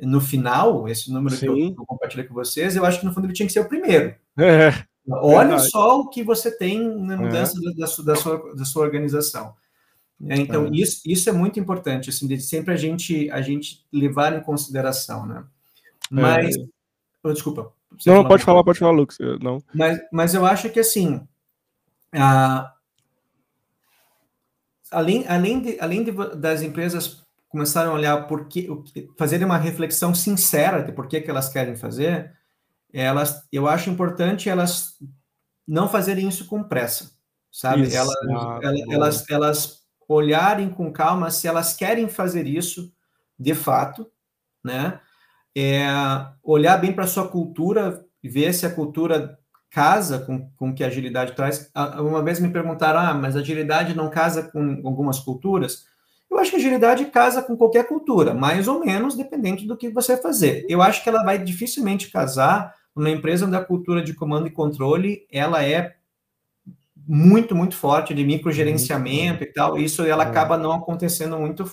no 0.00 0.20
final, 0.20 0.88
esse 0.88 1.12
número 1.12 1.36
Sim. 1.36 1.40
que 1.40 1.46
eu, 1.46 1.74
eu 1.78 1.86
compartilhei 1.86 2.26
com 2.26 2.34
vocês, 2.34 2.74
eu 2.74 2.84
acho 2.84 2.98
que 2.98 3.06
no 3.06 3.14
fundo 3.14 3.26
ele 3.26 3.32
tinha 3.32 3.46
que 3.46 3.52
ser 3.52 3.60
o 3.60 3.68
primeiro. 3.68 4.14
É, 4.36 4.74
Olha 5.08 5.48
verdade. 5.50 5.70
só 5.70 6.00
o 6.00 6.08
que 6.08 6.24
você 6.24 6.50
tem 6.50 6.82
na 7.00 7.16
mudança 7.16 7.56
é. 7.56 7.74
da, 7.78 7.86
da, 8.02 8.16
sua, 8.16 8.54
da 8.54 8.64
sua 8.64 8.82
organização. 8.82 9.54
É, 10.28 10.36
então, 10.36 10.66
é. 10.66 10.70
Isso, 10.72 11.02
isso 11.04 11.28
é 11.28 11.32
muito 11.32 11.58
importante, 11.58 12.10
assim, 12.10 12.26
de 12.26 12.40
sempre 12.40 12.72
a 12.72 12.76
gente, 12.76 13.30
a 13.30 13.40
gente 13.40 13.84
levar 13.92 14.32
em 14.36 14.42
consideração, 14.42 15.26
né? 15.26 15.44
Mas, 16.10 16.56
é. 16.56 16.60
oh, 17.22 17.32
desculpa. 17.32 17.72
Não, 18.06 18.26
pode 18.26 18.42
falar, 18.42 18.64
pode 18.64 18.78
falar, 18.78 18.92
Lucas. 18.92 19.18
Não. 19.40 19.62
Mas, 19.74 20.00
mas 20.12 20.34
eu 20.34 20.44
acho 20.44 20.70
que, 20.70 20.80
assim, 20.80 21.20
a, 22.12 22.72
além, 24.90 25.26
além, 25.28 25.60
de, 25.60 25.80
além 25.80 26.04
de, 26.04 26.12
das 26.36 26.62
empresas 26.62 27.22
começarem 27.48 27.90
a 27.90 27.94
olhar 27.94 28.26
por 28.26 28.48
que, 28.48 28.68
fazerem 29.16 29.44
uma 29.44 29.58
reflexão 29.58 30.14
sincera 30.14 30.82
de 30.82 30.92
por 30.92 31.06
que, 31.06 31.20
que 31.20 31.30
elas 31.30 31.48
querem 31.48 31.76
fazer, 31.76 32.32
elas, 32.92 33.46
eu 33.52 33.68
acho 33.68 33.90
importante 33.90 34.48
elas 34.48 34.98
não 35.66 35.88
fazerem 35.88 36.28
isso 36.28 36.46
com 36.46 36.62
pressa, 36.62 37.12
sabe? 37.50 37.92
Elas, 37.94 38.14
elas, 38.90 39.30
elas 39.30 39.83
olharem 40.08 40.70
com 40.70 40.92
calma 40.92 41.30
se 41.30 41.46
elas 41.46 41.74
querem 41.74 42.08
fazer 42.08 42.46
isso 42.46 42.92
de 43.38 43.54
fato, 43.54 44.06
né? 44.62 45.00
É, 45.56 45.86
olhar 46.42 46.78
bem 46.78 46.92
para 46.92 47.04
a 47.04 47.08
sua 47.08 47.28
cultura, 47.28 48.04
ver 48.22 48.52
se 48.52 48.66
a 48.66 48.74
cultura 48.74 49.38
casa 49.70 50.20
com, 50.20 50.48
com 50.56 50.72
que 50.72 50.84
a 50.84 50.86
agilidade 50.86 51.32
traz. 51.32 51.70
Uma 51.98 52.22
vez 52.22 52.38
me 52.38 52.48
perguntaram, 52.50 53.00
ah, 53.00 53.14
mas 53.14 53.36
a 53.36 53.40
agilidade 53.40 53.94
não 53.94 54.08
casa 54.08 54.44
com 54.44 54.80
algumas 54.84 55.18
culturas? 55.18 55.84
Eu 56.30 56.38
acho 56.38 56.50
que 56.50 56.56
a 56.56 56.60
agilidade 56.60 57.04
casa 57.06 57.42
com 57.42 57.56
qualquer 57.56 57.86
cultura, 57.86 58.34
mais 58.34 58.66
ou 58.68 58.84
menos, 58.84 59.16
dependente 59.16 59.66
do 59.66 59.76
que 59.76 59.88
você 59.88 60.16
fazer. 60.16 60.64
Eu 60.68 60.80
acho 60.80 61.02
que 61.02 61.08
ela 61.08 61.24
vai 61.24 61.38
dificilmente 61.38 62.10
casar 62.10 62.74
numa 62.94 63.10
empresa 63.10 63.46
onde 63.46 63.56
a 63.56 63.64
cultura 63.64 64.02
de 64.02 64.14
comando 64.14 64.46
e 64.46 64.50
controle 64.50 65.26
ela 65.30 65.64
é 65.64 65.94
muito, 67.06 67.54
muito 67.54 67.76
forte 67.76 68.14
de 68.14 68.24
microgerenciamento 68.24 69.42
e 69.42 69.46
tal, 69.46 69.78
isso 69.78 70.02
ela 70.02 70.24
é. 70.24 70.26
acaba 70.26 70.56
não 70.56 70.72
acontecendo 70.72 71.38
muito, 71.38 71.64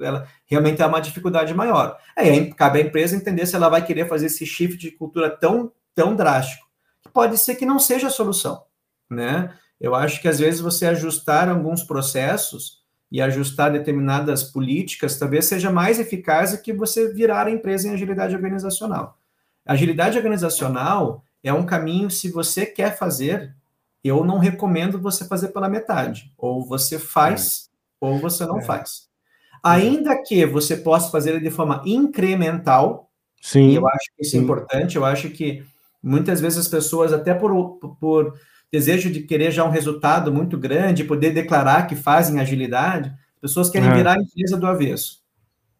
ela 0.00 0.26
realmente 0.46 0.80
é 0.80 0.86
uma 0.86 1.00
dificuldade 1.00 1.54
maior. 1.54 1.98
Aí 2.16 2.52
cabe 2.54 2.80
à 2.80 2.82
empresa 2.82 3.16
entender 3.16 3.46
se 3.46 3.54
ela 3.54 3.68
vai 3.68 3.84
querer 3.84 4.08
fazer 4.08 4.26
esse 4.26 4.46
shift 4.46 4.78
de 4.78 4.90
cultura 4.90 5.30
tão, 5.30 5.72
tão 5.94 6.14
drástico. 6.14 6.66
Pode 7.12 7.38
ser 7.38 7.56
que 7.56 7.66
não 7.66 7.78
seja 7.78 8.06
a 8.06 8.10
solução, 8.10 8.62
né? 9.10 9.52
Eu 9.80 9.94
acho 9.94 10.20
que 10.20 10.28
às 10.28 10.38
vezes 10.38 10.60
você 10.60 10.86
ajustar 10.86 11.48
alguns 11.48 11.82
processos 11.82 12.78
e 13.10 13.22
ajustar 13.22 13.72
determinadas 13.72 14.42
políticas 14.42 15.18
talvez 15.18 15.46
seja 15.46 15.70
mais 15.70 15.98
eficaz 15.98 16.52
do 16.52 16.62
que 16.62 16.72
você 16.72 17.12
virar 17.12 17.46
a 17.46 17.50
empresa 17.50 17.88
em 17.88 17.92
agilidade 17.92 18.34
organizacional. 18.34 19.18
Agilidade 19.64 20.16
organizacional 20.16 21.22
é 21.42 21.52
um 21.52 21.64
caminho, 21.64 22.10
se 22.10 22.30
você 22.30 22.66
quer 22.66 22.98
fazer, 22.98 23.54
eu 24.08 24.24
não 24.24 24.38
recomendo 24.38 25.00
você 25.00 25.24
fazer 25.24 25.48
pela 25.48 25.68
metade. 25.68 26.32
Ou 26.36 26.64
você 26.66 26.98
faz, 26.98 27.68
é. 28.02 28.06
ou 28.06 28.18
você 28.18 28.44
não 28.46 28.58
é. 28.58 28.62
faz. 28.62 29.08
Ainda 29.62 30.20
que 30.22 30.46
você 30.46 30.76
possa 30.76 31.10
fazer 31.10 31.40
de 31.40 31.50
forma 31.50 31.82
incremental, 31.84 33.10
sim, 33.40 33.74
eu 33.74 33.86
acho 33.86 34.06
que 34.16 34.22
isso 34.22 34.36
é 34.36 34.38
sim. 34.38 34.38
é 34.38 34.42
importante, 34.42 34.96
eu 34.96 35.04
acho 35.04 35.30
que 35.30 35.64
muitas 36.02 36.40
vezes 36.40 36.58
as 36.58 36.68
pessoas, 36.68 37.12
até 37.12 37.34
por, 37.34 37.78
por 38.00 38.34
desejo 38.70 39.10
de 39.10 39.20
querer 39.22 39.50
já 39.50 39.64
um 39.64 39.70
resultado 39.70 40.32
muito 40.32 40.56
grande, 40.56 41.04
poder 41.04 41.32
declarar 41.32 41.86
que 41.86 41.96
fazem 41.96 42.40
agilidade, 42.40 43.12
pessoas 43.40 43.70
querem 43.70 43.88
é. 43.88 43.94
virar 43.94 44.12
a 44.12 44.22
empresa 44.22 44.56
do 44.56 44.66
avesso. 44.66 45.22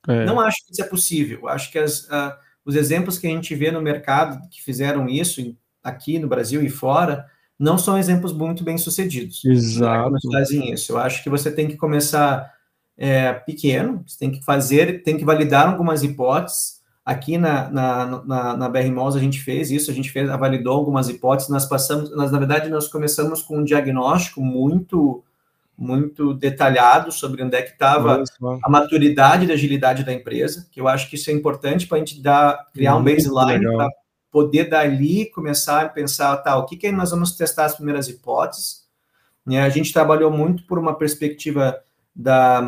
É. 0.07 0.25
Não 0.25 0.41
acho 0.41 0.65
que 0.65 0.73
isso 0.73 0.83
é 0.83 0.87
possível. 0.87 1.49
Acho 1.49 1.71
que 1.71 1.79
as, 1.79 2.05
uh, 2.05 2.33
os 2.65 2.75
exemplos 2.75 3.19
que 3.19 3.27
a 3.27 3.31
gente 3.31 3.55
vê 3.55 3.71
no 3.71 3.81
mercado 3.81 4.41
que 4.49 4.63
fizeram 4.63 5.09
isso 5.09 5.41
aqui 5.83 6.19
no 6.19 6.29
Brasil 6.29 6.63
e 6.63 6.69
fora, 6.69 7.27
não 7.59 7.77
são 7.77 7.99
exemplos 7.99 8.33
muito 8.33 8.63
bem 8.63 8.79
sucedidos. 8.79 9.45
Exato. 9.45 10.13
Né, 10.13 10.19
fazem 10.33 10.73
isso. 10.73 10.93
Eu 10.93 10.99
acho 10.99 11.23
que 11.23 11.31
você 11.31 11.51
tem 11.51 11.67
que 11.67 11.77
começar 11.77 12.53
é, 12.97 13.33
pequeno, 13.33 14.05
você 14.07 14.19
tem 14.19 14.31
que 14.31 14.45
fazer, 14.45 15.03
tem 15.03 15.17
que 15.17 15.25
validar 15.25 15.67
algumas 15.67 16.03
hipóteses. 16.03 16.79
Aqui 17.05 17.39
na, 17.39 17.71
na, 17.71 18.07
na, 18.25 18.57
na 18.57 18.69
BR 18.69 18.91
Malls 18.91 19.17
a 19.17 19.21
gente 19.21 19.41
fez 19.41 19.71
isso, 19.71 19.91
a 19.91 19.95
gente 19.95 20.11
fez, 20.11 20.29
validou 20.29 20.75
algumas 20.75 21.09
hipóteses, 21.09 21.51
nós 21.51 21.65
passamos, 21.65 22.15
nós, 22.15 22.31
na 22.31 22.39
verdade, 22.39 22.69
nós 22.69 22.87
começamos 22.87 23.41
com 23.41 23.59
um 23.59 23.65
diagnóstico 23.65 24.41
muito 24.41 25.25
muito 25.81 26.35
detalhado 26.35 27.13
sobre 27.13 27.41
onde 27.41 27.57
é 27.57 27.63
que 27.63 27.71
estava 27.71 28.25
a 28.65 28.69
maturidade 28.69 29.47
da 29.47 29.55
agilidade 29.55 30.03
da 30.03 30.13
empresa, 30.13 30.67
que 30.73 30.81
eu 30.81 30.89
acho 30.89 31.09
que 31.09 31.15
isso 31.15 31.31
é 31.31 31.33
importante 31.33 31.87
para 31.87 31.99
a 31.99 32.01
gente 32.01 32.21
dar, 32.21 32.67
criar 32.75 32.97
um 32.97 33.05
baseline 33.05 33.65
poder 34.31 34.69
dali 34.69 35.27
começar 35.31 35.87
a 35.87 35.89
pensar, 35.89 36.37
tá, 36.39 36.57
o 36.57 36.67
que, 36.67 36.77
que 36.77 36.93
nós 36.93 37.11
vamos 37.11 37.33
testar 37.33 37.65
as 37.65 37.75
primeiras 37.75 38.09
hipóteses. 38.09 38.87
Né? 39.47 39.61
A 39.61 39.69
gente 39.69 39.93
trabalhou 39.93 40.31
muito 40.31 40.67
por 40.67 40.79
uma 40.79 40.95
perspectiva 40.95 41.79
da. 42.15 42.63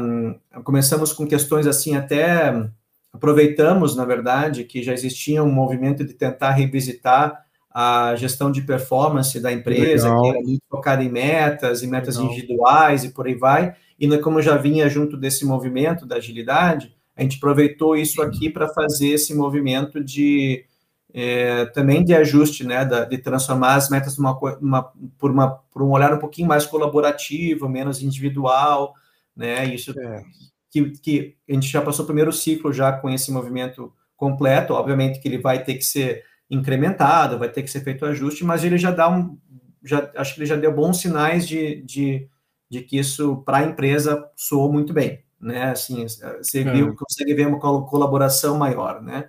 Começamos 0.64 1.12
com 1.12 1.26
questões 1.26 1.66
assim, 1.66 1.96
até 1.96 2.66
aproveitamos, 3.12 3.96
na 3.96 4.04
verdade, 4.04 4.64
que 4.64 4.82
já 4.82 4.92
existia 4.92 5.42
um 5.42 5.50
movimento 5.50 6.04
de 6.04 6.14
tentar 6.14 6.52
revisitar 6.52 7.44
a 7.72 8.14
gestão 8.16 8.50
de 8.50 8.62
performance 8.62 9.38
da 9.38 9.52
empresa, 9.52 10.08
Legal. 10.08 10.22
que 10.22 10.28
era 10.28 10.40
muito 10.40 10.62
focada 10.68 11.04
em 11.04 11.08
metas, 11.08 11.82
e 11.82 11.86
metas 11.86 12.16
Legal. 12.16 12.32
individuais 12.32 13.04
e 13.04 13.10
por 13.10 13.26
aí 13.26 13.34
vai. 13.34 13.76
E 13.98 14.18
como 14.18 14.40
já 14.40 14.56
vinha 14.56 14.88
junto 14.88 15.16
desse 15.16 15.44
movimento 15.44 16.06
da 16.06 16.16
agilidade, 16.16 16.94
a 17.14 17.22
gente 17.22 17.36
aproveitou 17.36 17.96
isso 17.96 18.22
aqui 18.22 18.48
para 18.48 18.66
fazer 18.68 19.08
esse 19.08 19.34
movimento 19.34 20.02
de 20.02 20.64
é, 21.12 21.66
também 21.66 22.04
de 22.04 22.14
ajuste, 22.14 22.64
né, 22.64 22.84
da, 22.84 23.04
de 23.04 23.18
transformar 23.18 23.74
as 23.74 23.88
metas 23.90 24.16
numa, 24.16 24.38
uma, 24.60 24.92
por, 25.18 25.30
uma, 25.30 25.50
por 25.50 25.82
um 25.82 25.90
olhar 25.90 26.12
um 26.12 26.18
pouquinho 26.18 26.48
mais 26.48 26.66
colaborativo, 26.66 27.68
menos 27.68 28.02
individual, 28.02 28.94
né, 29.34 29.64
isso 29.74 29.98
é. 29.98 30.22
que, 30.70 30.90
que 30.90 31.36
a 31.48 31.52
gente 31.52 31.68
já 31.68 31.82
passou 31.82 32.04
o 32.04 32.06
primeiro 32.06 32.32
ciclo 32.32 32.72
já 32.72 32.92
com 32.92 33.10
esse 33.10 33.32
movimento 33.32 33.92
completo, 34.16 34.74
obviamente 34.74 35.18
que 35.20 35.28
ele 35.28 35.38
vai 35.38 35.62
ter 35.62 35.74
que 35.74 35.84
ser 35.84 36.24
incrementado, 36.48 37.38
vai 37.38 37.48
ter 37.48 37.62
que 37.62 37.70
ser 37.70 37.80
feito 37.80 38.04
ajuste, 38.04 38.44
mas 38.44 38.64
ele 38.64 38.76
já 38.76 38.90
dá 38.90 39.08
um, 39.08 39.38
já, 39.82 40.10
acho 40.16 40.34
que 40.34 40.40
ele 40.40 40.46
já 40.46 40.56
deu 40.56 40.72
bons 40.72 41.00
sinais 41.00 41.46
de, 41.46 41.82
de, 41.82 42.28
de 42.68 42.82
que 42.82 42.98
isso 42.98 43.38
para 43.38 43.58
a 43.58 43.64
empresa 43.64 44.28
soou 44.36 44.72
muito 44.72 44.92
bem, 44.92 45.24
né, 45.40 45.70
assim, 45.70 46.06
você 46.06 46.60
é. 46.60 46.72
viu, 46.72 46.94
consegue 46.94 47.34
ver 47.34 47.46
uma 47.46 47.58
colaboração 47.58 48.58
maior, 48.58 49.02
né, 49.02 49.28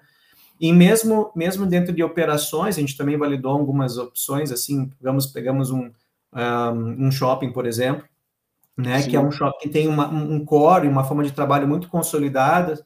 e 0.61 0.71
mesmo, 0.71 1.31
mesmo 1.35 1.65
dentro 1.65 1.91
de 1.91 2.03
operações, 2.03 2.77
a 2.77 2.81
gente 2.81 2.95
também 2.95 3.17
validou 3.17 3.51
algumas 3.51 3.97
opções, 3.97 4.51
assim, 4.51 4.85
pegamos, 4.89 5.25
pegamos 5.25 5.71
um, 5.71 5.89
um, 6.31 7.07
um 7.07 7.11
shopping, 7.11 7.51
por 7.51 7.65
exemplo, 7.65 8.07
né, 8.77 9.01
que 9.01 9.15
é 9.15 9.19
um 9.19 9.31
shopping 9.31 9.57
que 9.57 9.69
tem 9.69 9.87
uma, 9.87 10.07
um 10.07 10.45
core, 10.45 10.87
uma 10.87 11.03
forma 11.03 11.23
de 11.23 11.31
trabalho 11.31 11.67
muito 11.67 11.89
consolidada, 11.89 12.85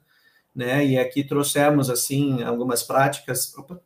né, 0.56 0.86
e 0.86 0.98
aqui 0.98 1.22
trouxemos, 1.22 1.90
assim, 1.90 2.42
algumas 2.44 2.82
práticas... 2.82 3.54
Opa, 3.58 3.78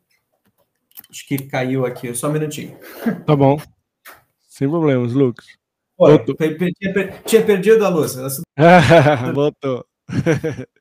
acho 1.10 1.28
que 1.28 1.40
caiu 1.40 1.84
aqui, 1.84 2.14
só 2.14 2.30
um 2.30 2.34
minutinho. 2.34 2.78
Tá 3.26 3.36
bom. 3.36 3.60
Sem 4.48 4.70
problemas, 4.70 5.14
Lucas. 5.14 5.48
Oi, 5.98 6.20
tinha, 6.20 7.22
tinha 7.26 7.44
perdido 7.44 7.84
a 7.84 7.90
luz. 7.90 8.16
Voltou. 9.34 9.84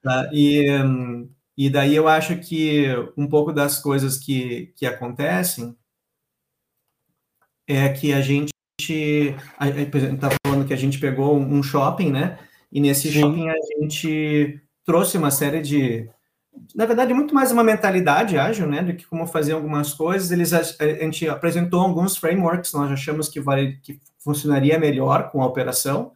Tá, 0.02 0.28
e... 0.30 0.70
Um, 0.78 1.37
e 1.60 1.68
daí 1.68 1.96
eu 1.96 2.06
acho 2.06 2.38
que 2.38 2.86
um 3.16 3.26
pouco 3.26 3.52
das 3.52 3.80
coisas 3.80 4.16
que, 4.16 4.72
que 4.76 4.86
acontecem 4.86 5.76
é 7.66 7.88
que 7.88 8.12
a 8.12 8.20
gente, 8.20 8.52
está 8.80 10.28
falando 10.46 10.64
que 10.64 10.72
a 10.72 10.76
gente 10.76 11.00
pegou 11.00 11.36
um 11.36 11.60
shopping, 11.60 12.12
né? 12.12 12.38
E 12.70 12.80
nesse 12.80 13.10
Sim. 13.10 13.20
shopping 13.20 13.48
a 13.48 13.56
gente 13.76 14.60
trouxe 14.84 15.18
uma 15.18 15.32
série 15.32 15.60
de, 15.60 16.08
na 16.76 16.86
verdade, 16.86 17.12
muito 17.12 17.34
mais 17.34 17.50
uma 17.50 17.64
mentalidade 17.64 18.38
ágil, 18.38 18.68
né, 18.68 18.80
do 18.80 18.94
que 18.94 19.04
como 19.04 19.26
fazer 19.26 19.54
algumas 19.54 19.92
coisas. 19.92 20.30
Eles 20.30 20.52
a, 20.52 20.60
a 20.60 21.04
gente 21.04 21.28
apresentou 21.28 21.80
alguns 21.80 22.16
frameworks, 22.16 22.72
nós 22.72 22.92
achamos 22.92 23.28
que, 23.28 23.40
vale, 23.40 23.80
que 23.82 23.98
funcionaria 24.20 24.78
melhor 24.78 25.28
com 25.32 25.42
a 25.42 25.46
operação. 25.46 26.12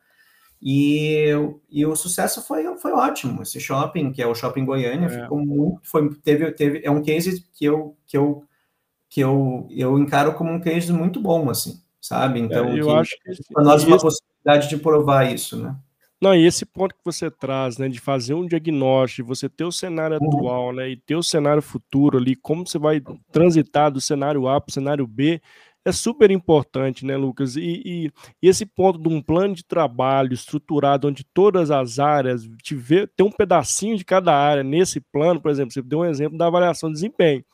E, 0.64 1.26
e 1.68 1.84
o 1.84 1.96
sucesso 1.96 2.40
foi, 2.46 2.64
foi 2.76 2.92
ótimo. 2.92 3.42
Esse 3.42 3.58
shopping, 3.58 4.12
que 4.12 4.22
é 4.22 4.26
o 4.26 4.34
Shopping 4.34 4.64
Goiânia, 4.64 5.06
é. 5.06 5.22
ficou 5.22 5.44
muito, 5.44 5.80
foi, 5.82 6.08
teve, 6.22 6.52
teve, 6.52 6.80
é 6.84 6.90
um 6.90 7.02
case 7.02 7.44
que 7.52 7.64
eu, 7.64 7.96
que 8.06 8.16
eu, 8.16 8.44
que 9.10 9.20
eu, 9.20 9.66
eu 9.70 9.98
encaro 9.98 10.34
como 10.34 10.52
um 10.52 10.60
case 10.60 10.92
muito 10.92 11.20
bom, 11.20 11.50
assim, 11.50 11.82
sabe? 12.00 12.38
É, 12.38 12.44
então, 12.44 12.68
é, 12.68 12.78
eu 12.78 12.86
que, 12.86 12.92
acho 12.92 13.16
que 13.24 13.52
para 13.52 13.64
nós 13.64 13.82
uma 13.82 13.96
esse... 13.96 14.04
possibilidade 14.04 14.68
de 14.68 14.76
provar 14.76 15.32
isso, 15.32 15.60
né? 15.60 15.74
Não, 16.20 16.32
e 16.32 16.46
esse 16.46 16.64
ponto 16.64 16.94
que 16.94 17.04
você 17.04 17.28
traz, 17.28 17.78
né, 17.78 17.88
de 17.88 17.98
fazer 17.98 18.34
um 18.34 18.46
diagnóstico, 18.46 19.26
você 19.26 19.48
ter 19.48 19.64
o 19.64 19.72
cenário 19.72 20.16
uhum. 20.22 20.28
atual, 20.28 20.72
né, 20.72 20.90
e 20.90 20.96
ter 20.96 21.16
o 21.16 21.22
cenário 21.24 21.60
futuro 21.60 22.18
ali, 22.18 22.36
como 22.36 22.64
você 22.64 22.78
vai 22.78 23.02
transitar 23.32 23.90
do 23.90 24.00
cenário 24.00 24.46
A 24.46 24.60
para 24.60 24.70
o 24.70 24.72
cenário 24.72 25.04
B, 25.04 25.42
é 25.84 25.92
super 25.92 26.30
importante, 26.30 27.04
né, 27.04 27.16
Lucas? 27.16 27.56
E, 27.56 27.82
e, 27.84 28.12
e, 28.42 28.48
esse 28.48 28.64
ponto 28.64 28.98
de 28.98 29.08
um 29.08 29.20
plano 29.20 29.54
de 29.54 29.64
trabalho 29.64 30.32
estruturado, 30.32 31.08
onde 31.08 31.24
todas 31.24 31.70
as 31.70 31.98
áreas 31.98 32.48
tiver, 32.62 33.08
tem 33.16 33.26
um 33.26 33.32
pedacinho 33.32 33.96
de 33.96 34.04
cada 34.04 34.34
área 34.34 34.62
nesse 34.62 35.00
plano, 35.00 35.40
por 35.40 35.50
exemplo, 35.50 35.72
você 35.72 35.82
deu 35.82 36.00
um 36.00 36.04
exemplo 36.04 36.38
da 36.38 36.46
avaliação 36.46 36.88
de 36.88 36.94
desempenho. 36.94 37.44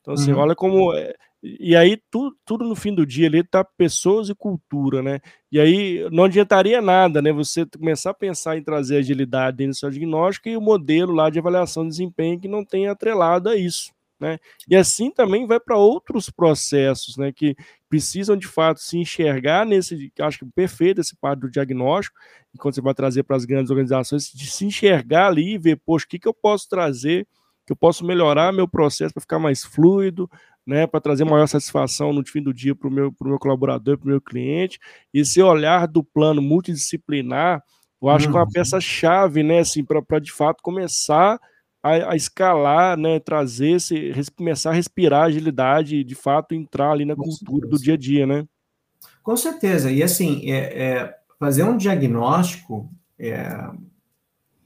Então, 0.00 0.14
assim, 0.14 0.32
uhum. 0.32 0.38
olha 0.38 0.54
como. 0.54 0.94
É, 0.94 1.14
e 1.42 1.76
aí, 1.76 1.98
tudo, 2.10 2.34
tudo 2.44 2.64
no 2.64 2.74
fim 2.74 2.94
do 2.94 3.04
dia 3.04 3.26
ali 3.26 3.42
tá 3.42 3.62
pessoas 3.62 4.28
e 4.30 4.34
cultura, 4.34 5.02
né? 5.02 5.20
E 5.52 5.60
aí 5.60 6.08
não 6.10 6.24
adiantaria 6.24 6.80
nada, 6.80 7.20
né? 7.20 7.32
Você 7.32 7.66
começar 7.66 8.10
a 8.10 8.14
pensar 8.14 8.56
em 8.56 8.62
trazer 8.62 8.96
agilidade 8.96 9.58
dentro 9.58 9.72
do 9.72 9.76
seu 9.76 9.90
diagnóstico 9.90 10.48
e 10.48 10.56
o 10.56 10.60
modelo 10.60 11.12
lá 11.12 11.28
de 11.28 11.38
avaliação 11.38 11.82
de 11.84 11.90
desempenho 11.90 12.40
que 12.40 12.48
não 12.48 12.64
tem 12.64 12.88
atrelado 12.88 13.50
a 13.50 13.56
isso 13.56 13.93
né? 14.24 14.38
E 14.66 14.74
assim 14.74 15.10
também 15.10 15.46
vai 15.46 15.60
para 15.60 15.76
outros 15.76 16.30
processos, 16.30 17.18
né? 17.18 17.30
Que 17.30 17.54
precisam 17.90 18.36
de 18.36 18.46
fato 18.46 18.80
se 18.80 18.96
enxergar 18.96 19.66
nesse, 19.66 20.10
acho 20.18 20.38
que 20.38 20.46
perfeito 20.46 21.02
esse 21.02 21.14
parte 21.14 21.40
do 21.40 21.50
diagnóstico, 21.50 22.16
e 22.54 22.58
quando 22.58 22.74
você 22.74 22.80
vai 22.80 22.94
trazer 22.94 23.22
para 23.22 23.36
as 23.36 23.44
grandes 23.44 23.70
organizações, 23.70 24.30
de 24.32 24.46
se 24.46 24.64
enxergar 24.64 25.26
ali 25.26 25.54
e 25.54 25.58
ver, 25.58 25.76
poxa, 25.84 26.06
o 26.06 26.08
que, 26.08 26.18
que 26.18 26.26
eu 26.26 26.32
posso 26.32 26.66
trazer, 26.68 27.28
que 27.66 27.72
eu 27.72 27.76
posso 27.76 28.04
melhorar 28.04 28.50
meu 28.50 28.66
processo 28.66 29.12
para 29.12 29.20
ficar 29.20 29.38
mais 29.38 29.62
fluido, 29.62 30.30
né, 30.66 30.86
para 30.86 31.00
trazer 31.00 31.24
maior 31.24 31.46
satisfação 31.46 32.10
no 32.10 32.26
fim 32.26 32.42
do 32.42 32.54
dia 32.54 32.74
para 32.74 32.88
o 32.88 32.90
meu, 32.90 33.14
meu 33.20 33.38
colaborador, 33.38 33.98
para 33.98 34.06
o 34.06 34.10
meu 34.10 34.20
cliente. 34.22 34.78
E 35.12 35.20
esse 35.20 35.42
olhar 35.42 35.86
do 35.86 36.02
plano 36.02 36.40
multidisciplinar, 36.40 37.62
eu 38.00 38.08
acho 38.08 38.26
uhum. 38.26 38.32
que 38.32 38.38
é 38.38 38.40
uma 38.40 38.46
uhum. 38.46 38.52
peça-chave, 38.52 39.42
né, 39.42 39.58
assim, 39.58 39.84
para 39.84 40.18
de 40.18 40.32
fato 40.32 40.62
começar 40.62 41.38
a, 41.84 42.12
a, 42.12 42.16
escalar, 42.16 42.96
né, 42.96 43.20
trazer 43.20 43.72
esse, 43.72 44.12
começar 44.34 44.70
a 44.70 44.72
respirar 44.72 45.26
agilidade 45.26 45.96
e 45.96 46.04
de 46.04 46.14
fato 46.14 46.54
entrar 46.54 46.92
ali 46.92 47.04
na 47.04 47.14
Com 47.14 47.24
cultura 47.24 47.68
certeza. 47.68 47.70
do 47.70 47.84
dia 47.84 47.94
a 47.94 47.96
dia, 47.98 48.26
né? 48.26 48.46
Com 49.22 49.36
certeza. 49.36 49.90
E 49.90 50.02
assim, 50.02 50.50
é, 50.50 50.82
é 50.82 51.14
fazer 51.38 51.62
um 51.62 51.76
diagnóstico 51.76 52.90
é, 53.18 53.50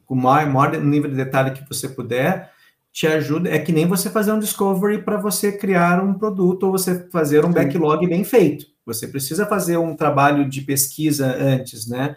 com 0.06 0.14
o 0.14 0.16
maior, 0.16 0.48
maior 0.48 0.80
nível 0.80 1.10
de 1.10 1.16
detalhe 1.16 1.50
que 1.50 1.68
você 1.68 1.88
puder 1.88 2.52
te 2.92 3.08
ajuda. 3.08 3.50
É 3.50 3.58
que 3.58 3.72
nem 3.72 3.86
você 3.86 4.08
fazer 4.08 4.32
um 4.32 4.38
discovery 4.38 5.02
para 5.02 5.16
você 5.16 5.50
criar 5.50 6.00
um 6.02 6.14
produto 6.14 6.64
ou 6.64 6.72
você 6.72 7.08
fazer 7.10 7.44
um 7.44 7.50
backlog 7.50 8.06
bem 8.06 8.22
feito. 8.22 8.66
Você 8.86 9.08
precisa 9.08 9.44
fazer 9.44 9.76
um 9.76 9.96
trabalho 9.96 10.48
de 10.48 10.60
pesquisa 10.60 11.26
antes, 11.26 11.88
né? 11.88 12.14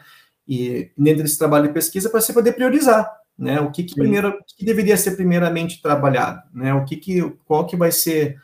E 0.47 0.91
dentro 0.95 1.23
desse 1.23 1.39
trabalho 1.39 1.67
de 1.67 1.73
pesquisa 1.73 2.07
para 2.09 2.21
você 2.21 2.33
poder 2.33 2.53
priorizar, 2.53 3.20
né? 3.41 3.59
O 3.59 3.71
que, 3.71 3.83
que 3.83 3.95
primeiro, 3.95 4.29
o 4.29 4.33
que 4.55 4.63
deveria 4.63 4.95
ser 4.95 5.15
primeiramente 5.15 5.81
trabalhado, 5.81 6.43
né? 6.53 6.73
O 6.75 6.85
que, 6.85 6.95
que 6.95 7.21
qual 7.43 7.65
que 7.65 7.75
vai 7.75 7.91
ser 7.91 8.37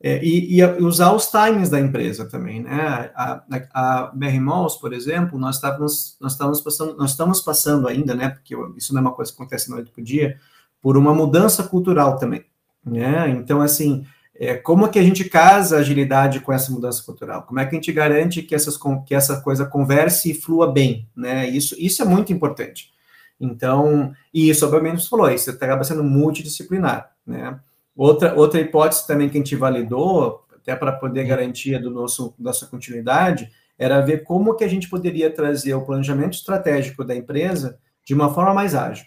é, 0.00 0.22
e, 0.22 0.60
e, 0.60 0.64
usar 0.80 1.12
os 1.12 1.26
timings 1.26 1.70
da 1.70 1.80
empresa 1.80 2.24
também, 2.24 2.62
né? 2.62 3.10
A, 3.16 3.42
a, 3.50 4.02
a 4.04 4.12
BR 4.14 4.38
Malls, 4.40 4.76
por 4.76 4.92
exemplo, 4.92 5.38
nós 5.40 5.56
estávamos 5.56 6.16
nós 6.20 6.32
estávamos 6.32 6.60
passando 6.60 6.96
nós 6.96 7.10
estamos 7.10 7.40
passando 7.40 7.88
ainda, 7.88 8.14
né? 8.14 8.28
Porque 8.28 8.54
isso 8.76 8.94
não 8.94 9.00
é 9.00 9.02
uma 9.02 9.12
coisa 9.12 9.32
que 9.32 9.36
acontece 9.36 9.68
noite 9.68 9.90
para 9.90 10.04
dia 10.04 10.38
por 10.80 10.96
uma 10.96 11.12
mudança 11.12 11.64
cultural 11.64 12.16
também. 12.16 12.44
Né? 12.84 13.30
Então, 13.30 13.60
assim, 13.60 14.06
é, 14.36 14.54
como 14.54 14.88
que 14.88 14.98
a 14.98 15.02
gente 15.02 15.24
casa 15.24 15.76
a 15.76 15.80
agilidade 15.80 16.40
com 16.40 16.52
essa 16.52 16.70
mudança 16.70 17.02
cultural? 17.02 17.42
Como 17.42 17.58
é 17.58 17.64
que 17.64 17.74
a 17.74 17.78
gente 17.78 17.90
garante 17.90 18.42
que, 18.42 18.54
essas, 18.54 18.78
que 19.06 19.14
essa 19.14 19.40
coisa 19.40 19.64
converse 19.64 20.30
e 20.30 20.34
flua 20.34 20.70
bem? 20.70 21.08
Né? 21.16 21.48
Isso, 21.48 21.74
isso 21.78 22.02
é 22.02 22.04
muito 22.04 22.32
importante. 22.32 22.93
Então, 23.40 24.14
e 24.32 24.48
isso, 24.48 24.64
obviamente, 24.64 25.02
você 25.02 25.08
falou, 25.08 25.30
isso 25.30 25.50
acaba 25.50 25.84
sendo 25.84 26.04
multidisciplinar. 26.04 27.10
Né? 27.26 27.58
Outra, 27.96 28.34
outra 28.34 28.60
hipótese 28.60 29.06
também 29.06 29.28
que 29.28 29.36
a 29.36 29.40
gente 29.40 29.56
validou, 29.56 30.44
até 30.54 30.74
para 30.74 30.92
poder 30.92 31.24
garantia 31.24 31.80
do 31.80 31.90
nosso 31.90 32.34
nossa 32.38 32.66
continuidade, 32.66 33.50
era 33.78 34.00
ver 34.00 34.22
como 34.22 34.54
que 34.54 34.64
a 34.64 34.68
gente 34.68 34.88
poderia 34.88 35.30
trazer 35.30 35.74
o 35.74 35.84
planejamento 35.84 36.34
estratégico 36.34 37.04
da 37.04 37.14
empresa 37.14 37.78
de 38.04 38.14
uma 38.14 38.32
forma 38.32 38.54
mais 38.54 38.74
ágil, 38.74 39.06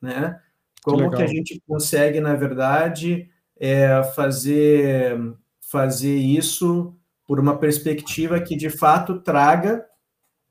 né? 0.00 0.40
Como 0.82 1.10
que, 1.10 1.16
que 1.16 1.22
a 1.22 1.26
gente 1.26 1.62
consegue, 1.66 2.20
na 2.20 2.34
verdade, 2.34 3.28
é, 3.58 4.02
fazer, 4.14 5.18
fazer 5.60 6.16
isso 6.16 6.96
por 7.26 7.38
uma 7.38 7.58
perspectiva 7.58 8.40
que 8.40 8.56
de 8.56 8.70
fato 8.70 9.20
traga, 9.20 9.84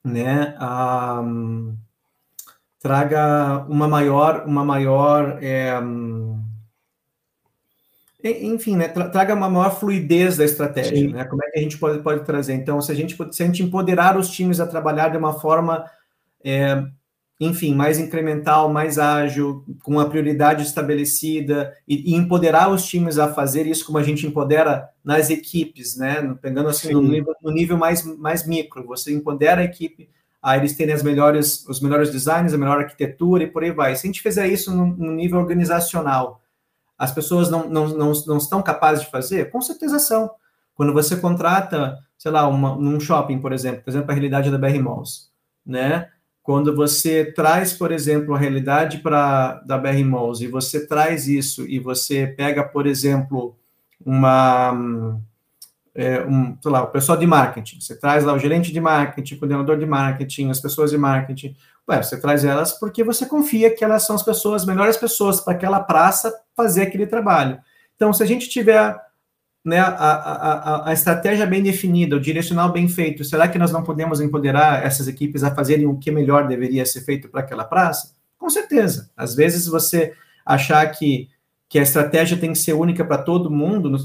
né, 0.03 0.55
a, 0.59 1.21
traga 2.79 3.65
uma 3.67 3.87
maior, 3.87 4.45
uma 4.45 4.63
maior, 4.63 5.37
é, 5.41 5.73
enfim, 8.23 8.75
né, 8.75 8.87
traga 8.87 9.35
uma 9.35 9.49
maior 9.49 9.77
fluidez 9.79 10.37
da 10.37 10.45
estratégia, 10.45 11.09
né? 11.09 11.23
Como 11.25 11.43
é 11.43 11.51
que 11.51 11.59
a 11.59 11.61
gente 11.61 11.77
pode, 11.77 12.01
pode 12.01 12.25
trazer? 12.25 12.53
Então, 12.53 12.81
se 12.81 12.91
a 12.91 12.95
gente 12.95 13.17
se 13.31 13.43
a 13.43 13.45
gente 13.45 13.63
empoderar 13.63 14.17
os 14.17 14.29
times 14.29 14.59
a 14.59 14.67
trabalhar 14.67 15.09
de 15.09 15.17
uma 15.17 15.39
forma 15.39 15.85
é, 16.43 16.83
enfim, 17.39 17.73
mais 17.73 17.97
incremental, 17.97 18.71
mais 18.71 18.99
ágil, 18.99 19.63
com 19.81 19.91
uma 19.91 20.09
prioridade 20.09 20.63
estabelecida 20.63 21.73
e, 21.87 22.11
e, 22.11 22.15
empoderar 22.15 22.69
os 22.69 22.85
times 22.85 23.17
a 23.17 23.33
fazer 23.33 23.65
isso 23.65 23.85
como 23.85 23.97
a 23.97 24.03
gente 24.03 24.27
empodera 24.27 24.89
nas 25.01 25.29
equipes, 25.29 25.95
né? 25.95 26.35
Pegando 26.41 26.67
assim 26.67 26.91
no 26.91 27.01
nível, 27.01 27.33
no 27.41 27.51
nível, 27.51 27.77
mais, 27.77 28.03
mais 28.17 28.45
micro, 28.45 28.85
você 28.85 29.13
empodera 29.13 29.61
a 29.61 29.63
equipe 29.63 30.09
a 30.41 30.57
eles 30.57 30.75
terem 30.75 30.93
as 30.93 31.03
melhores, 31.03 31.65
os 31.67 31.81
melhores 31.81 32.11
designs, 32.11 32.53
a 32.53 32.57
melhor 32.57 32.79
arquitetura 32.79 33.43
e 33.43 33.47
por 33.47 33.63
aí 33.63 33.71
vai. 33.71 33.95
Se 33.95 34.07
a 34.07 34.09
gente 34.09 34.21
fizer 34.21 34.47
isso 34.47 34.73
no, 34.73 35.11
nível 35.11 35.39
organizacional, 35.39 36.41
as 36.97 37.11
pessoas 37.11 37.49
não, 37.49 37.69
não, 37.69 37.87
não, 37.89 38.13
não 38.25 38.37
estão 38.37 38.61
capazes 38.61 39.03
de 39.03 39.11
fazer? 39.11 39.49
Com 39.49 39.61
certeza 39.61 39.99
são. 39.99 40.31
Quando 40.75 40.93
você 40.93 41.17
contrata, 41.17 41.97
sei 42.17 42.31
lá, 42.31 42.47
uma, 42.47 42.75
num 42.75 42.99
shopping, 42.99 43.39
por 43.39 43.51
exemplo, 43.51 43.83
por 43.83 43.89
exemplo, 43.89 44.11
a 44.11 44.13
realidade 44.13 44.49
da 44.49 44.57
BR 44.57 44.79
Malls, 44.79 45.29
né? 45.65 46.09
Quando 46.41 46.75
você 46.75 47.25
traz, 47.33 47.73
por 47.73 47.91
exemplo, 47.91 48.33
a 48.33 48.37
realidade 48.39 48.99
para 48.99 49.55
da 49.65 49.77
BR 49.77 50.03
Malls 50.05 50.41
e 50.41 50.47
você 50.47 50.87
traz 50.87 51.27
isso 51.27 51.67
e 51.67 51.79
você 51.79 52.27
pega, 52.27 52.63
por 52.63 52.87
exemplo, 52.87 53.57
uma 54.03 55.19
é, 55.99 56.25
um, 56.25 56.57
sei 56.61 56.71
lá, 56.71 56.83
o 56.83 56.87
pessoal 56.87 57.17
de 57.17 57.27
marketing, 57.27 57.81
você 57.81 57.93
traz 57.99 58.23
lá 58.23 58.33
o 58.33 58.39
gerente 58.39 58.71
de 58.71 58.79
marketing, 58.79 59.35
o 59.35 59.39
coordenador 59.39 59.77
de 59.77 59.85
marketing, 59.85 60.49
as 60.49 60.61
pessoas 60.61 60.91
de 60.91 60.97
marketing, 60.97 61.53
ué, 61.89 62.01
você 62.01 62.17
traz 62.17 62.45
elas 62.45 62.71
porque 62.71 63.03
você 63.03 63.25
confia 63.25 63.75
que 63.75 63.83
elas 63.83 64.05
são 64.05 64.15
as 64.15 64.23
pessoas, 64.23 64.61
as 64.61 64.67
melhores 64.67 64.95
pessoas 64.95 65.41
para 65.41 65.53
aquela 65.53 65.81
praça 65.81 66.33
fazer 66.55 66.83
aquele 66.83 67.05
trabalho. 67.05 67.59
Então, 67.95 68.13
se 68.13 68.23
a 68.23 68.25
gente 68.25 68.47
tiver 68.47 68.95
né, 69.65 69.77
a, 69.77 69.89
a, 69.89 70.89
a, 70.89 70.93
estratégia 70.93 71.45
bem 71.45 71.61
definida, 71.61 72.15
o 72.15 72.19
direcional 72.19 72.71
bem 72.71 72.87
feito, 72.87 73.25
será 73.25 73.45
que 73.49 73.59
nós 73.59 73.73
não 73.73 73.83
podemos 73.83 74.21
empoderar 74.21 74.85
essas 74.85 75.09
equipes 75.09 75.43
a 75.43 75.53
fazerem 75.53 75.85
o 75.85 75.97
que 75.97 76.11
melhor 76.11 76.47
deveria 76.47 76.85
ser 76.85 77.01
feito 77.01 77.27
para 77.27 77.41
aquela 77.41 77.65
praça? 77.65 78.15
Com 78.37 78.49
certeza. 78.49 79.11
Às 79.17 79.35
vezes 79.35 79.67
você 79.67 80.13
achar 80.45 80.85
que, 80.91 81.27
que 81.69 81.77
a 81.77 81.83
estratégia 81.83 82.35
tem 82.35 82.51
que 82.51 82.57
ser 82.57 82.73
única 82.73 83.05
para 83.05 83.19
todo 83.19 83.51
mundo, 83.51 83.95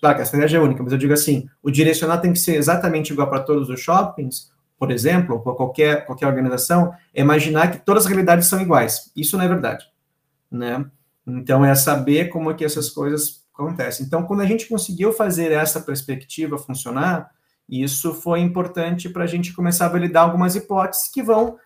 claro 0.00 0.16
que 0.16 0.22
a 0.22 0.24
estratégia 0.24 0.58
é 0.58 0.60
única, 0.60 0.82
mas 0.82 0.92
eu 0.92 0.98
digo 0.98 1.12
assim, 1.12 1.48
o 1.62 1.70
direcional 1.70 2.20
tem 2.20 2.32
que 2.32 2.38
ser 2.38 2.56
exatamente 2.56 3.12
igual 3.12 3.30
para 3.30 3.40
todos 3.40 3.70
os 3.70 3.80
shoppings, 3.80 4.50
por 4.76 4.90
exemplo, 4.90 5.40
ou 5.44 5.54
qualquer, 5.54 6.04
qualquer 6.04 6.26
organização, 6.26 6.92
é 7.14 7.20
imaginar 7.20 7.70
que 7.70 7.78
todas 7.78 8.04
as 8.04 8.10
realidades 8.10 8.48
são 8.48 8.60
iguais. 8.60 9.12
Isso 9.14 9.38
não 9.38 9.44
é 9.44 9.48
verdade. 9.48 9.84
Né? 10.50 10.84
Então, 11.24 11.64
é 11.64 11.72
saber 11.76 12.24
como 12.28 12.50
é 12.50 12.54
que 12.54 12.64
essas 12.64 12.90
coisas 12.90 13.44
acontece. 13.54 14.02
Então, 14.02 14.24
quando 14.24 14.40
a 14.40 14.46
gente 14.46 14.66
conseguiu 14.66 15.12
fazer 15.12 15.52
essa 15.52 15.80
perspectiva 15.80 16.58
funcionar, 16.58 17.30
isso 17.68 18.12
foi 18.12 18.40
importante 18.40 19.08
para 19.08 19.22
a 19.22 19.28
gente 19.28 19.52
começar 19.52 19.86
a 19.86 19.90
validar 19.90 20.24
algumas 20.24 20.56
hipóteses 20.56 21.08
que 21.08 21.22
vão, 21.22 21.56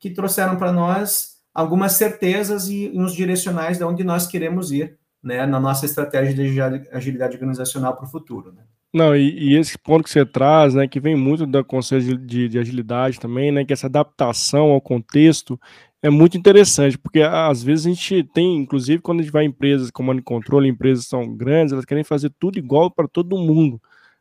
que 0.00 0.10
trouxeram 0.10 0.56
para 0.56 0.72
nós 0.72 1.34
algumas 1.54 1.92
certezas 1.92 2.68
e 2.68 2.90
uns 2.92 3.14
direcionais 3.14 3.78
de 3.78 3.84
onde 3.84 4.02
nós 4.02 4.26
queremos 4.26 4.72
ir, 4.72 4.98
né, 5.24 5.46
na 5.46 5.58
nossa 5.58 5.86
estratégia 5.86 6.34
de 6.34 6.60
agilidade 6.92 7.34
organizacional 7.34 7.96
para 7.96 8.04
o 8.04 8.10
futuro, 8.10 8.52
né. 8.52 8.62
Não, 8.92 9.16
e, 9.16 9.54
e, 9.54 9.56
esse 9.56 9.76
ponto 9.76 10.04
que 10.04 10.10
você 10.10 10.24
traz, 10.24 10.72
né, 10.72 10.86
que 10.86 11.00
vem 11.00 11.16
muito 11.16 11.44
da 11.48 11.64
conceito 11.64 12.16
de, 12.16 12.48
de, 12.48 12.58
agilidade 12.60 13.18
também, 13.18 13.50
né, 13.50 13.64
que 13.64 13.72
essa 13.72 13.88
adaptação 13.88 14.70
ao 14.70 14.80
contexto 14.80 15.58
é 16.00 16.08
muito 16.08 16.38
interessante, 16.38 16.96
porque 16.96 17.20
às 17.20 17.60
vezes 17.60 17.86
a 17.86 17.88
gente 17.88 18.22
tem, 18.32 18.56
inclusive 18.56 19.02
quando 19.02 19.18
a 19.18 19.22
gente 19.24 19.32
vai 19.32 19.44
em 19.44 19.48
empresas, 19.48 19.90
comando 19.90 20.20
e 20.20 20.22
controle, 20.22 20.68
empresas 20.68 21.06
são 21.06 21.34
grandes, 21.34 21.72
elas 21.72 21.84
querem 21.84 22.04
fazer 22.04 22.30
tudo 22.38 22.56
igual 22.56 22.88
para 22.88 23.08
todo 23.08 23.36
mundo, 23.36 23.80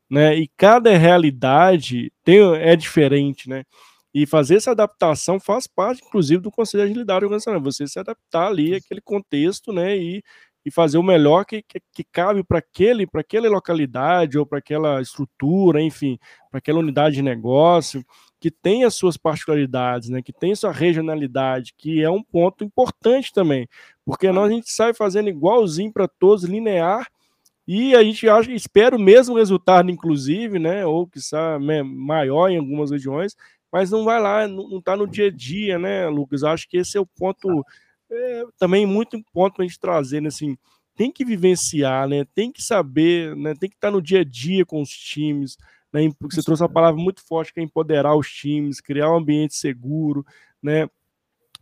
né? 0.10 0.36
E 0.36 0.50
cada 0.58 0.98
realidade 0.98 2.12
tem, 2.24 2.40
é 2.56 2.76
diferente, 2.76 3.48
né? 3.48 3.64
E 4.14 4.26
fazer 4.26 4.56
essa 4.56 4.72
adaptação 4.72 5.40
faz 5.40 5.68
parte, 5.68 6.04
inclusive, 6.06 6.42
do 6.42 6.52
Conselho 6.52 6.84
de 6.84 6.92
Agilidade 6.92 7.26
Organizacional, 7.26 7.62
você 7.62 7.88
se 7.88 8.00
adaptar 8.00 8.48
ali 8.48 8.76
àquele 8.76 9.02
contexto, 9.02 9.74
né? 9.74 9.98
E, 9.98 10.24
e 10.66 10.72
fazer 10.72 10.98
o 10.98 11.04
melhor 11.04 11.46
que, 11.46 11.62
que, 11.62 11.82
que 11.92 12.04
cabe 12.04 12.44
para 12.44 12.60
aquele, 12.60 13.06
para 13.06 13.22
aquela 13.22 13.50
localidade 13.50 14.38
ou 14.38 14.46
para 14.46 14.60
aquela 14.60 15.02
estrutura, 15.02 15.82
enfim, 15.82 16.18
para 16.50 16.60
aquela 16.60 16.80
unidade 16.80 17.16
de 17.16 17.22
negócio 17.22 18.06
que 18.44 18.52
tem 18.52 18.84
as 18.84 18.94
suas 18.94 19.16
particularidades, 19.16 20.10
né, 20.10 20.22
que 20.22 20.34
tem 20.34 20.54
sua 20.54 20.74
regionalidade, 20.74 21.74
que 21.78 22.04
é 22.04 22.10
um 22.10 22.22
ponto 22.22 22.62
importante 22.62 23.32
também, 23.32 23.70
porque 24.06 24.30
nós 24.34 24.50
a 24.50 24.54
gente 24.54 24.70
sai 24.70 24.94
fazendo 24.94 25.30
igualzinho 25.30 25.94
para 25.94 26.10
todos, 26.10 26.44
linear, 26.44 27.08
e 27.66 27.96
a 27.96 28.04
gente 28.04 28.28
acha, 28.28 28.52
espera 28.52 28.98
o 28.98 29.00
mesmo 29.00 29.38
resultado, 29.38 29.90
inclusive, 29.90 30.60
né, 30.60 30.86
ou 30.86 31.08
que 31.08 31.20
né, 31.62 31.82
maior 31.84 32.50
em 32.50 32.58
algumas 32.58 32.92
regiões, 32.92 33.34
mas 33.72 33.90
não 33.90 34.04
vai 34.04 34.20
lá, 34.22 34.46
não 34.46 34.78
está 34.78 34.98
no 34.98 35.08
dia 35.08 35.28
a 35.28 35.32
dia, 35.32 35.80
né, 35.80 36.10
Lucas? 36.10 36.44
Acho 36.44 36.68
que 36.68 36.76
esse 36.76 36.98
é 36.98 37.00
o 37.00 37.06
ponto 37.06 37.66
é, 38.14 38.44
também 38.58 38.86
muito 38.86 39.22
ponto 39.34 39.56
para 39.56 39.66
a 39.66 39.68
gente 39.68 39.80
trazer, 39.80 40.22
né, 40.22 40.28
assim, 40.30 40.58
tem 40.96 41.12
que 41.12 41.26
vivenciar, 41.26 42.08
né, 42.08 42.26
tem 42.36 42.52
que 42.52 42.62
saber, 42.62 43.36
né, 43.36 43.54
tem 43.56 43.70
que 43.70 43.76
estar 43.76 43.92
no 43.92 44.02
dia 44.02 44.22
a 44.22 44.24
dia 44.24 44.66
com 44.66 44.82
os 44.82 44.90
times, 44.90 45.58
né? 45.94 46.02
Você 46.22 46.42
trouxe 46.42 46.64
uma 46.64 46.70
palavra 46.70 47.00
muito 47.00 47.22
forte 47.26 47.54
que 47.54 47.60
é 47.60 47.64
empoderar 47.64 48.16
os 48.16 48.28
times, 48.28 48.82
criar 48.82 49.12
um 49.12 49.18
ambiente 49.18 49.56
seguro, 49.56 50.26
né? 50.62 50.88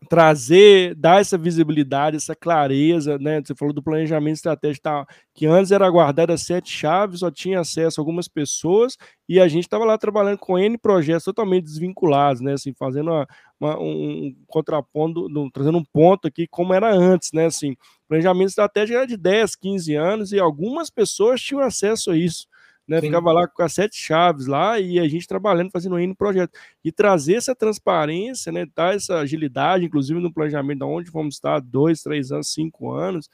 Trazer, 0.09 0.95
dar 0.95 1.21
essa 1.21 1.37
visibilidade, 1.37 2.17
essa 2.17 2.35
clareza, 2.35 3.17
né? 3.19 3.39
Você 3.43 3.55
falou 3.55 3.73
do 3.73 3.83
planejamento 3.83 4.35
estratégico, 4.35 4.83
tá, 4.83 5.05
que 5.33 5.45
antes 5.45 5.71
era 5.71 5.89
guardado 5.89 6.31
as 6.31 6.41
sete 6.41 6.69
chaves, 6.71 7.19
só 7.19 7.29
tinha 7.31 7.59
acesso 7.59 7.99
a 7.99 8.01
algumas 8.01 8.27
pessoas, 8.27 8.97
e 9.29 9.39
a 9.39 9.47
gente 9.47 9.63
estava 9.63 9.85
lá 9.85 9.97
trabalhando 9.97 10.39
com 10.39 10.57
N 10.59 10.77
projetos 10.77 11.23
totalmente 11.23 11.63
desvinculados, 11.65 12.41
né? 12.41 12.53
Assim, 12.53 12.73
fazendo 12.73 13.11
uma, 13.11 13.27
uma, 13.59 13.79
um 13.79 14.35
contraponto, 14.47 15.27
trazendo 15.53 15.77
um 15.77 15.83
ponto 15.93 16.27
aqui 16.27 16.47
como 16.47 16.73
era 16.73 16.91
antes, 16.93 17.31
né? 17.33 17.45
Assim, 17.45 17.75
planejamento 18.07 18.49
estratégico 18.49 18.97
era 18.97 19.07
de 19.07 19.15
10, 19.17 19.55
15 19.55 19.95
anos, 19.95 20.31
e 20.33 20.39
algumas 20.39 20.89
pessoas 20.89 21.41
tinham 21.41 21.61
acesso 21.61 22.11
a 22.11 22.17
isso 22.17 22.47
né? 22.91 22.99
Sim. 22.99 23.07
Ficava 23.07 23.31
lá 23.31 23.47
com 23.47 23.63
as 23.63 23.73
sete 23.73 23.95
chaves 23.95 24.47
lá 24.47 24.77
e 24.77 24.99
a 24.99 25.07
gente 25.07 25.25
trabalhando, 25.25 25.71
fazendo 25.71 25.97
N 25.97 26.13
projeto. 26.13 26.51
E 26.83 26.91
trazer 26.91 27.35
essa 27.35 27.55
transparência, 27.55 28.51
né? 28.51 28.65
Dar 28.75 28.93
essa 28.93 29.19
agilidade, 29.19 29.85
inclusive 29.85 30.19
no 30.19 30.33
planejamento 30.33 30.79
de 30.79 30.83
onde 30.83 31.09
vamos 31.09 31.35
estar 31.35 31.61
dois, 31.61 32.03
três 32.03 32.33
anos, 32.33 32.51
cinco 32.51 32.91
anos, 32.91 33.29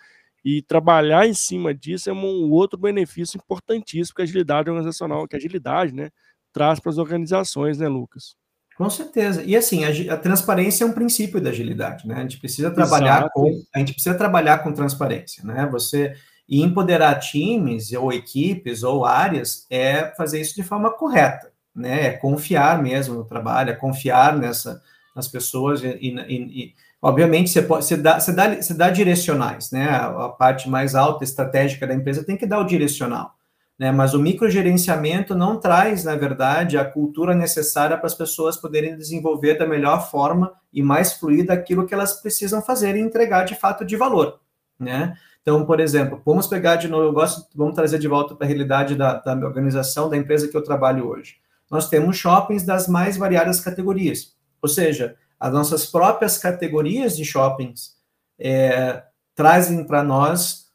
e 0.46 0.62
trabalhar 0.62 1.28
em 1.28 1.34
cima 1.34 1.74
disso 1.74 2.08
é 2.08 2.14
um 2.14 2.52
outro 2.52 2.80
benefício 2.80 3.38
importantíssimo 3.38 4.16
que 4.16 4.22
a 4.22 4.26
agilidade 4.26 4.70
organizacional, 4.70 5.28
que 5.28 5.36
a 5.36 5.40
agilidade, 5.40 5.92
né? 5.92 6.12
Traz 6.54 6.80
para 6.80 6.92
as 6.92 7.00
organizações, 7.00 7.80
né, 7.80 7.88
Lucas? 7.88 8.36
Com 8.78 8.92
certeza. 8.92 9.44
E 9.44 9.56
assim, 9.56 9.86
a, 9.86 10.14
a, 10.14 10.18
transparência 10.18 10.84
é 10.84 10.88
um 10.88 10.94
princípio 10.94 11.42
da 11.42 11.50
agilidade, 11.50 12.08
né? 12.08 12.14
A 12.14 12.22
gente 12.22 12.40
precisa 12.40 12.70
trabalhar 12.70 13.22
Exato. 13.22 13.32
com 13.34 13.64
a 13.74 13.80
gente 13.80 13.94
precisa 13.94 14.16
trabalhar 14.16 14.60
com 14.60 14.72
transparência, 14.72 15.44
né? 15.44 15.68
Você 15.72 16.14
e 16.48 16.62
empoderar 16.62 17.20
times, 17.20 17.92
ou 17.92 18.12
equipes, 18.14 18.84
ou 18.84 19.06
áreas, 19.06 19.66
é 19.70 20.14
fazer 20.16 20.40
isso 20.40 20.56
de 20.56 20.64
forma 20.64 20.92
correta, 20.92 21.52
né? 21.76 22.08
É 22.08 22.12
confiar 22.12 22.82
mesmo 22.82 23.16
no 23.16 23.26
trabalho, 23.26 23.72
é 23.72 23.76
confiar 23.76 24.38
nessa, 24.38 24.82
nas 25.14 25.28
pessoas 25.28 25.84
e, 25.84 25.88
e, 25.88 26.14
e 26.38 26.74
obviamente 27.02 27.50
você 27.50 27.62
pode 27.62 27.86
você 27.86 27.98
dá, 27.98 28.20
você 28.20 28.32
dá, 28.32 28.56
você 28.56 28.74
dá 28.74 28.90
direcionais, 28.90 29.72
né? 29.72 29.90
A, 29.90 30.26
a, 30.26 30.30
parte 30.30 30.70
mais 30.70 30.96
alta 30.96 31.24
estratégica 31.24 31.86
da 31.86 31.94
empresa 31.94 32.24
tem 32.24 32.38
que 32.38 32.46
dar 32.46 32.60
o 32.60 32.66
direcional, 32.66 33.34
né? 33.78 33.92
Mas 33.92 34.14
o 34.14 34.20
microgerenciamento 34.20 35.36
não 35.36 35.60
traz, 35.60 36.06
na 36.06 36.16
verdade, 36.16 36.78
a 36.78 36.86
cultura 36.86 37.36
necessária 37.36 37.98
para 37.98 38.08
as 38.08 38.14
pessoas 38.14 38.56
poderem 38.56 38.96
desenvolver 38.96 39.56
da 39.56 39.68
melhor 39.68 40.10
forma 40.10 40.54
e 40.72 40.82
mais 40.82 41.14
fluida 41.14 41.52
aquilo 41.52 41.86
que 41.86 41.94
elas 41.94 42.22
precisam 42.22 42.62
fazer 42.62 42.96
e 42.96 43.02
entregar 43.02 43.44
de 43.44 43.56
fato 43.56 43.84
de 43.84 43.98
valor, 43.98 44.40
né? 44.80 45.18
Então, 45.48 45.66
por 45.66 45.80
exemplo, 45.80 46.22
vamos 46.26 46.46
pegar 46.46 46.76
de 46.76 46.90
novo, 46.90 47.06
eu 47.06 47.14
gosto, 47.14 47.48
vamos 47.56 47.74
trazer 47.74 48.00
de 48.00 48.08
volta 48.10 48.36
para 48.36 48.46
a 48.46 48.50
realidade 48.50 48.96
da, 48.96 49.14
da 49.14 49.34
organização, 49.34 50.10
da 50.10 50.18
empresa 50.18 50.50
que 50.50 50.58
eu 50.58 50.62
trabalho 50.62 51.08
hoje. 51.08 51.38
Nós 51.72 51.88
temos 51.88 52.18
shoppings 52.18 52.64
das 52.64 52.86
mais 52.90 53.16
variadas 53.16 53.62
categorias, 53.62 54.36
ou 54.62 54.68
seja, 54.68 55.16
as 55.40 55.54
nossas 55.54 55.86
próprias 55.86 56.38
categorias 56.38 57.16
de 57.16 57.24
shoppings 57.24 57.96
é, 58.38 59.04
trazem 59.34 59.86
para 59.86 60.04
nós 60.04 60.66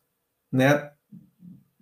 né, 0.50 0.90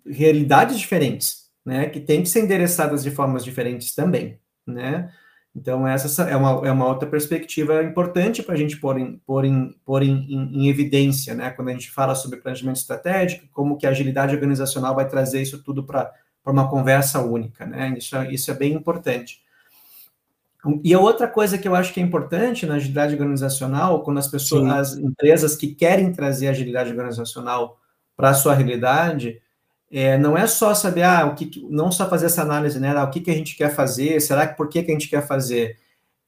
realidades 0.05 0.77
diferentes, 0.77 1.49
né, 1.63 1.87
que 1.87 2.01
têm 2.01 2.21
que 2.21 2.27
ser 2.27 2.41
endereçadas 2.41 3.03
de 3.03 3.11
formas 3.11 3.45
diferentes 3.45 3.95
também, 3.95 4.37
né? 4.67 5.09
Então, 5.53 5.85
essa 5.85 6.23
é 6.23 6.35
uma, 6.35 6.67
é 6.67 6.71
uma 6.71 6.87
outra 6.87 7.07
perspectiva 7.07 7.83
importante 7.83 8.41
para 8.41 8.55
a 8.55 8.57
gente 8.57 8.77
pôr, 8.77 8.97
em, 8.97 9.17
pôr, 9.25 9.43
em, 9.43 9.75
pôr 9.85 10.01
em, 10.01 10.25
em, 10.29 10.63
em, 10.63 10.69
evidência, 10.69 11.33
né? 11.33 11.49
Quando 11.49 11.67
a 11.67 11.73
gente 11.73 11.91
fala 11.91 12.15
sobre 12.15 12.39
planejamento 12.39 12.77
estratégico, 12.77 13.47
como 13.51 13.77
que 13.77 13.85
a 13.85 13.89
agilidade 13.89 14.33
organizacional 14.33 14.95
vai 14.95 15.07
trazer 15.07 15.41
isso 15.41 15.61
tudo 15.61 15.83
para 15.83 16.13
uma 16.45 16.69
conversa 16.69 17.19
única, 17.21 17.65
né? 17.65 17.93
Isso, 17.97 18.15
é, 18.15 18.31
isso 18.31 18.49
é 18.49 18.53
bem 18.53 18.73
importante. 18.73 19.41
E 20.83 20.93
a 20.93 20.99
outra 20.99 21.27
coisa 21.27 21.57
que 21.57 21.67
eu 21.67 21.75
acho 21.75 21.91
que 21.91 21.99
é 21.99 22.03
importante 22.03 22.65
na 22.65 22.75
agilidade 22.75 23.13
organizacional, 23.13 24.03
quando 24.03 24.19
as 24.19 24.27
pessoas, 24.27 24.63
Sim. 24.63 24.69
as 24.69 24.97
empresas 24.97 25.55
que 25.55 25.73
querem 25.75 26.13
trazer 26.13 26.47
agilidade 26.47 26.91
organizacional 26.91 27.77
para 28.15 28.29
a 28.29 28.33
sua 28.33 28.53
realidade, 28.53 29.41
é, 29.91 30.17
não 30.17 30.37
é 30.37 30.47
só 30.47 30.73
saber, 30.73 31.03
ah, 31.03 31.25
o 31.25 31.35
que, 31.35 31.67
não 31.69 31.91
só 31.91 32.07
fazer 32.09 32.27
essa 32.27 32.41
análise, 32.41 32.79
né, 32.79 32.95
ah, 32.95 33.03
o 33.03 33.09
que, 33.09 33.19
que 33.19 33.29
a 33.29 33.33
gente 33.33 33.57
quer 33.57 33.75
fazer, 33.75 34.21
será 34.21 34.47
que 34.47 34.55
por 34.55 34.69
que, 34.69 34.81
que 34.81 34.91
a 34.91 34.93
gente 34.93 35.09
quer 35.09 35.27
fazer? 35.27 35.77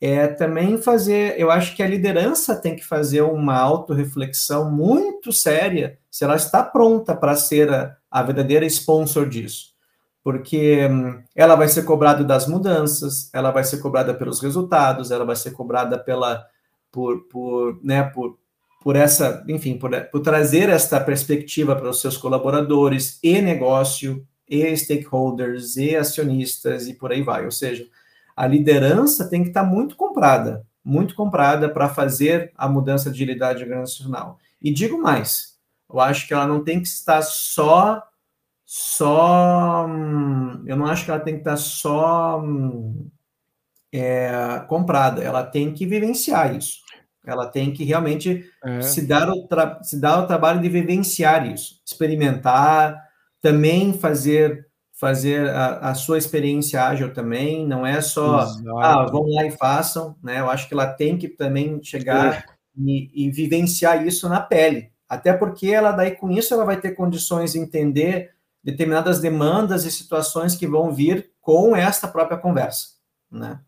É 0.02 0.28
também 0.28 0.78
fazer, 0.78 1.40
eu 1.40 1.50
acho 1.50 1.74
que 1.76 1.82
a 1.82 1.88
liderança 1.88 2.58
tem 2.58 2.76
que 2.76 2.84
fazer 2.84 3.22
uma 3.22 3.56
autorreflexão 3.56 4.70
muito 4.70 5.32
séria 5.32 5.98
se 6.12 6.26
ela 6.26 6.36
está 6.36 6.62
pronta 6.62 7.16
para 7.16 7.36
ser 7.38 7.72
a, 7.72 7.96
a 8.12 8.22
verdadeira 8.22 8.66
sponsor 8.66 9.30
disso. 9.30 9.74
Porque 10.22 10.86
hum, 10.88 11.24
ela 11.34 11.56
vai 11.56 11.70
ser 11.70 11.84
cobrada 11.84 12.24
das 12.24 12.48
mudanças, 12.48 13.30
ela 13.34 13.52
vai 13.52 13.64
ser 13.64 13.78
cobrada 13.80 14.14
pelos 14.14 14.42
resultados, 14.42 15.10
ela 15.10 15.26
vai 15.26 15.38
ser 15.38 15.52
cobrada 15.52 15.98
pela, 15.98 16.46
por, 16.92 17.28
por, 17.30 17.80
né, 17.84 18.04
por, 18.04 18.38
por 18.84 18.98
essa, 18.98 19.44
enfim, 19.48 19.78
por, 19.78 19.90
por 20.12 20.20
trazer 20.20 20.68
esta 20.68 21.00
perspectiva 21.00 21.74
para 21.74 21.90
os 21.90 22.02
seus 22.02 22.18
colaboradores 22.18 23.18
e 23.24 23.42
negócio, 23.42 24.28
e 24.48 24.76
stakeholders, 24.76 25.78
e 25.78 25.96
acionistas, 25.96 26.88
e 26.88 26.94
por 26.94 27.14
aí 27.14 27.24
vai. 27.24 27.46
Ou 27.46 27.52
seja, 27.52 27.88
a 28.36 28.46
liderança 28.46 29.30
tem 29.30 29.42
que 29.42 29.50
estar 29.50 29.64
muito 29.64 29.96
comprada, 29.96 30.68
muito 30.84 31.16
comprada 31.16 31.70
para 31.70 31.88
fazer 31.88 32.52
a 32.58 32.68
mudança 32.68 33.10
de 33.10 33.16
agilidade 33.16 33.64
organizacional. 33.64 34.38
E 34.62 34.70
digo 34.70 35.02
mais, 35.02 35.58
eu 35.90 36.02
acho 36.02 36.28
que 36.28 36.34
ela 36.34 36.46
não 36.46 36.62
tem 36.62 36.82
que 36.82 36.88
estar 36.88 37.22
só, 37.22 38.04
só, 38.66 39.86
hum, 39.88 40.62
eu 40.66 40.76
não 40.76 40.88
acho 40.88 41.06
que 41.06 41.12
ela 41.12 41.22
tem 41.22 41.36
que 41.36 41.42
estar 41.42 41.56
só 41.56 42.42
hum, 42.42 43.10
é, 43.94 44.60
comprada, 44.68 45.24
ela 45.24 45.42
tem 45.42 45.74
que 45.74 45.86
vivenciar 45.86 46.54
isso. 46.54 46.84
Ela 47.26 47.48
tem 47.48 47.72
que 47.72 47.84
realmente 47.84 48.46
é. 48.64 48.82
se, 48.82 49.08
dar 49.08 49.30
o 49.30 49.48
se 49.82 50.00
dar 50.00 50.20
o 50.20 50.28
trabalho 50.28 50.62
de 50.62 50.68
vivenciar 50.68 51.50
isso, 51.50 51.82
experimentar, 51.86 53.02
também 53.42 53.94
fazer 53.94 54.68
fazer 55.04 55.50
a, 55.50 55.90
a 55.90 55.96
sua 55.96 56.18
experiência 56.18 56.82
ágil 56.82 57.14
também, 57.14 57.68
não 57.68 57.86
é 57.86 58.00
só, 58.00 58.44
Exato. 58.44 58.78
ah, 58.78 59.06
vão 59.12 59.26
lá 59.28 59.46
e 59.46 59.52
façam, 59.52 60.16
né? 60.24 60.40
Eu 60.40 60.50
acho 60.50 60.68
que 60.68 60.74
ela 60.74 60.88
tem 60.88 61.18
que 61.18 61.28
também 61.28 61.82
chegar 61.84 62.46
e, 62.78 63.10
e, 63.14 63.30
vivenciar 63.30 64.08
isso 64.08 64.30
na 64.30 64.40
pele, 64.40 64.92
até 65.10 65.34
porque 65.34 65.68
ela 65.68 65.92
daí 65.92 66.12
com 66.12 66.32
isso 66.32 66.54
ela 66.54 66.64
vai 66.64 66.80
ter 66.80 66.92
condições 66.92 67.52
de 67.52 67.60
entender 67.60 68.32
determinadas 68.64 69.20
demandas 69.20 69.84
e 69.84 69.92
situações 69.92 70.56
que 70.56 70.66
vão 70.66 70.94
vir 70.94 71.32
com 71.42 71.76
esta 71.76 72.08
própria 72.08 72.38
conversa, 72.38 72.92
né? 73.30 73.60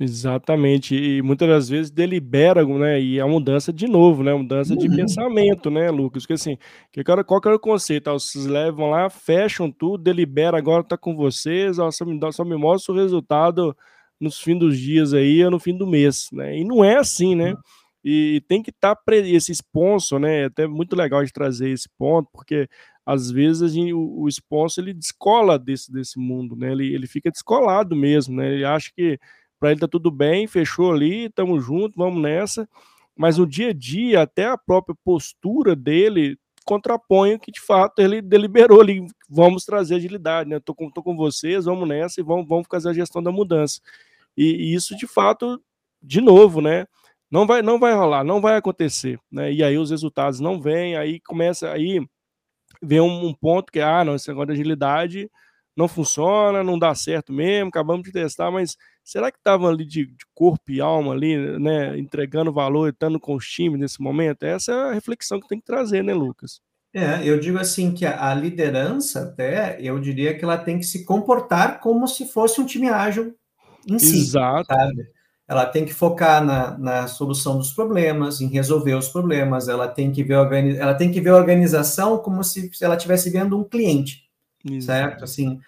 Exatamente, 0.00 0.94
e 0.94 1.20
muitas 1.22 1.48
das 1.48 1.68
vezes 1.68 1.90
delibera, 1.90 2.64
né, 2.64 3.00
e 3.00 3.18
a 3.18 3.26
mudança 3.26 3.72
de 3.72 3.88
novo, 3.88 4.22
né, 4.22 4.32
mudança 4.32 4.76
de 4.76 4.86
uhum. 4.86 4.94
pensamento, 4.94 5.72
né, 5.72 5.90
Lucas, 5.90 6.22
porque 6.22 6.34
assim, 6.34 6.56
que 6.92 7.02
cara, 7.02 7.24
qual 7.24 7.40
que 7.40 7.48
era 7.48 7.56
o 7.56 7.60
conceito? 7.60 8.08
Ah, 8.08 8.12
vocês 8.12 8.46
levam 8.46 8.90
lá, 8.90 9.10
fecham 9.10 9.72
tudo, 9.72 10.04
delibera, 10.04 10.56
agora 10.56 10.84
tá 10.84 10.96
com 10.96 11.16
vocês, 11.16 11.80
ó, 11.80 11.90
só, 11.90 12.04
me, 12.04 12.16
só 12.32 12.44
me 12.44 12.56
mostra 12.56 12.94
o 12.94 12.96
resultado 12.96 13.76
nos 14.20 14.38
fins 14.40 14.60
dos 14.60 14.78
dias 14.78 15.12
aí, 15.12 15.44
ou 15.44 15.50
no 15.50 15.58
fim 15.58 15.76
do 15.76 15.84
mês, 15.84 16.28
né, 16.32 16.56
e 16.56 16.62
não 16.62 16.84
é 16.84 16.98
assim, 16.98 17.34
né, 17.34 17.50
uhum. 17.54 17.60
e 18.04 18.40
tem 18.46 18.62
que 18.62 18.70
estar, 18.70 18.94
tá 18.94 19.16
esse 19.16 19.50
sponsor, 19.50 20.20
né, 20.20 20.42
é 20.42 20.44
até 20.44 20.68
muito 20.68 20.94
legal 20.94 21.24
de 21.24 21.32
trazer 21.32 21.70
esse 21.70 21.88
ponto, 21.98 22.28
porque 22.32 22.68
às 23.04 23.32
vezes 23.32 23.72
gente, 23.72 23.92
o, 23.92 24.20
o 24.20 24.28
sponsor, 24.28 24.84
ele 24.84 24.94
descola 24.94 25.58
desse, 25.58 25.90
desse 25.90 26.20
mundo, 26.20 26.54
né, 26.54 26.70
ele, 26.70 26.94
ele 26.94 27.08
fica 27.08 27.32
descolado 27.32 27.96
mesmo, 27.96 28.36
né, 28.36 28.54
ele 28.54 28.64
acha 28.64 28.92
que 28.96 29.18
para 29.58 29.70
ele 29.70 29.80
tá 29.80 29.88
tudo 29.88 30.10
bem, 30.10 30.46
fechou 30.46 30.92
ali, 30.92 31.26
estamos 31.26 31.64
juntos, 31.64 31.96
vamos 31.96 32.22
nessa. 32.22 32.68
Mas 33.16 33.38
no 33.38 33.46
dia 33.46 33.70
a 33.70 33.72
dia, 33.72 34.22
até 34.22 34.46
a 34.46 34.56
própria 34.56 34.96
postura 35.04 35.74
dele 35.74 36.38
contrapõe 36.64 37.34
o 37.34 37.40
que 37.40 37.50
de 37.50 37.60
fato 37.60 38.00
ele 38.00 38.20
deliberou 38.20 38.80
ali. 38.80 39.06
Vamos 39.28 39.64
trazer 39.64 39.96
agilidade, 39.96 40.50
né? 40.50 40.60
Tô 40.60 40.74
com, 40.74 40.90
tô 40.90 41.02
com 41.02 41.16
vocês, 41.16 41.64
vamos 41.64 41.88
nessa 41.88 42.20
e 42.20 42.24
vamos, 42.24 42.46
vamos 42.46 42.66
fazer 42.70 42.90
a 42.90 42.92
gestão 42.92 43.22
da 43.22 43.32
mudança. 43.32 43.80
E, 44.36 44.44
e, 44.44 44.74
isso 44.74 44.96
de 44.96 45.06
fato, 45.06 45.60
de 46.02 46.20
novo, 46.20 46.60
né? 46.60 46.86
Não 47.30 47.46
vai, 47.46 47.62
não 47.62 47.78
vai 47.78 47.94
rolar, 47.94 48.22
não 48.22 48.40
vai 48.40 48.56
acontecer, 48.56 49.18
né? 49.30 49.52
E 49.52 49.62
aí 49.62 49.78
os 49.78 49.90
resultados 49.90 50.40
não 50.40 50.60
vêm, 50.60 50.96
aí 50.96 51.20
começa 51.20 51.70
aí 51.72 52.00
vem 52.82 53.00
um, 53.00 53.26
um 53.28 53.34
ponto 53.34 53.72
que 53.72 53.80
ah, 53.80 54.04
não, 54.04 54.14
esse 54.14 54.28
negócio 54.28 54.48
de 54.48 54.52
agilidade 54.52 55.30
não 55.76 55.88
funciona, 55.88 56.62
não 56.64 56.78
dá 56.78 56.94
certo 56.94 57.32
mesmo, 57.32 57.68
acabamos 57.68 58.02
de 58.02 58.12
testar, 58.12 58.50
mas 58.50 58.76
será 59.08 59.32
que 59.32 59.38
estavam 59.38 59.68
ali 59.68 59.86
de, 59.86 60.04
de, 60.04 60.26
corpo 60.34 60.70
e 60.70 60.82
alma 60.82 61.14
ali, 61.14 61.58
né, 61.58 61.98
entregando 61.98 62.52
valor, 62.52 62.90
estando 62.90 63.18
com 63.18 63.34
os 63.34 63.46
times 63.46 63.80
nesse 63.80 64.02
momento? 64.02 64.42
Essa 64.42 64.72
é 64.72 64.74
a 64.74 64.92
reflexão 64.92 65.40
que 65.40 65.48
tem 65.48 65.58
que 65.58 65.64
trazer, 65.64 66.04
né, 66.04 66.12
Lucas? 66.12 66.60
É, 66.92 67.26
eu 67.26 67.40
digo 67.40 67.58
assim 67.58 67.94
que 67.94 68.04
a, 68.04 68.30
a 68.30 68.34
liderança, 68.34 69.22
até, 69.22 69.80
eu 69.80 69.98
diria 69.98 70.36
que 70.36 70.44
ela 70.44 70.58
tem 70.58 70.78
que 70.78 70.84
se 70.84 71.06
comportar 71.06 71.80
como 71.80 72.06
se 72.06 72.26
fosse 72.26 72.60
um 72.60 72.66
time 72.66 72.90
ágil 72.90 73.34
em 73.86 73.98
si, 73.98 74.18
Exato. 74.18 74.66
sabe? 74.66 75.06
Ela 75.46 75.64
tem 75.64 75.86
que 75.86 75.94
focar 75.94 76.44
na, 76.44 76.76
na 76.76 77.08
solução 77.08 77.56
dos 77.56 77.72
problemas, 77.72 78.42
em 78.42 78.48
resolver 78.48 78.92
os 78.94 79.08
problemas, 79.08 79.68
ela 79.68 79.88
tem 79.88 80.12
que 80.12 80.22
ver, 80.22 80.34
ela 80.76 80.94
tem 80.94 81.10
que 81.10 81.20
ver 81.20 81.30
a 81.30 81.36
organização 81.36 82.18
como 82.18 82.44
se 82.44 82.70
ela 82.82 82.96
estivesse 82.96 83.30
vendo 83.30 83.58
um 83.58 83.64
cliente, 83.64 84.28
Exato. 84.70 84.84
certo? 84.84 85.24
Assim, 85.24 85.58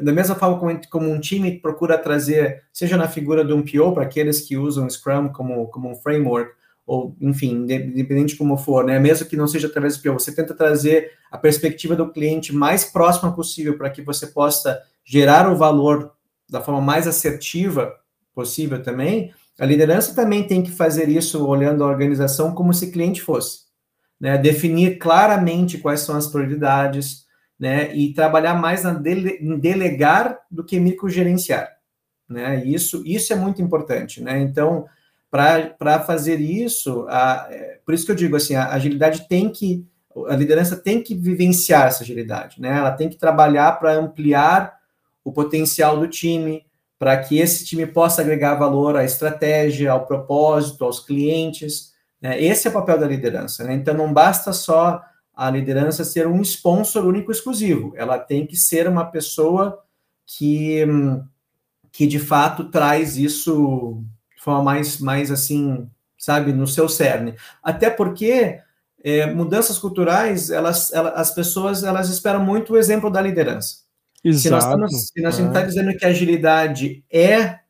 da 0.00 0.12
mesma 0.12 0.34
forma 0.34 0.58
como, 0.58 0.80
como, 0.88 1.10
um 1.10 1.20
time 1.20 1.58
procura 1.60 1.98
trazer, 1.98 2.64
seja 2.72 2.96
na 2.96 3.08
figura 3.08 3.44
de 3.44 3.52
um 3.52 3.62
PO, 3.62 3.92
para 3.92 4.04
aqueles 4.04 4.40
que 4.40 4.56
usam 4.56 4.88
Scrum 4.88 5.28
como, 5.28 5.66
como 5.68 5.90
um 5.90 5.96
framework, 5.96 6.52
ou 6.86 7.14
enfim, 7.20 7.64
independente 7.64 8.32
de 8.32 8.36
como 8.36 8.56
for, 8.56 8.82
né? 8.82 8.98
Mesmo 8.98 9.26
que 9.26 9.36
não 9.36 9.46
seja 9.46 9.66
através 9.66 9.96
do 9.96 10.02
PO, 10.02 10.18
você 10.18 10.34
tenta 10.34 10.54
trazer 10.54 11.12
a 11.30 11.36
perspectiva 11.36 11.94
do 11.94 12.10
cliente 12.10 12.54
mais 12.54 12.84
próxima 12.84 13.30
possível 13.32 13.76
para 13.76 13.90
que 13.90 14.00
você 14.00 14.26
possa 14.26 14.80
gerar 15.04 15.52
o 15.52 15.56
valor 15.56 16.12
da 16.48 16.62
forma 16.62 16.80
mais 16.80 17.06
assertiva 17.06 17.94
possível 18.34 18.82
também. 18.82 19.32
A 19.58 19.66
liderança 19.66 20.14
também 20.14 20.46
tem 20.46 20.62
que 20.62 20.70
fazer 20.70 21.08
isso 21.10 21.46
olhando 21.46 21.84
a 21.84 21.86
organização 21.86 22.54
como 22.54 22.72
se 22.72 22.90
cliente 22.90 23.20
fosse, 23.20 23.64
né? 24.18 24.38
Definir 24.38 24.98
claramente 24.98 25.76
quais 25.78 26.00
são 26.00 26.16
as 26.16 26.26
prioridades, 26.26 27.27
né? 27.58 27.94
E 27.94 28.12
trabalhar 28.12 28.54
mais 28.54 28.82
dele, 29.00 29.38
em 29.40 29.58
delegar 29.58 30.38
do 30.50 30.64
que 30.64 30.78
microgerenciar, 30.78 31.68
né? 32.28 32.64
Isso, 32.64 33.02
isso 33.04 33.32
é 33.32 33.36
muito 33.36 33.60
importante, 33.60 34.22
né? 34.22 34.38
Então, 34.40 34.86
para 35.30 36.00
fazer 36.00 36.40
isso, 36.40 37.06
a, 37.08 37.48
é, 37.50 37.80
por 37.84 37.94
isso 37.94 38.06
que 38.06 38.12
eu 38.12 38.16
digo 38.16 38.36
assim, 38.36 38.54
a 38.54 38.72
agilidade 38.72 39.28
tem 39.28 39.50
que, 39.50 39.86
a 40.28 40.36
liderança 40.36 40.76
tem 40.76 41.02
que 41.02 41.14
vivenciar 41.14 41.88
essa 41.88 42.02
agilidade, 42.02 42.60
né? 42.60 42.78
Ela 42.78 42.92
tem 42.92 43.08
que 43.08 43.16
trabalhar 43.16 43.72
para 43.78 43.92
ampliar 43.92 44.78
o 45.24 45.32
potencial 45.32 45.98
do 45.98 46.08
time, 46.08 46.64
para 46.98 47.16
que 47.18 47.38
esse 47.38 47.64
time 47.64 47.86
possa 47.86 48.22
agregar 48.22 48.56
valor 48.56 48.96
à 48.96 49.04
estratégia, 49.04 49.92
ao 49.92 50.06
propósito, 50.06 50.84
aos 50.84 50.98
clientes. 51.00 51.92
Né? 52.20 52.42
Esse 52.42 52.66
é 52.66 52.70
o 52.70 52.74
papel 52.74 52.98
da 52.98 53.06
liderança. 53.06 53.62
Né? 53.64 53.74
Então, 53.74 53.94
não 53.94 54.12
basta 54.12 54.52
só 54.52 55.00
a 55.38 55.48
liderança 55.48 56.04
ser 56.04 56.26
um 56.26 56.42
sponsor 56.42 57.06
único 57.06 57.30
exclusivo, 57.30 57.92
ela 57.94 58.18
tem 58.18 58.44
que 58.44 58.56
ser 58.56 58.88
uma 58.88 59.04
pessoa 59.04 59.84
que, 60.26 60.84
que 61.92 62.08
de 62.08 62.18
fato 62.18 62.64
traz 62.70 63.16
isso 63.16 64.02
de 64.36 64.42
forma 64.42 64.64
mais, 64.64 64.98
mais 64.98 65.30
assim, 65.30 65.88
sabe, 66.18 66.52
no 66.52 66.66
seu 66.66 66.88
cerne. 66.88 67.36
Até 67.62 67.88
porque 67.88 68.58
é, 69.04 69.32
mudanças 69.32 69.78
culturais, 69.78 70.50
elas, 70.50 70.92
elas, 70.92 71.12
as 71.14 71.30
pessoas 71.30 71.84
elas 71.84 72.08
esperam 72.08 72.44
muito 72.44 72.72
o 72.72 72.76
exemplo 72.76 73.08
da 73.08 73.20
liderança. 73.20 73.76
Exato. 74.24 74.42
Se 74.42 74.50
nós 74.50 74.64
estamos, 74.64 75.06
se 75.06 75.22
nós 75.22 75.38
é. 75.38 75.66
dizendo 75.66 75.96
que 75.96 76.04
agilidade 76.04 77.04
é 77.08 77.60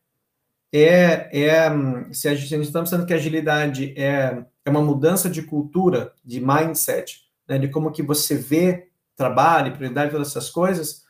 é, 0.73 1.29
é 1.33 1.71
se 2.13 2.29
a 2.29 2.35
gente 2.35 2.63
estamos 2.63 2.89
dizendo 2.89 3.07
que 3.07 3.13
agilidade 3.13 3.95
é, 3.95 4.43
é 4.65 4.71
uma 4.71 4.83
mudança 4.83 5.29
de 5.29 5.43
cultura, 5.43 6.15
de 6.25 6.41
mindset, 6.41 7.28
né, 7.49 7.59
de 7.59 7.69
como 7.69 7.91
que 7.91 8.03
você 8.03 8.37
vê 8.37 8.89
trabalho, 9.17 9.73
prioridade, 9.73 10.13
todas 10.13 10.29
essas 10.29 10.51
coisas, 10.51 11.05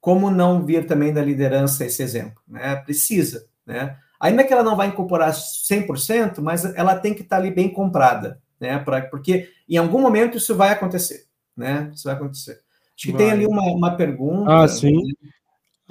como 0.00 0.30
não 0.30 0.64
vir 0.64 0.86
também 0.86 1.12
da 1.12 1.22
liderança 1.22 1.84
esse 1.84 2.02
exemplo? 2.02 2.42
Né? 2.48 2.74
Precisa, 2.76 3.46
né? 3.64 3.96
Ainda 4.18 4.44
que 4.44 4.52
ela 4.52 4.62
não 4.62 4.76
vai 4.76 4.86
incorporar 4.86 5.32
100%, 5.32 6.40
mas 6.40 6.64
ela 6.76 6.96
tem 6.96 7.12
que 7.12 7.22
estar 7.22 7.36
ali 7.36 7.50
bem 7.50 7.68
comprada, 7.72 8.40
né? 8.60 8.78
Pra, 8.78 9.02
porque 9.02 9.50
em 9.68 9.76
algum 9.76 10.00
momento 10.00 10.38
isso 10.38 10.54
vai 10.54 10.70
acontecer, 10.70 11.24
né? 11.56 11.90
Isso 11.92 12.04
vai 12.04 12.14
acontecer. 12.14 12.52
Acho 12.96 13.06
que 13.06 13.12
vai. 13.12 13.18
tem 13.18 13.30
ali 13.32 13.46
uma, 13.46 13.62
uma 13.62 13.96
pergunta. 13.96 14.62
Ah, 14.62 14.68
sim. 14.68 14.96
Né? 14.96 15.12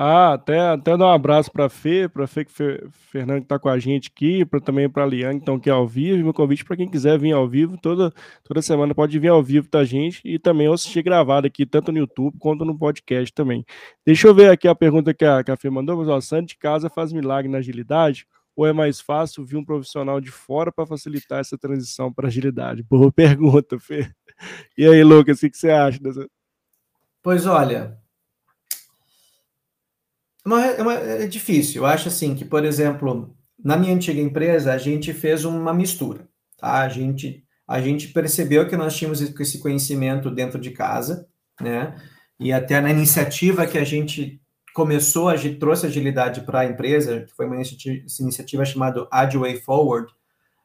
Ah, 0.03 0.33
até, 0.33 0.59
até 0.59 0.97
dar 0.97 1.05
um 1.05 1.11
abraço 1.11 1.51
para 1.51 1.65
a 1.65 1.69
Fê, 1.69 2.09
para 2.09 2.23
a 2.23 2.27
Fê 2.27 2.43
que 2.43 2.51
Fê, 2.51 2.83
Fernando 2.89 3.37
que 3.37 3.45
está 3.45 3.59
com 3.59 3.69
a 3.69 3.77
gente 3.77 4.09
aqui, 4.11 4.43
pra, 4.43 4.59
também 4.59 4.89
para 4.89 5.03
a 5.03 5.05
Liane, 5.05 5.37
então, 5.37 5.59
que 5.59 5.69
é 5.69 5.71
ao 5.71 5.87
vivo. 5.87 6.23
Meu 6.23 6.33
convite 6.33 6.65
para 6.65 6.75
quem 6.75 6.89
quiser 6.89 7.19
vir 7.19 7.33
ao 7.33 7.47
vivo, 7.47 7.77
toda, 7.77 8.11
toda 8.43 8.63
semana 8.63 8.95
pode 8.95 9.19
vir 9.19 9.27
ao 9.27 9.43
vivo 9.43 9.69
da 9.69 9.85
gente 9.85 10.19
e 10.25 10.39
também 10.39 10.65
assistir 10.73 11.03
gravado 11.03 11.45
aqui, 11.45 11.67
tanto 11.67 11.91
no 11.91 11.99
YouTube 11.99 12.35
quanto 12.39 12.65
no 12.65 12.75
podcast 12.75 13.31
também. 13.31 13.63
Deixa 14.03 14.27
eu 14.27 14.33
ver 14.33 14.49
aqui 14.49 14.67
a 14.67 14.73
pergunta 14.73 15.13
que 15.13 15.23
a, 15.23 15.43
que 15.43 15.51
a 15.51 15.55
Fê 15.55 15.69
mandou, 15.69 16.03
mas 16.03 16.25
santo 16.25 16.47
de 16.47 16.57
casa 16.57 16.89
faz 16.89 17.13
milagre 17.13 17.47
na 17.51 17.59
agilidade? 17.59 18.25
Ou 18.55 18.65
é 18.65 18.73
mais 18.73 18.99
fácil 18.99 19.45
vir 19.45 19.57
um 19.57 19.63
profissional 19.63 20.19
de 20.19 20.31
fora 20.31 20.71
para 20.71 20.87
facilitar 20.87 21.41
essa 21.41 21.59
transição 21.59 22.11
para 22.11 22.27
agilidade? 22.27 22.81
Boa 22.81 23.11
pergunta, 23.13 23.77
Fê. 23.77 24.09
E 24.75 24.83
aí, 24.83 25.03
Lucas, 25.03 25.37
o 25.37 25.41
que, 25.41 25.51
que 25.51 25.57
você 25.59 25.69
acha 25.69 25.99
dessa? 25.99 26.27
Pois 27.21 27.45
olha, 27.45 28.00
uma, 30.45 30.65
é, 30.65 30.81
uma, 30.81 30.93
é 30.93 31.27
difícil. 31.27 31.81
Eu 31.81 31.85
acho 31.85 32.07
assim 32.07 32.35
que, 32.35 32.45
por 32.45 32.65
exemplo, 32.65 33.35
na 33.63 33.77
minha 33.77 33.93
antiga 33.93 34.19
empresa, 34.19 34.73
a 34.73 34.77
gente 34.77 35.13
fez 35.13 35.45
uma 35.45 35.73
mistura. 35.73 36.27
Tá? 36.57 36.81
A, 36.81 36.89
gente, 36.89 37.43
a 37.67 37.81
gente 37.81 38.07
percebeu 38.09 38.67
que 38.67 38.75
nós 38.75 38.95
tínhamos 38.95 39.21
esse 39.21 39.59
conhecimento 39.59 40.29
dentro 40.31 40.59
de 40.59 40.71
casa, 40.71 41.27
né? 41.59 41.95
E 42.39 42.51
até 42.51 42.81
na 42.81 42.89
iniciativa 42.89 43.67
que 43.67 43.77
a 43.77 43.83
gente 43.83 44.41
começou, 44.73 45.29
a 45.29 45.35
gente 45.35 45.59
trouxe 45.59 45.85
agilidade 45.85 46.41
para 46.41 46.61
a 46.61 46.65
empresa, 46.65 47.21
que 47.21 47.33
foi 47.35 47.45
uma 47.45 47.55
iniciativa, 47.55 48.03
iniciativa 48.19 48.65
chamada 48.65 49.07
Agile 49.11 49.43
Way 49.43 49.61
Forward, 49.61 50.11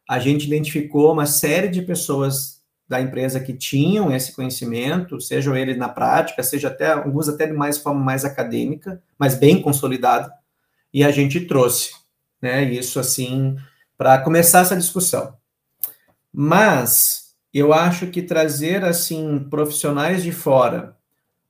a 0.09 0.18
gente 0.18 0.47
identificou 0.47 1.12
uma 1.12 1.27
série 1.27 1.68
de 1.68 1.83
pessoas 1.83 2.55
da 2.89 3.01
empresa 3.01 3.41
que 3.41 3.53
tinham 3.53 4.14
esse 4.14 4.32
conhecimento, 4.32 5.20
seja 5.20 5.59
ele 5.59 5.74
na 5.74 5.89
prática, 5.89 6.43
seja 6.43 6.68
até 6.68 6.93
alguns 6.93 7.28
até 7.28 7.47
de 7.47 7.53
mais 7.53 7.78
forma 7.78 8.01
mais 8.01 8.24
acadêmica, 8.24 9.03
mas 9.18 9.34
bem 9.34 9.61
consolidado, 9.61 10.30
e 10.93 11.03
a 11.03 11.11
gente 11.11 11.41
trouxe, 11.41 11.93
né, 12.41 12.64
isso 12.64 13.01
assim 13.01 13.57
para 13.99 14.18
começar 14.18 14.61
essa 14.61 14.76
discussão. 14.76 15.34
Mas 16.32 17.34
eu 17.53 17.72
acho 17.72 18.09
que 18.09 18.22
trazer 18.22 18.84
assim 18.84 19.39
profissionais 19.51 20.22
de 20.22 20.30
fora 20.30 20.97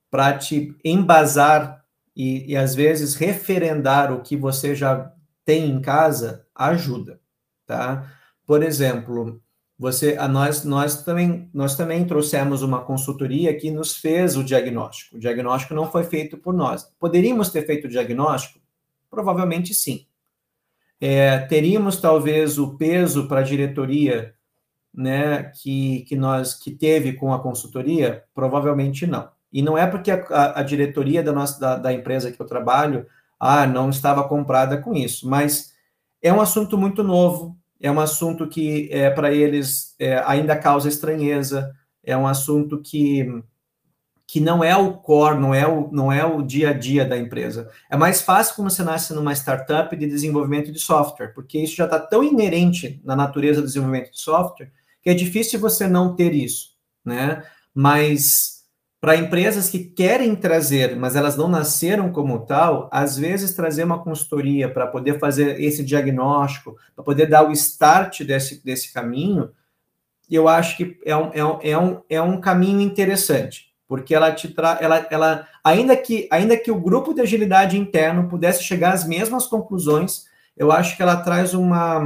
para 0.09 0.37
te 0.37 0.75
embasar 0.83 1.83
e, 2.15 2.51
e 2.51 2.55
às 2.55 2.73
vezes 2.73 3.13
referendar 3.13 4.11
o 4.11 4.21
que 4.21 4.35
você 4.35 4.73
já 4.73 5.11
tem 5.45 5.69
em 5.69 5.81
casa 5.81 6.45
ajuda, 6.55 7.19
tá? 7.65 8.11
Por 8.45 8.63
exemplo, 8.63 9.41
você, 9.79 10.17
a 10.17 10.27
nós, 10.27 10.63
nós 10.63 11.03
também, 11.03 11.49
nós 11.53 11.75
também 11.75 12.03
trouxemos 12.03 12.63
uma 12.63 12.81
consultoria 12.81 13.55
que 13.55 13.69
nos 13.69 13.95
fez 13.95 14.35
o 14.35 14.43
diagnóstico. 14.43 15.17
O 15.17 15.19
diagnóstico 15.19 15.75
não 15.75 15.91
foi 15.91 16.03
feito 16.03 16.37
por 16.37 16.53
nós. 16.53 16.91
Poderíamos 16.99 17.51
ter 17.51 17.65
feito 17.65 17.85
o 17.85 17.89
diagnóstico? 17.89 18.59
Provavelmente 19.09 19.73
sim. 19.75 20.07
É, 20.99 21.37
teríamos 21.39 22.01
talvez 22.01 22.57
o 22.57 22.75
peso 22.75 23.27
para 23.27 23.41
a 23.41 23.43
diretoria, 23.43 24.33
né, 24.91 25.51
que, 25.61 25.99
que 26.07 26.15
nós 26.15 26.55
que 26.55 26.71
teve 26.71 27.13
com 27.13 27.31
a 27.31 27.39
consultoria? 27.39 28.23
Provavelmente 28.33 29.05
não. 29.05 29.29
E 29.53 29.61
não 29.61 29.77
é 29.77 29.85
porque 29.85 30.09
a, 30.09 30.59
a, 30.59 30.63
diretoria 30.63 31.21
da 31.21 31.31
nossa 31.31 31.59
da, 31.59 31.75
da 31.77 31.93
empresa 31.93 32.31
que 32.31 32.41
eu 32.41 32.47
trabalho, 32.47 33.05
ah, 33.39 33.67
não 33.67 33.91
estava 33.91 34.27
comprada 34.27 34.77
com 34.77 34.95
isso, 34.95 35.29
mas 35.29 35.73
é 36.19 36.33
um 36.33 36.41
assunto 36.41 36.77
muito 36.77 37.03
novo, 37.03 37.55
é 37.81 37.91
um 37.91 37.99
assunto 37.99 38.47
que 38.47 38.89
é, 38.91 39.09
para 39.09 39.33
eles 39.33 39.95
é, 39.99 40.21
ainda 40.25 40.55
causa 40.55 40.89
estranheza, 40.89 41.73
é 42.03 42.15
um 42.17 42.27
assunto 42.27 42.81
que, 42.81 43.25
que 44.25 44.39
não 44.39 44.63
é 44.63 44.75
o 44.75 44.93
core, 44.93 45.39
não 45.39 45.53
é 45.53 45.67
o, 45.67 45.91
não 45.91 46.11
é 46.11 46.25
o 46.25 46.41
dia 46.41 46.69
a 46.69 46.73
dia 46.73 47.05
da 47.05 47.17
empresa. 47.17 47.69
É 47.89 47.95
mais 47.97 48.21
fácil 48.21 48.55
quando 48.55 48.69
você 48.69 48.83
nasce 48.83 49.13
numa 49.13 49.33
startup 49.33 49.95
de 49.95 50.07
desenvolvimento 50.07 50.71
de 50.71 50.79
software, 50.79 51.33
porque 51.33 51.59
isso 51.59 51.75
já 51.75 51.85
está 51.85 51.99
tão 51.99 52.23
inerente 52.23 53.01
na 53.03 53.15
natureza 53.15 53.61
do 53.61 53.67
desenvolvimento 53.67 54.11
de 54.11 54.19
software 54.19 54.71
que 55.01 55.09
é 55.09 55.13
difícil 55.13 55.59
você 55.59 55.87
não 55.87 56.15
ter 56.15 56.33
isso, 56.33 56.71
né? 57.05 57.41
Mas 57.73 58.56
para 58.99 59.15
empresas 59.15 59.69
que 59.69 59.79
querem 59.79 60.35
trazer, 60.35 60.95
mas 60.95 61.15
elas 61.15 61.37
não 61.37 61.47
nasceram 61.47 62.11
como 62.11 62.39
tal, 62.39 62.89
às 62.91 63.17
vezes 63.17 63.53
trazer 63.53 63.83
uma 63.83 64.03
consultoria 64.03 64.67
para 64.67 64.87
poder 64.87 65.19
fazer 65.19 65.61
esse 65.61 65.83
diagnóstico, 65.83 66.75
para 66.95 67.03
poder 67.03 67.27
dar 67.27 67.47
o 67.47 67.51
start 67.51 68.23
desse, 68.23 68.63
desse 68.63 68.91
caminho, 68.91 69.51
eu 70.29 70.47
acho 70.47 70.75
que 70.75 70.99
é 71.05 71.15
um, 71.15 71.31
é 71.31 71.45
um, 71.45 71.59
é 71.61 71.77
um, 71.77 72.01
é 72.09 72.21
um 72.21 72.41
caminho 72.41 72.81
interessante, 72.81 73.67
porque 73.87 74.15
ela 74.15 74.31
te 74.31 74.47
traz, 74.47 74.81
ela, 74.81 75.07
ela, 75.11 75.47
ainda 75.63 75.95
que, 75.95 76.27
ainda 76.31 76.57
que 76.57 76.71
o 76.71 76.81
grupo 76.81 77.13
de 77.13 77.21
agilidade 77.21 77.77
interno 77.77 78.27
pudesse 78.27 78.63
chegar 78.63 78.93
às 78.93 79.05
mesmas 79.05 79.45
conclusões, 79.45 80.25
eu 80.55 80.71
acho 80.71 80.97
que 80.97 81.03
ela 81.03 81.17
traz 81.17 81.53
uma, 81.53 82.03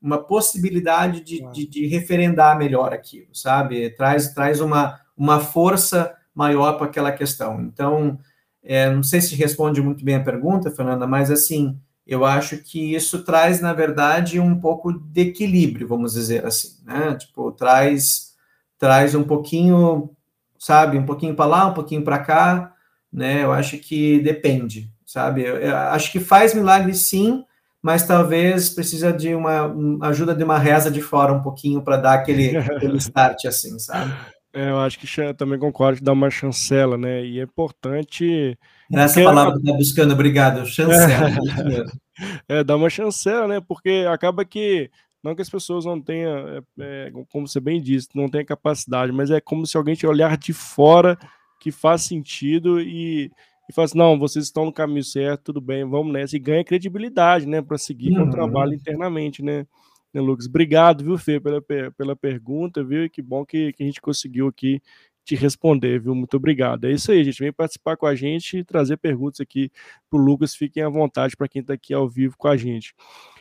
uma 0.00 0.18
possibilidade 0.18 1.22
de, 1.22 1.50
de, 1.50 1.66
de 1.66 1.86
referendar 1.86 2.58
melhor 2.58 2.92
aquilo, 2.92 3.34
sabe? 3.34 3.88
Traz, 3.90 4.34
traz 4.34 4.60
uma 4.60 5.00
uma 5.16 5.40
força 5.40 6.14
maior 6.34 6.74
para 6.74 6.86
aquela 6.86 7.12
questão. 7.12 7.60
Então, 7.60 8.18
é, 8.62 8.90
não 8.90 9.02
sei 9.02 9.20
se 9.20 9.34
responde 9.34 9.80
muito 9.80 10.04
bem 10.04 10.16
a 10.16 10.24
pergunta, 10.24 10.70
Fernanda, 10.70 11.06
mas 11.06 11.30
assim, 11.30 11.78
eu 12.06 12.24
acho 12.24 12.58
que 12.58 12.94
isso 12.94 13.22
traz, 13.22 13.60
na 13.60 13.72
verdade, 13.72 14.40
um 14.40 14.58
pouco 14.58 14.92
de 14.92 15.20
equilíbrio, 15.22 15.88
vamos 15.88 16.14
dizer 16.14 16.44
assim, 16.44 16.76
né? 16.84 17.14
Tipo, 17.14 17.52
traz, 17.52 18.32
traz 18.78 19.14
um 19.14 19.22
pouquinho, 19.22 20.10
sabe, 20.58 20.98
um 20.98 21.06
pouquinho 21.06 21.34
para 21.34 21.46
lá, 21.46 21.66
um 21.66 21.74
pouquinho 21.74 22.02
para 22.02 22.18
cá, 22.18 22.74
né? 23.12 23.44
Eu 23.44 23.52
acho 23.52 23.78
que 23.78 24.18
depende, 24.20 24.90
sabe? 25.06 25.42
Eu, 25.42 25.56
eu 25.56 25.76
acho 25.76 26.10
que 26.10 26.20
faz 26.20 26.52
milagre 26.52 26.94
sim, 26.94 27.44
mas 27.80 28.06
talvez 28.06 28.70
precisa 28.70 29.12
de 29.12 29.34
uma 29.34 29.74
ajuda 30.08 30.34
de 30.34 30.42
uma 30.42 30.58
reza 30.58 30.90
de 30.90 31.00
fora 31.00 31.32
um 31.32 31.42
pouquinho 31.42 31.82
para 31.82 31.96
dar 31.96 32.14
aquele, 32.14 32.56
aquele 32.56 32.96
start 32.98 33.44
assim, 33.44 33.78
sabe? 33.78 34.12
É, 34.54 34.70
eu 34.70 34.78
acho 34.78 34.98
que 35.00 35.34
também 35.34 35.58
concordo 35.58 35.98
que 35.98 36.04
dá 36.04 36.12
uma 36.12 36.30
chancela, 36.30 36.96
né? 36.96 37.24
E 37.24 37.40
é 37.40 37.42
importante. 37.42 38.56
Essa 38.92 39.22
palavra 39.24 39.54
que 39.54 39.58
está 39.58 39.72
buscando, 39.72 40.12
obrigado. 40.14 40.64
Chancela. 40.64 41.28
é, 42.48 42.62
dá 42.62 42.76
uma 42.76 42.88
chancela, 42.88 43.48
né? 43.48 43.60
Porque 43.60 44.06
acaba 44.08 44.44
que 44.44 44.88
Não 45.24 45.34
que 45.34 45.42
as 45.42 45.50
pessoas 45.50 45.84
não 45.84 46.00
tenham, 46.00 46.48
é, 46.48 46.62
é, 46.78 47.12
como 47.32 47.48
você 47.48 47.58
bem 47.58 47.82
disse, 47.82 48.08
não 48.14 48.28
tenham 48.28 48.44
capacidade, 48.44 49.10
mas 49.10 49.30
é 49.30 49.40
como 49.40 49.66
se 49.66 49.76
alguém 49.76 49.96
te 49.96 50.06
olhar 50.06 50.36
de 50.36 50.52
fora 50.52 51.18
que 51.58 51.72
faz 51.72 52.02
sentido 52.02 52.80
e, 52.80 53.32
e 53.68 53.72
fala 53.72 53.86
assim, 53.86 53.98
não, 53.98 54.18
vocês 54.18 54.44
estão 54.44 54.66
no 54.66 54.72
caminho 54.72 55.02
certo, 55.02 55.44
tudo 55.44 55.60
bem, 55.60 55.82
vamos 55.84 56.12
nessa, 56.12 56.36
e 56.36 56.38
ganha 56.38 56.62
credibilidade, 56.62 57.46
né, 57.46 57.62
para 57.62 57.78
seguir 57.78 58.10
uhum. 58.12 58.24
com 58.24 58.28
o 58.28 58.30
trabalho 58.30 58.74
internamente, 58.74 59.42
né, 59.42 59.66
né, 60.14 60.20
Lucas? 60.20 60.46
Obrigado, 60.46 61.04
viu, 61.04 61.18
Fê, 61.18 61.40
pela, 61.40 61.60
pela 61.60 62.16
pergunta, 62.16 62.82
viu, 62.84 63.04
e 63.04 63.10
que 63.10 63.20
bom 63.20 63.44
que, 63.44 63.72
que 63.72 63.82
a 63.82 63.86
gente 63.86 64.00
conseguiu 64.00 64.48
aqui 64.48 64.80
te 65.24 65.34
responder, 65.34 66.00
viu? 66.00 66.14
Muito 66.14 66.36
obrigado. 66.36 66.84
É 66.84 66.92
isso 66.92 67.10
aí, 67.10 67.24
gente. 67.24 67.40
Vem 67.40 67.52
participar 67.52 67.96
com 67.96 68.06
a 68.06 68.14
gente 68.14 68.58
e 68.58 68.64
trazer 68.64 68.98
perguntas 68.98 69.40
aqui 69.40 69.70
para 70.08 70.18
o 70.18 70.22
Lucas. 70.22 70.54
Fiquem 70.54 70.82
à 70.82 70.88
vontade 70.88 71.36
para 71.36 71.48
quem 71.48 71.60
está 71.60 71.74
aqui 71.74 71.94
ao 71.94 72.08
vivo 72.08 72.36
com 72.36 72.46
a 72.46 72.56
gente. 72.56 72.94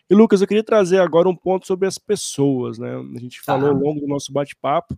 E, 0.09 0.15
Lucas, 0.15 0.41
eu 0.41 0.47
queria 0.47 0.63
trazer 0.63 0.99
agora 0.99 1.29
um 1.29 1.35
ponto 1.35 1.67
sobre 1.67 1.87
as 1.87 1.97
pessoas, 1.97 2.79
né? 2.79 2.95
A 2.95 3.19
gente 3.19 3.43
tá. 3.43 3.53
falou 3.53 3.69
ao 3.69 3.75
longo 3.75 3.99
do 3.99 4.07
nosso 4.07 4.31
bate-papo 4.31 4.97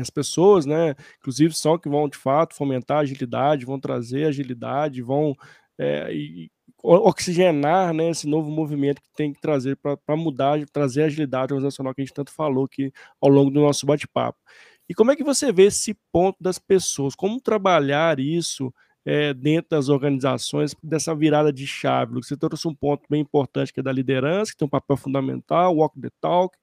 as 0.00 0.10
pessoas, 0.10 0.66
né, 0.66 0.94
inclusive 1.18 1.54
são 1.54 1.78
que 1.78 1.88
vão 1.88 2.08
de 2.08 2.16
fato 2.16 2.54
fomentar 2.54 2.98
agilidade, 2.98 3.64
vão 3.64 3.78
trazer 3.78 4.24
agilidade, 4.26 5.02
vão 5.02 5.36
é, 5.78 6.12
e, 6.12 6.50
oxigenar 6.84 7.94
né, 7.94 8.10
esse 8.10 8.26
novo 8.26 8.50
movimento 8.50 9.00
que 9.00 9.08
tem 9.16 9.32
que 9.32 9.40
trazer 9.40 9.76
para 9.76 10.16
mudar, 10.16 10.58
trazer 10.70 11.04
agilidade 11.04 11.54
organizacional 11.54 11.94
que 11.94 12.02
a 12.02 12.04
gente 12.04 12.14
tanto 12.14 12.30
falou 12.30 12.66
aqui 12.66 12.92
ao 13.20 13.30
longo 13.30 13.50
do 13.50 13.60
nosso 13.60 13.86
bate-papo. 13.86 14.38
E 14.86 14.94
como 14.94 15.10
é 15.10 15.16
que 15.16 15.24
você 15.24 15.50
vê 15.50 15.64
esse 15.64 15.96
ponto 16.12 16.36
das 16.38 16.58
pessoas? 16.58 17.14
Como 17.14 17.40
trabalhar 17.40 18.20
isso 18.20 18.72
é, 19.02 19.32
dentro 19.32 19.70
das 19.70 19.88
organizações, 19.88 20.76
dessa 20.82 21.14
virada 21.14 21.50
de 21.50 21.66
chave? 21.66 22.14
Você 22.16 22.36
trouxe 22.36 22.68
um 22.68 22.74
ponto 22.74 23.04
bem 23.08 23.22
importante 23.22 23.72
que 23.72 23.80
é 23.80 23.82
da 23.82 23.92
liderança, 23.92 24.52
que 24.52 24.58
tem 24.58 24.66
um 24.66 24.68
papel 24.68 24.98
fundamental, 24.98 25.74
walk 25.74 25.98
the 25.98 26.10
talk. 26.20 26.54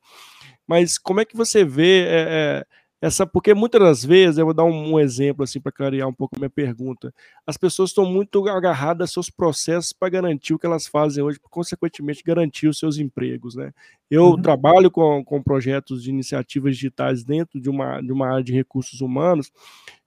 Mas 0.67 0.99
como 0.99 1.19
é 1.19 1.25
que 1.25 1.35
você 1.35 1.65
vê 1.65 2.05
é, 2.07 2.65
essa? 3.01 3.25
Porque 3.25 3.53
muitas 3.53 3.81
das 3.81 4.05
vezes, 4.05 4.37
eu 4.37 4.45
vou 4.45 4.53
dar 4.53 4.63
um, 4.63 4.93
um 4.93 4.99
exemplo 4.99 5.43
assim 5.43 5.59
para 5.59 5.71
clarear 5.71 6.07
um 6.07 6.13
pouco 6.13 6.35
a 6.35 6.39
minha 6.39 6.49
pergunta. 6.49 7.11
As 7.47 7.57
pessoas 7.57 7.89
estão 7.89 8.05
muito 8.05 8.47
agarradas 8.47 9.09
aos 9.09 9.11
seus 9.13 9.29
processos 9.29 9.91
para 9.91 10.09
garantir 10.09 10.53
o 10.53 10.59
que 10.59 10.67
elas 10.67 10.85
fazem 10.85 11.23
hoje, 11.23 11.39
consequentemente 11.49 12.23
garantir 12.23 12.67
os 12.67 12.77
seus 12.77 12.99
empregos, 12.99 13.55
né? 13.55 13.73
Eu 14.09 14.25
uhum. 14.25 14.41
trabalho 14.41 14.91
com, 14.91 15.23
com 15.25 15.41
projetos 15.41 16.03
de 16.03 16.11
iniciativas 16.11 16.75
digitais 16.75 17.23
dentro 17.23 17.59
de 17.59 17.69
uma, 17.69 18.01
de 18.01 18.11
uma 18.11 18.27
área 18.27 18.43
de 18.43 18.53
recursos 18.53 19.01
humanos, 19.01 19.51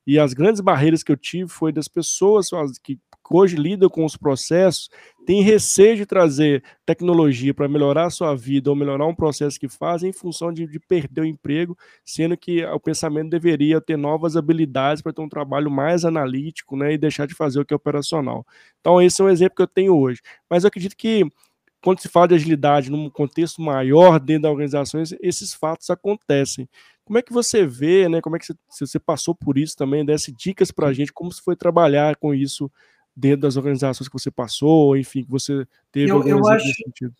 e 0.07 0.19
as 0.19 0.35
grandes 0.35 0.61
barreiras 0.61 1.03
que 1.03 1.11
eu 1.11 1.17
tive 1.17 1.49
foi 1.49 1.73
das 1.73 1.89
pessoas 1.89 2.49
que 2.83 2.99
hoje 3.31 3.57
lidam 3.57 3.89
com 3.89 4.05
os 4.05 4.17
processos, 4.17 4.91
têm 5.25 5.43
receio 5.43 5.97
de 5.97 6.05
trazer 6.05 6.63
tecnologia 6.85 7.55
para 7.55 7.69
melhorar 7.69 8.07
a 8.07 8.11
sua 8.11 8.35
vida 8.35 8.69
ou 8.69 8.77
melhorar 8.77 9.07
um 9.07 9.15
processo 9.15 9.59
que 9.59 9.69
fazem 9.69 10.11
em 10.11 10.13
função 10.13 10.53
de, 10.53 10.67
de 10.67 10.79
perder 10.79 11.23
o 11.23 11.25
emprego, 11.25 11.77
sendo 12.05 12.37
que 12.37 12.65
o 12.67 12.79
pensamento 12.79 13.31
deveria 13.31 13.81
ter 13.81 13.97
novas 13.97 14.37
habilidades 14.37 15.03
para 15.03 15.13
ter 15.13 15.23
um 15.23 15.29
trabalho 15.29 15.71
mais 15.71 16.05
analítico 16.05 16.77
né, 16.77 16.93
e 16.93 16.99
deixar 16.99 17.27
de 17.27 17.35
fazer 17.35 17.61
o 17.61 17.65
que 17.65 17.73
é 17.73 17.77
operacional. 17.77 18.47
Então, 18.81 19.01
esse 19.01 19.23
é 19.23 19.25
um 19.25 19.31
exemplo 19.31 19.57
que 19.57 19.63
eu 19.63 19.67
tenho 19.67 19.97
hoje. 19.97 20.21
Mas 20.49 20.65
eu 20.65 20.69
acredito 20.69 20.97
que 20.97 21.25
quando 21.83 22.01
se 22.01 22.09
fala 22.09 22.29
de 22.29 22.35
agilidade 22.35 22.91
num 22.91 23.11
contexto 23.11 23.61
maior 23.61 24.19
dentro 24.19 24.45
da 24.45 24.51
organização, 24.51 25.03
esses 25.21 25.53
fatos 25.53 25.91
acontecem. 25.91 26.67
Como 27.05 27.19
é 27.19 27.23
que 27.23 27.33
você 27.33 27.67
vê, 27.67 28.09
né? 28.09 28.21
Como 28.21 28.37
é 28.37 28.39
que 28.39 28.47
você, 28.47 28.55
você 28.81 28.99
passou 28.99 29.35
por 29.35 29.59
isso 29.59 29.77
também, 29.77 30.05
desse 30.05 30.33
dicas 30.33 30.71
para 30.71 30.89
a 30.89 30.93
gente, 30.93 31.13
como 31.13 31.31
se 31.31 31.43
foi 31.43 31.55
trabalhar 31.55 32.17
com 32.17 32.35
isso 32.35 32.71
dentro 33.15 33.43
das 33.43 33.57
organizações 33.57 34.09
que 34.09 34.19
você 34.19 34.31
passou, 34.31 34.97
enfim, 34.97 35.23
que 35.23 35.31
você 35.31 35.67
teve 35.93 36.11
eu, 36.11 36.27
eu 36.27 36.49
acho... 36.49 36.67
sentido? 36.75 37.15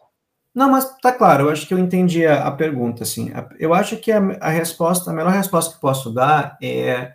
Não, 0.55 0.70
mas 0.70 0.97
tá 0.99 1.12
claro, 1.12 1.45
eu 1.45 1.51
acho 1.51 1.66
que 1.66 1.74
eu 1.74 1.78
entendi 1.78 2.24
a, 2.24 2.47
a 2.47 2.53
pergunta, 2.53 3.03
assim. 3.03 3.30
Eu 3.59 3.74
acho 3.74 3.97
que 3.97 4.12
a, 4.12 4.18
a, 4.41 4.51
resposta, 4.51 5.11
a 5.11 5.14
melhor 5.14 5.32
resposta 5.32 5.74
que 5.74 5.80
posso 5.80 6.12
dar 6.12 6.57
é 6.62 7.14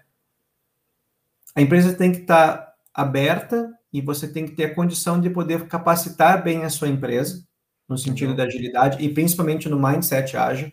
a 1.55 1.61
empresa 1.61 1.93
tem 1.93 2.11
que 2.11 2.19
estar 2.19 2.57
tá 2.57 2.73
aberta 2.93 3.73
e 3.91 4.01
você 4.01 4.27
tem 4.27 4.45
que 4.45 4.55
ter 4.55 4.65
a 4.65 4.75
condição 4.75 5.19
de 5.19 5.29
poder 5.29 5.67
capacitar 5.67 6.43
bem 6.43 6.63
a 6.63 6.69
sua 6.69 6.89
empresa, 6.89 7.43
no 7.87 7.97
sentido 7.97 8.31
uhum. 8.31 8.35
da 8.35 8.43
agilidade, 8.43 9.03
e 9.03 9.09
principalmente 9.11 9.67
no 9.67 9.81
mindset 9.81 10.37
ágil, 10.37 10.71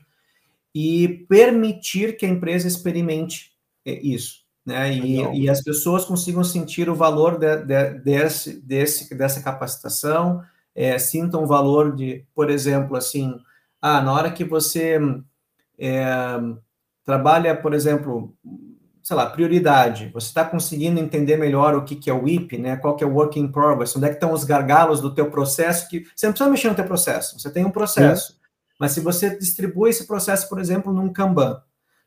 e 0.78 1.24
permitir 1.26 2.18
que 2.18 2.26
a 2.26 2.28
empresa 2.28 2.68
experimente 2.68 3.50
é, 3.82 3.94
isso, 3.94 4.42
né? 4.62 4.92
E, 4.92 5.44
e 5.44 5.48
as 5.48 5.62
pessoas 5.62 6.04
consigam 6.04 6.44
sentir 6.44 6.90
o 6.90 6.94
valor 6.94 7.38
de, 7.38 7.64
de, 7.64 7.94
desse, 8.00 8.60
desse, 8.60 9.14
dessa 9.14 9.40
capacitação, 9.40 10.42
é, 10.74 10.98
sintam 10.98 11.44
o 11.44 11.46
valor 11.46 11.96
de, 11.96 12.26
por 12.34 12.50
exemplo, 12.50 12.94
assim, 12.94 13.40
ah, 13.80 14.02
na 14.02 14.12
hora 14.12 14.30
que 14.30 14.44
você 14.44 15.00
é, 15.78 16.04
trabalha, 17.02 17.56
por 17.56 17.72
exemplo, 17.72 18.36
sei 19.02 19.16
lá, 19.16 19.30
prioridade. 19.30 20.10
Você 20.12 20.26
está 20.26 20.44
conseguindo 20.44 21.00
entender 21.00 21.38
melhor 21.38 21.74
o 21.74 21.84
que, 21.84 21.96
que 21.96 22.10
é 22.10 22.12
o 22.12 22.24
WIP, 22.24 22.58
né? 22.58 22.76
Qual 22.76 22.94
que 22.94 23.02
é 23.02 23.06
o 23.06 23.14
work 23.14 23.40
in 23.40 23.48
progress, 23.50 23.96
onde 23.96 24.04
é 24.04 24.08
que 24.10 24.16
estão 24.16 24.30
os 24.30 24.44
gargalos 24.44 25.00
do 25.00 25.14
teu 25.14 25.30
processo, 25.30 25.88
que 25.88 26.04
você 26.14 26.26
não 26.26 26.34
precisa 26.34 26.50
mexer 26.50 26.68
no 26.68 26.74
teu 26.74 26.84
processo, 26.84 27.40
você 27.40 27.50
tem 27.50 27.64
um 27.64 27.70
processo. 27.70 28.34
Sim. 28.34 28.35
Mas 28.78 28.92
se 28.92 29.00
você 29.00 29.36
distribui 29.36 29.90
esse 29.90 30.06
processo, 30.06 30.48
por 30.48 30.58
exemplo, 30.58 30.92
num 30.92 31.12
Kanban, 31.12 31.60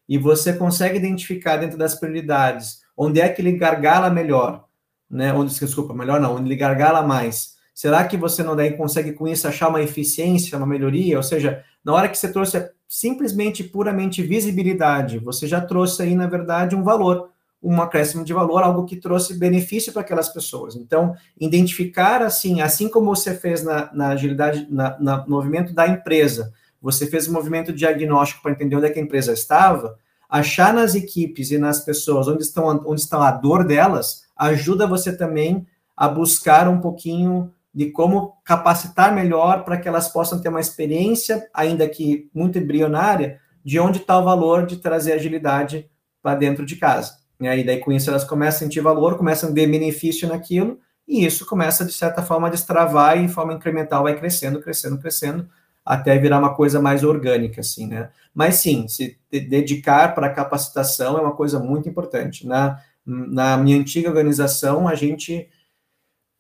e 0.08 0.18
você 0.18 0.54
consegue 0.54 0.98
identificar 0.98 1.58
dentro 1.58 1.78
das 1.78 1.94
prioridades 1.94 2.82
onde 2.98 3.22
é 3.22 3.30
que 3.30 3.42
ele 3.42 3.54
gargala 3.54 4.10
melhor, 4.10 4.66
né? 5.10 5.34
Onde, 5.34 5.58
desculpa, 5.58 5.94
melhor 5.94 6.20
não, 6.20 6.36
onde 6.36 6.48
ele 6.50 6.56
gargala 6.56 7.02
mais. 7.02 7.58
Será 7.74 8.04
que 8.04 8.18
você 8.18 8.44
não 8.44 8.56
daí 8.56 8.76
consegue 8.76 9.14
com 9.14 9.28
isso 9.28 9.48
achar 9.48 9.70
uma 9.70 9.82
eficiência, 9.82 10.58
uma 10.58 10.68
melhoria? 10.68 11.16
Ou 11.16 11.24
seja, 11.24 11.64
na 11.84 11.94
hora 11.94 12.10
que 12.10 12.18
você 12.18 12.30
trouxe 12.30 12.70
simplesmente 12.90 13.64
puramente 13.64 14.22
visibilidade, 14.22 15.20
você 15.20 15.48
já 15.48 15.62
trouxe 15.62 16.02
aí, 16.02 16.14
na 16.14 16.28
verdade, 16.28 16.76
um 16.76 16.84
valor, 16.84 17.30
um 17.64 17.82
acréscimo 17.82 18.26
de 18.26 18.34
valor, 18.34 18.64
algo 18.64 18.84
que 18.84 18.98
trouxe 18.98 19.38
benefício 19.38 19.94
para 19.94 20.02
aquelas 20.02 20.28
pessoas. 20.28 20.76
Então, 20.76 21.16
identificar 21.40 22.22
assim, 22.22 22.60
assim 22.62 22.90
como 22.90 23.16
você 23.16 23.34
fez 23.34 23.64
na, 23.64 23.94
na 23.94 24.10
agilidade, 24.10 24.68
na, 24.70 24.98
no 25.00 25.26
movimento 25.28 25.74
da 25.74 25.88
empresa, 25.88 26.52
você 26.82 27.08
fez 27.08 27.28
um 27.28 27.34
movimento 27.34 27.74
diagnóstico 27.74 28.42
para 28.42 28.52
entender 28.52 28.76
onde 28.76 28.86
é 28.86 28.90
que 28.90 29.00
a 29.00 29.04
empresa 29.04 29.34
estava, 29.34 29.98
achar 30.30 30.74
nas 30.74 30.96
equipes 30.96 31.52
e 31.52 31.58
nas 31.58 31.80
pessoas 31.80 32.28
onde 32.28 32.44
estão 32.44 32.84
onde 32.86 33.02
está 33.02 33.28
a 33.28 33.32
dor 33.32 33.66
delas, 33.66 34.24
ajuda 34.36 34.88
você 34.88 35.16
também 35.16 35.66
a 35.96 36.08
buscar 36.08 36.68
um 36.68 36.80
pouquinho 36.80 37.52
de 37.74 37.92
como 37.92 38.38
capacitar 38.44 39.14
melhor 39.14 39.64
para 39.64 39.78
que 39.78 39.88
elas 39.88 40.08
possam 40.08 40.40
ter 40.42 40.50
uma 40.50 40.62
experiência, 40.62 41.48
ainda 41.54 41.88
que 41.88 42.30
muito 42.34 42.58
embrionária, 42.58 43.40
de 43.64 43.80
onde 43.80 44.00
está 44.00 44.18
o 44.18 44.24
valor 44.24 44.66
de 44.66 44.78
trazer 44.78 45.14
agilidade 45.14 45.90
para 46.22 46.36
dentro 46.36 46.66
de 46.66 46.76
casa. 46.76 47.18
E 47.40 47.64
daí 47.64 47.78
com 47.80 47.92
isso 47.92 48.10
elas 48.10 48.24
começam 48.24 48.58
a 48.58 48.60
sentir 48.60 48.82
valor, 48.82 49.18
começam 49.18 49.50
a 49.50 49.54
ver 49.54 49.68
benefício 49.68 50.28
naquilo, 50.28 50.80
e 51.08 51.26
isso 51.26 51.46
começa, 51.46 51.84
de 51.84 51.94
certa 51.94 52.22
forma, 52.22 52.48
a 52.48 52.52
destravar 52.52 53.18
e, 53.18 53.22
em 53.22 53.28
forma 53.28 53.54
incremental, 53.54 54.04
vai 54.04 54.16
crescendo, 54.16 54.62
crescendo, 54.62 55.00
crescendo, 55.00 55.50
até 55.90 56.16
virar 56.20 56.38
uma 56.38 56.54
coisa 56.54 56.80
mais 56.80 57.04
orgânica, 57.04 57.62
assim, 57.62 57.88
né? 57.88 58.12
Mas 58.32 58.58
sim, 58.58 58.88
se 58.88 59.18
dedicar 59.32 60.14
para 60.14 60.28
a 60.28 60.34
capacitação 60.34 61.18
é 61.18 61.22
uma 61.22 61.36
coisa 61.36 61.60
muito 61.60 61.90
importante. 61.90 62.46
Na, 62.46 62.80
na 63.04 63.58
minha 63.58 63.76
antiga 63.76 64.08
organização, 64.08 64.88
a 64.88 64.94
gente, 64.94 65.50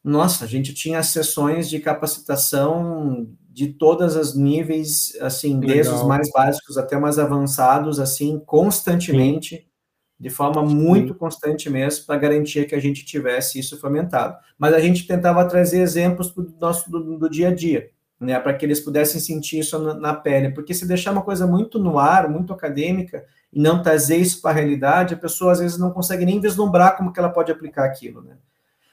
nossa, 0.04 0.46
a 0.46 0.48
gente 0.48 0.72
tinha 0.76 1.02
sessões 1.02 1.68
de 1.68 1.80
capacitação 1.80 3.28
de 3.50 3.70
todos 3.74 4.16
os 4.16 4.36
níveis, 4.36 5.18
assim, 5.20 5.56
Legal. 5.56 5.76
desde 5.76 5.94
os 5.96 6.04
mais 6.04 6.30
básicos 6.32 6.78
até 6.78 6.96
mais 7.00 7.18
avançados, 7.18 8.00
assim, 8.00 8.40
constantemente, 8.46 9.56
sim. 9.56 9.66
de 10.20 10.30
forma 10.30 10.62
muito 10.62 11.14
sim. 11.14 11.20
constante 11.20 11.72
mesmo, 11.72 12.06
para 12.06 12.20
garantir 12.20 12.68
que 12.68 12.76
a 12.76 12.80
gente 12.80 13.04
tivesse 13.04 13.58
isso 13.58 13.80
fomentado. 13.80 14.38
Mas 14.60 14.76
a 14.76 14.80
gente 14.80 15.08
tentava 15.08 15.44
trazer 15.46 15.82
exemplos 15.82 16.32
do 16.32 16.54
nosso 16.62 16.88
do, 16.92 17.18
do 17.18 17.28
dia 17.28 17.48
a 17.48 17.56
dia 17.56 17.90
né, 18.20 18.38
para 18.40 18.54
que 18.54 18.66
eles 18.66 18.80
pudessem 18.80 19.22
sentir 19.22 19.60
isso 19.60 19.80
na, 19.80 19.94
na, 19.94 20.14
pele, 20.14 20.50
porque 20.50 20.74
se 20.74 20.86
deixar 20.86 21.12
uma 21.12 21.22
coisa 21.22 21.48
muito 21.48 21.80
no 21.80 21.98
ar, 21.98 22.28
muito 22.30 22.52
acadêmica, 22.52 23.24
e 23.52 23.60
não 23.60 23.82
trazer 23.82 24.18
isso 24.18 24.42
para 24.42 24.52
a 24.52 24.54
realidade, 24.54 25.14
a 25.14 25.18
pessoa 25.18 25.54
às 25.54 25.60
vezes 25.60 25.78
não 25.78 25.92
consegue 25.92 26.26
nem 26.26 26.40
vislumbrar 26.40 26.98
como 26.98 27.14
que 27.14 27.20
ela 27.20 27.30
pode 27.30 27.52
aplicar 27.52 27.86
aquilo, 27.86 28.22
né? 28.22 28.36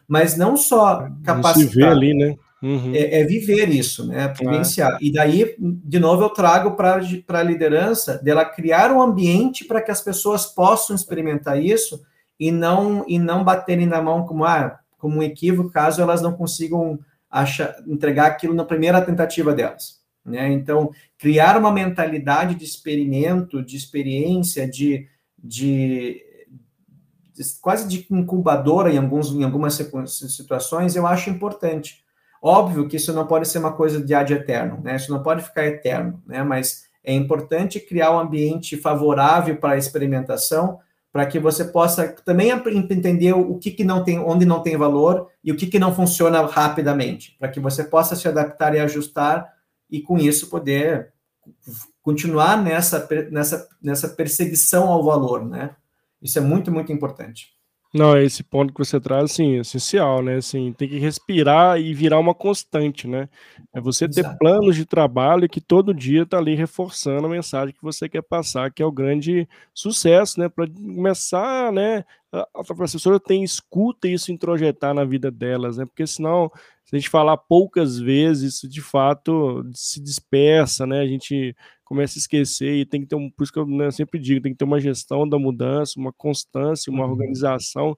Mas 0.06 0.36
não 0.36 0.56
só 0.56 1.08
capacitar... 1.24 1.72
Se 1.72 1.82
ali, 1.82 2.14
né? 2.14 2.36
Uhum. 2.62 2.94
É, 2.94 3.20
é, 3.20 3.24
viver 3.24 3.68
isso, 3.68 4.06
né? 4.06 4.32
Vivenciar. 4.38 4.94
É. 4.94 4.98
E 5.00 5.12
daí, 5.12 5.54
de 5.58 5.98
novo, 5.98 6.22
eu 6.22 6.30
trago 6.30 6.72
para 6.72 7.00
a 7.28 7.42
liderança 7.42 8.18
dela 8.22 8.44
criar 8.44 8.90
um 8.92 9.02
ambiente 9.02 9.64
para 9.64 9.82
que 9.82 9.90
as 9.90 10.00
pessoas 10.00 10.46
possam 10.46 10.96
experimentar 10.96 11.62
isso 11.62 12.02
e 12.40 12.50
não 12.50 13.04
e 13.06 13.18
não 13.18 13.44
baterem 13.44 13.86
na 13.86 14.00
mão 14.00 14.24
como, 14.24 14.44
ah, 14.44 14.78
como 14.98 15.18
um 15.18 15.22
equívoco, 15.22 15.70
caso 15.70 16.00
elas 16.00 16.22
não 16.22 16.32
consigam 16.32 16.98
acha, 17.36 17.76
entregar 17.86 18.26
aquilo 18.26 18.54
na 18.54 18.64
primeira 18.64 19.00
tentativa 19.00 19.52
delas. 19.52 20.00
Né? 20.24 20.50
Então, 20.52 20.90
criar 21.18 21.56
uma 21.58 21.70
mentalidade 21.70 22.54
de 22.54 22.64
experimento, 22.64 23.62
de 23.62 23.76
experiência, 23.76 24.68
de, 24.68 25.06
de, 25.38 26.22
de 27.34 27.42
quase 27.60 27.86
de 27.86 28.06
incubadora 28.10 28.90
em, 28.90 28.98
alguns, 28.98 29.30
em 29.32 29.44
algumas 29.44 29.74
situações, 29.74 30.96
eu 30.96 31.06
acho 31.06 31.28
importante. 31.30 32.04
Óbvio 32.42 32.88
que 32.88 32.96
isso 32.96 33.12
não 33.12 33.26
pode 33.26 33.46
ser 33.48 33.58
uma 33.58 33.72
coisa 33.72 34.02
de 34.02 34.14
ad 34.14 34.32
eterno, 34.32 34.80
né? 34.82 34.96
Isso 34.96 35.12
não 35.12 35.22
pode 35.22 35.42
ficar 35.42 35.66
eterno, 35.66 36.22
né? 36.26 36.42
Mas 36.42 36.84
é 37.02 37.12
importante 37.12 37.80
criar 37.80 38.12
um 38.12 38.18
ambiente 38.18 38.76
favorável 38.76 39.56
para 39.56 39.74
a 39.74 39.78
experimentação, 39.78 40.78
para 41.16 41.24
que 41.24 41.38
você 41.38 41.64
possa 41.64 42.08
também 42.26 42.50
entender 42.50 43.32
o 43.32 43.56
que, 43.56 43.70
que 43.70 43.82
não 43.82 44.04
tem, 44.04 44.18
onde 44.18 44.44
não 44.44 44.62
tem 44.62 44.76
valor 44.76 45.30
e 45.42 45.50
o 45.50 45.56
que, 45.56 45.66
que 45.66 45.78
não 45.78 45.94
funciona 45.94 46.44
rapidamente, 46.44 47.34
para 47.38 47.48
que 47.48 47.58
você 47.58 47.82
possa 47.82 48.14
se 48.14 48.28
adaptar 48.28 48.74
e 48.74 48.80
ajustar 48.80 49.50
e 49.90 50.02
com 50.02 50.18
isso 50.18 50.50
poder 50.50 51.14
continuar 52.02 52.62
nessa, 52.62 53.08
nessa, 53.30 53.66
nessa 53.80 54.10
perseguição 54.10 54.88
ao 54.88 55.02
valor, 55.02 55.42
né? 55.42 55.74
Isso 56.20 56.38
é 56.38 56.42
muito, 56.42 56.70
muito 56.70 56.92
importante. 56.92 57.55
Não, 57.94 58.18
esse 58.18 58.42
ponto 58.42 58.72
que 58.72 58.78
você 58.78 59.00
traz, 59.00 59.30
assim, 59.30 59.56
é 59.56 59.60
essencial, 59.60 60.22
né? 60.22 60.36
Assim, 60.36 60.72
tem 60.72 60.88
que 60.88 60.98
respirar 60.98 61.80
e 61.80 61.94
virar 61.94 62.18
uma 62.18 62.34
constante, 62.34 63.06
né? 63.06 63.28
É 63.72 63.80
você 63.80 64.08
ter 64.08 64.20
Exato. 64.20 64.38
planos 64.38 64.76
de 64.76 64.84
trabalho 64.84 65.48
que 65.48 65.60
todo 65.60 65.94
dia 65.94 66.26
tá 66.26 66.36
ali 66.38 66.54
reforçando 66.54 67.26
a 67.26 67.30
mensagem 67.30 67.74
que 67.74 67.82
você 67.82 68.08
quer 68.08 68.22
passar, 68.22 68.70
que 68.70 68.82
é 68.82 68.86
o 68.86 68.92
grande 68.92 69.48
sucesso, 69.72 70.38
né? 70.38 70.48
Para 70.48 70.66
começar, 70.68 71.72
né? 71.72 72.04
A, 72.32 72.64
professora 72.64 73.20
tem 73.20 73.44
escuta 73.44 74.08
isso 74.08 74.32
introjetar 74.32 74.92
na 74.92 75.04
vida 75.04 75.30
delas, 75.30 75.76
né? 75.76 75.86
Porque 75.86 76.06
senão, 76.06 76.50
se 76.84 76.94
a 76.94 76.98
gente 76.98 77.08
falar 77.08 77.36
poucas 77.36 77.98
vezes, 77.98 78.54
isso 78.54 78.68
de 78.68 78.82
fato 78.82 79.64
se 79.72 80.00
dispersa, 80.00 80.86
né? 80.86 81.00
A 81.00 81.06
gente 81.06 81.54
começa 81.84 82.18
a 82.18 82.20
esquecer 82.20 82.74
e 82.76 82.84
tem 82.84 83.02
que 83.02 83.06
ter 83.06 83.14
um, 83.14 83.30
por 83.30 83.44
isso 83.44 83.52
que 83.52 83.58
eu 83.58 83.66
né, 83.66 83.90
sempre 83.92 84.18
digo, 84.18 84.42
tem 84.42 84.52
que 84.52 84.58
ter 84.58 84.64
uma 84.64 84.80
gestão 84.80 85.28
da 85.28 85.38
mudança, 85.38 86.00
uma 86.00 86.12
constância, 86.12 86.92
uma 86.92 87.04
uhum. 87.04 87.12
organização 87.12 87.96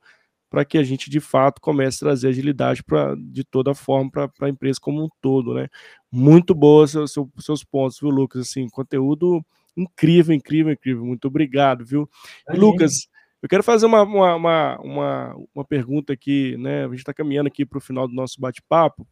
para 0.51 0.65
que 0.65 0.79
a 0.79 0.83
gente 0.83 1.11
de 1.11 1.21
fato 1.21 1.61
comece 1.61 1.99
a 1.99 2.09
trazer 2.09 2.29
agilidade 2.29 2.83
para 2.83 3.15
de 3.17 3.45
toda 3.45 3.75
forma 3.75 4.11
para 4.11 4.31
a 4.43 4.49
empresa 4.49 4.79
como 4.81 5.05
um 5.05 5.09
todo, 5.21 5.55
né? 5.55 5.69
Muito 6.11 6.55
boa 6.55 6.87
seus, 6.87 7.15
seus 7.39 7.65
pontos, 7.65 7.99
viu, 8.01 8.11
Lucas? 8.11 8.43
Assim, 8.43 8.69
conteúdo 8.69 9.45
incrível, 9.77 10.35
incrível, 10.35 10.73
incrível. 10.73 11.05
Muito 11.05 11.29
obrigado, 11.29 11.85
viu? 11.85 12.09
E, 12.51 12.57
Lucas, 12.57 13.09
eu 13.43 13.49
quero 13.49 13.63
fazer 13.63 13.87
uma, 13.87 14.03
uma, 14.03 14.35
uma, 14.35 14.81
uma, 14.81 15.37
uma 15.55 15.65
pergunta 15.65 16.13
aqui, 16.13 16.57
né? 16.59 16.85
A 16.85 16.89
gente 16.89 16.99
está 16.99 17.15
caminhando 17.15 17.47
aqui 17.47 17.65
para 17.65 17.79
o 17.79 17.81
final 17.81 18.09
do 18.09 18.15
nosso 18.15 18.41
bate-papo. 18.41 19.07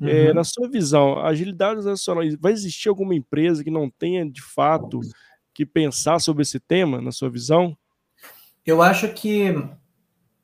É, 0.00 0.04
uhum. 0.04 0.08
É, 0.08 0.32
na 0.34 0.44
sua 0.44 0.68
visão, 0.68 1.18
a 1.18 1.28
agilidade 1.28 1.78
organizacional, 1.78 2.24
vai 2.38 2.52
existir 2.52 2.88
alguma 2.88 3.14
empresa 3.14 3.62
que 3.62 3.70
não 3.70 3.90
tenha 3.90 4.28
de 4.28 4.42
fato 4.42 5.00
que 5.52 5.66
pensar 5.66 6.18
sobre 6.18 6.42
esse 6.42 6.58
tema, 6.58 7.00
na 7.00 7.12
sua 7.12 7.28
visão? 7.28 7.76
Eu 8.64 8.82
acho 8.82 9.12
que 9.12 9.54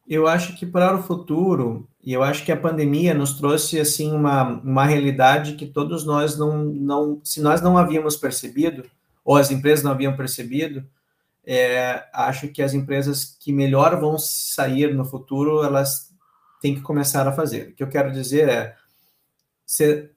eu 0.09 0.29
acho 0.29 0.57
que 0.57 0.65
para 0.65 0.97
o 0.97 1.03
futuro, 1.03 1.89
e 2.03 2.13
eu 2.13 2.23
acho 2.23 2.45
que 2.45 2.53
a 2.53 2.57
pandemia 2.57 3.13
nos 3.13 3.33
trouxe 3.33 3.81
assim 3.81 4.13
uma, 4.13 4.45
uma 4.61 4.85
realidade 4.85 5.55
que 5.55 5.67
todos 5.67 6.05
nós 6.05 6.39
não, 6.39 6.65
não 6.65 7.21
se 7.25 7.41
nós 7.41 7.61
não 7.61 7.77
havíamos 7.77 8.17
percebido, 8.17 8.85
ou 9.25 9.37
as 9.37 9.51
empresas 9.51 9.85
não 9.85 9.91
haviam 9.91 10.17
percebido, 10.17 10.87
é, 11.47 12.05
acho 12.13 12.49
que 12.49 12.61
as 12.61 12.75
empresas 12.75 13.37
que 13.39 13.53
melhor 13.53 13.99
vão 14.01 14.19
sair 14.19 14.93
no 14.93 15.05
futuro, 15.05 15.63
elas 15.63 16.13
têm 16.61 16.75
que 16.75 16.81
começar 16.81 17.27
a 17.29 17.33
fazer. 17.33 17.69
O 17.69 17.75
que 17.75 17.83
eu 17.83 17.89
quero 17.89 18.11
dizer 18.11 18.49
é, 18.49 18.75
você 19.65 20.11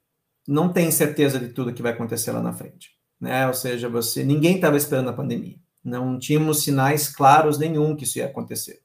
não 0.47 0.73
tem 0.73 0.89
certeza 0.89 1.39
de 1.39 1.49
tudo 1.49 1.73
que 1.73 1.83
vai 1.83 1.91
acontecer 1.91 2.31
lá 2.31 2.41
na 2.41 2.51
frente, 2.51 2.91
né? 3.21 3.47
Ou 3.47 3.53
seja, 3.53 3.87
você 3.87 4.23
ninguém 4.23 4.55
estava 4.55 4.75
esperando 4.75 5.09
a 5.09 5.13
pandemia, 5.13 5.57
não 5.83 6.17
tínhamos 6.17 6.63
sinais 6.63 7.07
claros 7.07 7.59
nenhum 7.59 7.95
que 7.95 8.05
isso 8.05 8.17
ia 8.17 8.25
acontecer. 8.25 8.81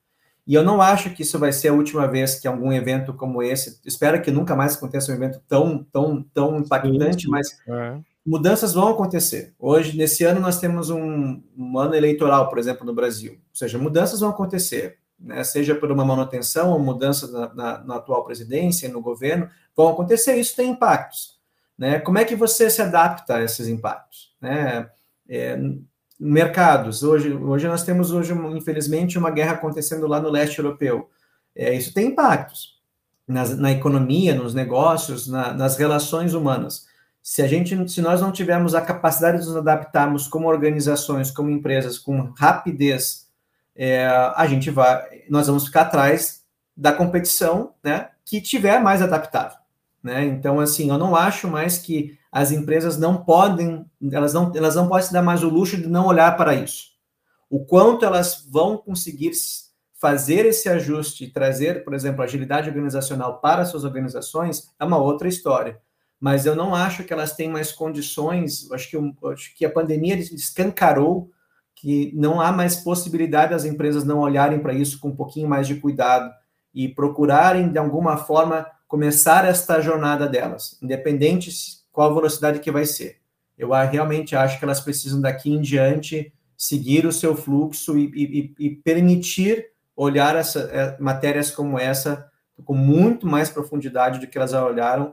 E 0.46 0.54
eu 0.54 0.62
não 0.62 0.82
acho 0.82 1.14
que 1.14 1.22
isso 1.22 1.38
vai 1.38 1.50
ser 1.52 1.68
a 1.68 1.72
última 1.72 2.06
vez 2.06 2.34
que 2.34 2.46
algum 2.46 2.70
evento 2.70 3.14
como 3.14 3.42
esse, 3.42 3.80
espero 3.86 4.20
que 4.20 4.30
nunca 4.30 4.54
mais 4.54 4.76
aconteça 4.76 5.10
um 5.10 5.14
evento 5.14 5.40
tão 5.48 5.82
tão 5.84 6.22
tão 6.22 6.58
impactante, 6.58 7.26
mas 7.26 7.58
é. 7.66 7.98
Mudanças 8.24 8.72
vão 8.72 8.88
acontecer. 8.88 9.54
Hoje, 9.58 9.96
nesse 9.96 10.24
ano, 10.24 10.40
nós 10.40 10.58
temos 10.58 10.90
um, 10.90 11.42
um 11.56 11.78
ano 11.78 11.94
eleitoral, 11.94 12.48
por 12.48 12.58
exemplo, 12.58 12.86
no 12.86 12.94
Brasil. 12.94 13.32
Ou 13.32 13.56
seja, 13.56 13.78
mudanças 13.78 14.20
vão 14.20 14.30
acontecer 14.30 14.98
né, 15.18 15.42
seja 15.42 15.74
por 15.74 15.90
uma 15.90 16.04
manutenção 16.04 16.70
ou 16.70 16.78
mudança 16.78 17.30
na, 17.30 17.54
na, 17.54 17.84
na, 17.84 17.96
atual 17.96 18.24
presidência, 18.24 18.88
no 18.88 19.00
governo, 19.00 19.48
vão 19.74 19.88
acontecer, 19.88 20.36
isso 20.36 20.56
tem 20.56 20.70
impactos. 20.70 21.38
Né? 21.78 21.98
Como 21.98 22.18
é 22.18 22.24
que 22.24 22.36
você 22.36 22.68
se 22.68 22.82
adapta 22.82 23.36
a 23.36 23.42
esses 23.42 23.66
impactos? 23.68 24.34
Né? 24.40 24.88
É, 25.28 25.58
mercados, 26.20 27.02
hoje, 27.02 27.32
hoje 27.32 27.66
nós 27.66 27.82
temos, 27.82 28.12
hoje, 28.12 28.32
infelizmente, 28.54 29.18
uma 29.18 29.30
guerra 29.30 29.52
acontecendo 29.52 30.06
lá 30.06 30.20
no 30.20 30.30
leste 30.30 30.58
europeu. 30.58 31.08
É, 31.54 31.74
isso 31.74 31.94
tem 31.94 32.08
impactos 32.08 32.80
nas, 33.26 33.56
na 33.56 33.72
economia, 33.72 34.34
nos 34.34 34.54
negócios, 34.54 35.26
na, 35.26 35.52
nas 35.54 35.76
relações 35.76 36.34
humanas. 36.34 36.86
Se 37.26 37.40
a 37.40 37.48
gente, 37.48 37.88
se 37.90 38.02
nós 38.02 38.20
não 38.20 38.30
tivermos 38.30 38.74
a 38.74 38.82
capacidade 38.82 39.40
de 39.40 39.46
nos 39.46 39.56
adaptarmos 39.56 40.28
como 40.28 40.46
organizações, 40.46 41.30
como 41.30 41.48
empresas, 41.48 41.98
com 41.98 42.34
rapidez 42.36 43.30
é, 43.74 44.06
a 44.06 44.46
gente 44.46 44.70
vai, 44.70 45.22
nós 45.30 45.46
vamos 45.46 45.64
ficar 45.64 45.80
atrás 45.80 46.42
da 46.76 46.92
competição, 46.92 47.72
né, 47.82 48.10
que 48.26 48.42
tiver 48.42 48.78
mais 48.78 49.00
adaptável, 49.00 49.56
né? 50.02 50.22
Então, 50.26 50.60
assim, 50.60 50.90
eu 50.90 50.98
não 50.98 51.16
acho 51.16 51.48
mais 51.48 51.78
que 51.78 52.18
as 52.30 52.52
empresas 52.52 52.98
não 52.98 53.24
podem, 53.24 53.86
elas 54.12 54.34
não, 54.34 54.52
elas 54.54 54.76
não 54.76 54.86
podem 54.86 55.06
se 55.06 55.12
dar 55.12 55.22
mais 55.22 55.42
o 55.42 55.48
luxo 55.48 55.78
de 55.78 55.86
não 55.86 56.06
olhar 56.06 56.36
para 56.36 56.54
isso. 56.54 56.88
O 57.48 57.64
quanto 57.64 58.04
elas 58.04 58.46
vão 58.50 58.76
conseguir 58.76 59.32
fazer 59.94 60.44
esse 60.44 60.68
ajuste 60.68 61.24
e 61.24 61.30
trazer, 61.30 61.84
por 61.84 61.94
exemplo, 61.94 62.22
agilidade 62.22 62.68
organizacional 62.68 63.40
para 63.40 63.64
suas 63.64 63.82
organizações 63.82 64.68
é 64.78 64.84
uma 64.84 64.98
outra 64.98 65.26
história. 65.26 65.80
Mas 66.24 66.46
eu 66.46 66.56
não 66.56 66.74
acho 66.74 67.04
que 67.04 67.12
elas 67.12 67.36
têm 67.36 67.50
mais 67.50 67.70
condições. 67.70 68.66
Acho 68.72 68.88
que, 68.88 68.96
acho 69.26 69.54
que 69.54 69.62
a 69.62 69.70
pandemia 69.70 70.16
escancarou 70.16 71.30
que 71.74 72.12
não 72.14 72.40
há 72.40 72.50
mais 72.50 72.76
possibilidade 72.76 73.50
das 73.50 73.66
empresas 73.66 74.04
não 74.04 74.20
olharem 74.20 74.58
para 74.58 74.72
isso 74.72 74.98
com 74.98 75.08
um 75.08 75.14
pouquinho 75.14 75.46
mais 75.46 75.66
de 75.66 75.74
cuidado 75.74 76.32
e 76.74 76.88
procurarem, 76.88 77.68
de 77.68 77.76
alguma 77.76 78.16
forma, 78.16 78.66
começar 78.88 79.44
esta 79.44 79.82
jornada 79.82 80.26
delas, 80.26 80.78
independente 80.82 81.50
qual 81.92 82.14
velocidade 82.14 82.60
que 82.60 82.72
vai 82.72 82.86
ser. 82.86 83.18
Eu 83.58 83.72
realmente 83.72 84.34
acho 84.34 84.58
que 84.58 84.64
elas 84.64 84.80
precisam, 84.80 85.20
daqui 85.20 85.52
em 85.52 85.60
diante, 85.60 86.32
seguir 86.56 87.04
o 87.04 87.12
seu 87.12 87.36
fluxo 87.36 87.98
e, 87.98 88.54
e, 88.58 88.66
e 88.66 88.70
permitir 88.70 89.72
olhar 89.94 90.34
essa, 90.36 90.60
é, 90.72 90.98
matérias 90.98 91.50
como 91.50 91.78
essa 91.78 92.30
com 92.64 92.74
muito 92.74 93.26
mais 93.26 93.50
profundidade 93.50 94.20
do 94.20 94.26
que 94.26 94.38
elas 94.38 94.54
olharam, 94.54 95.12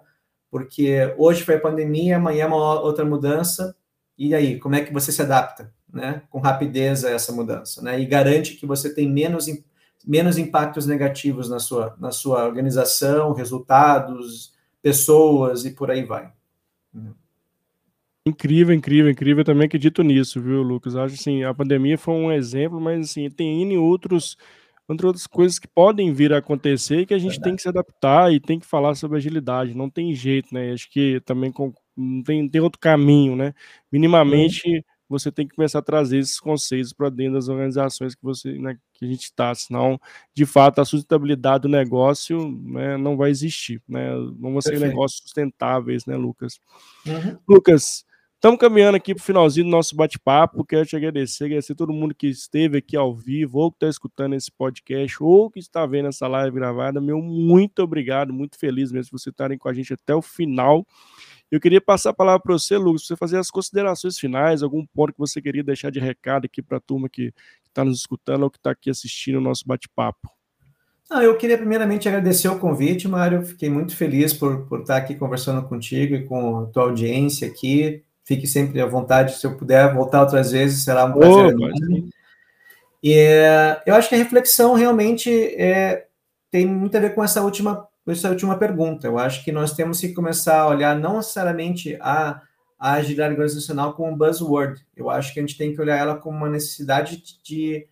porque 0.52 1.16
hoje 1.18 1.44
foi 1.44 1.56
a 1.56 1.60
pandemia, 1.60 2.18
amanhã 2.18 2.44
é 2.44 2.48
uma 2.48 2.82
outra 2.82 3.04
mudança, 3.06 3.76
e 4.18 4.36
aí, 4.36 4.60
como 4.60 4.76
é 4.76 4.82
que 4.82 4.94
você 4.94 5.12
se 5.12 5.22
adapta? 5.22 5.74
né, 5.94 6.22
com 6.30 6.40
rapidez 6.40 7.04
a 7.04 7.10
essa 7.10 7.32
mudança, 7.32 7.82
né, 7.82 8.00
e 8.00 8.06
garante 8.06 8.56
que 8.56 8.66
você 8.66 8.94
tem 8.94 9.10
menos, 9.10 9.48
menos 10.06 10.38
impactos 10.38 10.86
negativos 10.86 11.50
na 11.50 11.60
sua, 11.60 11.96
na 12.00 12.12
sua 12.12 12.46
organização, 12.46 13.34
resultados, 13.34 14.54
pessoas 14.82 15.66
e 15.66 15.72
por 15.72 15.92
aí 15.92 16.04
vai. 16.04 16.32
Incrível, 18.26 18.76
incrível, 18.76 19.12
incrível. 19.12 19.42
Eu 19.42 19.46
também 19.46 19.66
acredito 19.66 20.04
nisso, 20.04 20.40
viu, 20.40 20.62
Lucas? 20.62 20.96
Acho 20.96 21.16
assim, 21.16 21.44
a 21.44 21.54
pandemia 21.56 21.98
foi 21.98 22.14
um 22.14 22.32
exemplo, 22.32 22.80
mas 22.80 23.10
assim, 23.10 23.30
tem 23.32 23.64
N 23.64 23.78
outros, 23.78 24.38
entre 24.92 25.06
outras 25.06 25.28
coisas 25.28 25.60
que 25.60 25.68
podem 25.68 26.14
vir 26.14 26.34
a 26.34 26.38
acontecer 26.38 27.02
e 27.02 27.06
que 27.06 27.14
a 27.14 27.18
gente 27.18 27.32
Verdade. 27.32 27.50
tem 27.50 27.56
que 27.56 27.62
se 27.62 27.70
adaptar 27.70 28.34
e 28.34 28.40
tem 28.40 28.60
que 28.60 28.66
falar 28.66 28.96
sobre 28.96 29.18
agilidade. 29.18 29.76
Não 29.76 29.90
tem 29.90 30.14
jeito, 30.14 30.54
né? 30.54 30.72
Acho 30.72 30.90
que 30.90 31.22
também 31.22 31.52
com, 31.52 31.74
não 31.96 32.24
tem, 32.24 32.48
tem 32.50 32.62
outro 32.62 32.80
caminho, 32.80 33.36
né? 33.36 33.54
Minimamente 33.92 34.84
você 35.12 35.30
tem 35.30 35.46
que 35.46 35.56
começar 35.56 35.80
a 35.80 35.84
trazer 35.84 36.20
esses 36.20 36.40
conceitos 36.40 36.94
para 36.94 37.10
dentro 37.10 37.34
das 37.34 37.50
organizações 37.50 38.16
que 38.16 38.24
você 38.24 38.58
né, 38.58 38.78
que 38.94 39.04
a 39.04 39.08
gente 39.08 39.24
está, 39.24 39.54
senão, 39.54 40.00
de 40.34 40.46
fato, 40.46 40.80
a 40.80 40.86
sustentabilidade 40.86 41.64
do 41.64 41.70
negócio 41.70 42.50
né, 42.64 42.96
não 42.96 43.18
vai 43.18 43.30
existir, 43.30 43.82
né? 43.88 44.16
Não 44.40 44.54
vão 44.54 44.62
ser 44.62 44.80
negócios 44.80 45.22
sustentáveis, 45.22 46.06
né, 46.06 46.16
Lucas? 46.16 46.60
Uhum. 47.06 47.38
Lucas, 47.48 48.06
estamos 48.42 48.60
caminhando 48.60 48.96
aqui 48.96 49.14
para 49.14 49.22
o 49.22 49.24
finalzinho 49.24 49.68
do 49.68 49.70
nosso 49.70 49.96
bate-papo. 49.96 50.66
Quero 50.66 50.84
te 50.84 50.96
agradecer, 50.96 51.44
agradecer 51.44 51.76
todo 51.76 51.94
mundo 51.94 52.16
que 52.16 52.26
esteve 52.26 52.80
aqui 52.80 52.98
ao 52.98 53.16
vivo, 53.16 53.60
ou 53.60 53.72
que 53.72 53.76
está 53.76 53.88
escutando 53.88 54.34
esse 54.34 54.52
podcast, 54.52 55.16
ou 55.22 55.52
que 55.52 55.60
está 55.60 55.86
vendo 55.86 56.08
essa 56.08 56.28
live 56.28 56.56
gravada. 56.56 57.00
Meu 57.00 57.22
muito 57.22 57.84
obrigado, 57.84 58.34
muito 58.34 58.58
feliz 58.58 58.92
mesmo 58.92 59.12
por 59.12 59.20
você 59.20 59.30
estarem 59.30 59.60
com 59.60 59.70
a 59.70 59.74
gente 59.74 59.94
até 59.94 60.16
o 60.16 60.24
final. 60.24 60.84
Eu 61.52 61.60
queria 61.60 61.80
passar 61.80 62.10
a 62.10 62.14
palavra 62.16 62.42
para 62.42 62.54
você, 62.54 62.78
Lucas, 62.78 63.06
você 63.06 63.16
fazer 63.16 63.38
as 63.38 63.52
considerações 63.52 64.18
finais, 64.18 64.64
algum 64.64 64.84
ponto 64.88 65.14
que 65.14 65.20
você 65.20 65.40
queria 65.40 65.64
deixar 65.64 65.92
de 65.92 66.00
recado 66.00 66.46
aqui 66.46 66.64
para 66.64 66.78
a 66.78 66.82
turma 66.82 67.08
que 67.08 67.32
está 67.68 67.86
nos 67.86 68.00
escutando 68.00 68.42
ou 68.42 68.50
que 68.50 68.58
está 68.58 68.72
aqui 68.72 68.90
assistindo 68.90 69.38
o 69.38 69.42
nosso 69.42 69.68
bate-papo. 69.68 70.32
Eu 71.12 71.38
queria 71.38 71.60
primeiramente 71.60 72.10
agradecer 72.10 72.48
o 72.48 72.58
convite, 72.58 73.08
Mário. 73.08 73.46
Fiquei 73.46 73.70
muito 73.70 73.96
feliz 73.96 74.34
por, 74.34 74.66
por 74.66 74.80
estar 74.80 74.98
aqui 74.98 75.14
conversando 75.14 75.62
contigo 75.68 76.16
e 76.16 76.26
com 76.26 76.58
a 76.58 76.66
tua 76.66 76.84
audiência 76.84 77.48
aqui. 77.48 78.04
Fique 78.24 78.48
sempre 78.48 78.80
à 78.80 78.86
vontade, 78.86 79.38
se 79.38 79.46
eu 79.46 79.58
puder 79.58 79.94
voltar 79.94 80.22
outras 80.22 80.52
vezes, 80.52 80.84
será 80.84 81.06
um 81.06 81.14
prazer. 81.14 81.56
Oh, 81.56 82.10
e 83.04 83.14
é, 83.14 83.82
eu 83.86 83.96
acho 83.96 84.08
que 84.08 84.16
a 84.16 84.18
reflexão 84.18 84.76
realmente 84.76 85.30
é, 85.56 86.06
tem 86.52 86.66
muito 86.66 86.96
a 86.96 87.00
ver 87.00 87.16
com 87.16 87.24
essa 87.24 87.42
última 87.42 87.90
por 88.04 88.14
isso 88.14 88.28
a 88.28 88.32
última 88.32 88.58
pergunta. 88.58 89.08
Eu 89.08 89.18
acho 89.18 89.44
que 89.44 89.52
nós 89.52 89.74
temos 89.74 90.00
que 90.00 90.14
começar 90.14 90.60
a 90.60 90.68
olhar 90.68 90.98
não 90.98 91.18
necessariamente 91.18 91.98
a, 92.02 92.42
a 92.80 92.94
agilidade 92.94 93.34
organizacional 93.34 93.94
como 93.94 94.12
um 94.12 94.18
buzzword. 94.18 94.84
Eu 94.96 95.10
acho 95.10 95.34
que 95.34 95.40
a 95.40 95.44
gente 95.44 95.58
tem 95.58 95.74
que 95.74 95.82
olhar 95.82 95.98
ela 95.98 96.16
como 96.16 96.38
uma 96.38 96.50
necessidade 96.50 97.24
de 97.44 97.88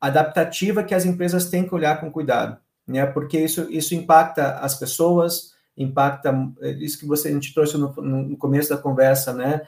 adaptativa 0.00 0.84
que 0.84 0.94
as 0.94 1.06
empresas 1.06 1.48
têm 1.48 1.66
que 1.66 1.74
olhar 1.74 1.98
com 1.98 2.12
cuidado, 2.12 2.58
né? 2.86 3.06
Porque 3.06 3.38
isso, 3.38 3.66
isso 3.70 3.94
impacta 3.94 4.58
as 4.58 4.78
pessoas, 4.78 5.55
impacta 5.76 6.32
isso 6.78 6.98
que 6.98 7.06
você 7.06 7.28
a 7.28 7.32
gente 7.32 7.52
trouxe 7.52 7.76
no, 7.76 7.92
no 7.94 8.36
começo 8.36 8.70
da 8.70 8.78
conversa, 8.78 9.32
né? 9.32 9.62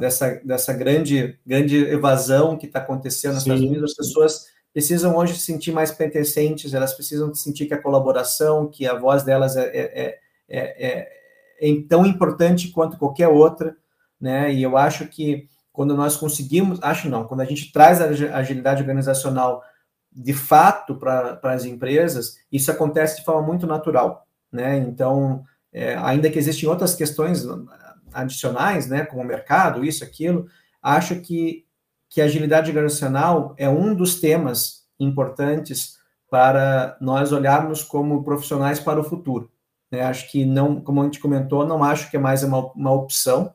dessa, 0.00 0.40
dessa 0.44 0.72
grande, 0.72 1.38
grande 1.46 1.76
evasão 1.76 2.56
que 2.56 2.66
está 2.66 2.78
acontecendo 2.78 3.34
nos 3.34 3.42
Sim. 3.42 3.50
Estados 3.50 3.68
Unidos, 3.70 3.90
as 3.90 3.96
pessoas 3.96 4.46
precisam 4.72 5.14
hoje 5.14 5.34
se 5.34 5.44
sentir 5.44 5.72
mais 5.72 5.90
pertencentes, 5.90 6.72
elas 6.72 6.94
precisam 6.94 7.34
sentir 7.34 7.66
que 7.66 7.74
a 7.74 7.82
colaboração, 7.82 8.68
que 8.68 8.86
a 8.86 8.98
voz 8.98 9.22
delas 9.22 9.54
é, 9.56 9.64
é, 9.66 10.18
é, 10.48 11.08
é, 11.60 11.82
tão 11.88 12.06
importante 12.06 12.68
quanto 12.68 12.96
qualquer 12.96 13.28
outra, 13.28 13.76
né? 14.18 14.52
E 14.52 14.62
eu 14.62 14.78
acho 14.78 15.06
que 15.08 15.46
quando 15.70 15.94
nós 15.94 16.16
conseguimos, 16.16 16.78
acho 16.82 17.08
não, 17.08 17.24
quando 17.24 17.40
a 17.40 17.44
gente 17.44 17.70
traz 17.70 18.00
a 18.00 18.38
agilidade 18.38 18.80
organizacional 18.80 19.62
de 20.10 20.32
fato 20.32 20.94
para 20.96 21.38
as 21.44 21.64
empresas, 21.64 22.36
isso 22.50 22.70
acontece 22.70 23.18
de 23.18 23.24
forma 23.24 23.42
muito 23.42 23.66
natural, 23.66 24.26
né? 24.52 24.76
Então, 24.78 25.44
ainda 26.02 26.30
que 26.30 26.38
existem 26.38 26.68
outras 26.68 26.94
questões 26.94 27.46
adicionais, 28.12 28.86
né, 28.86 29.04
como 29.06 29.22
o 29.22 29.26
mercado, 29.26 29.84
isso, 29.84 30.04
aquilo, 30.04 30.46
acho 30.82 31.20
que, 31.20 31.64
que 32.08 32.20
a 32.20 32.26
agilidade 32.26 32.70
organizacional 32.70 33.54
é 33.56 33.68
um 33.68 33.94
dos 33.94 34.20
temas 34.20 34.86
importantes 35.00 35.98
para 36.30 36.96
nós 37.00 37.32
olharmos 37.32 37.82
como 37.82 38.22
profissionais 38.22 38.80
para 38.80 39.00
o 39.00 39.04
futuro. 39.04 39.50
Né? 39.90 40.02
Acho 40.02 40.30
que 40.30 40.44
não, 40.44 40.80
como 40.80 41.00
a 41.00 41.04
gente 41.04 41.20
comentou, 41.20 41.66
não 41.66 41.84
acho 41.84 42.10
que 42.10 42.16
é 42.16 42.20
mais 42.20 42.42
uma, 42.42 42.72
uma 42.72 42.92
opção, 42.92 43.54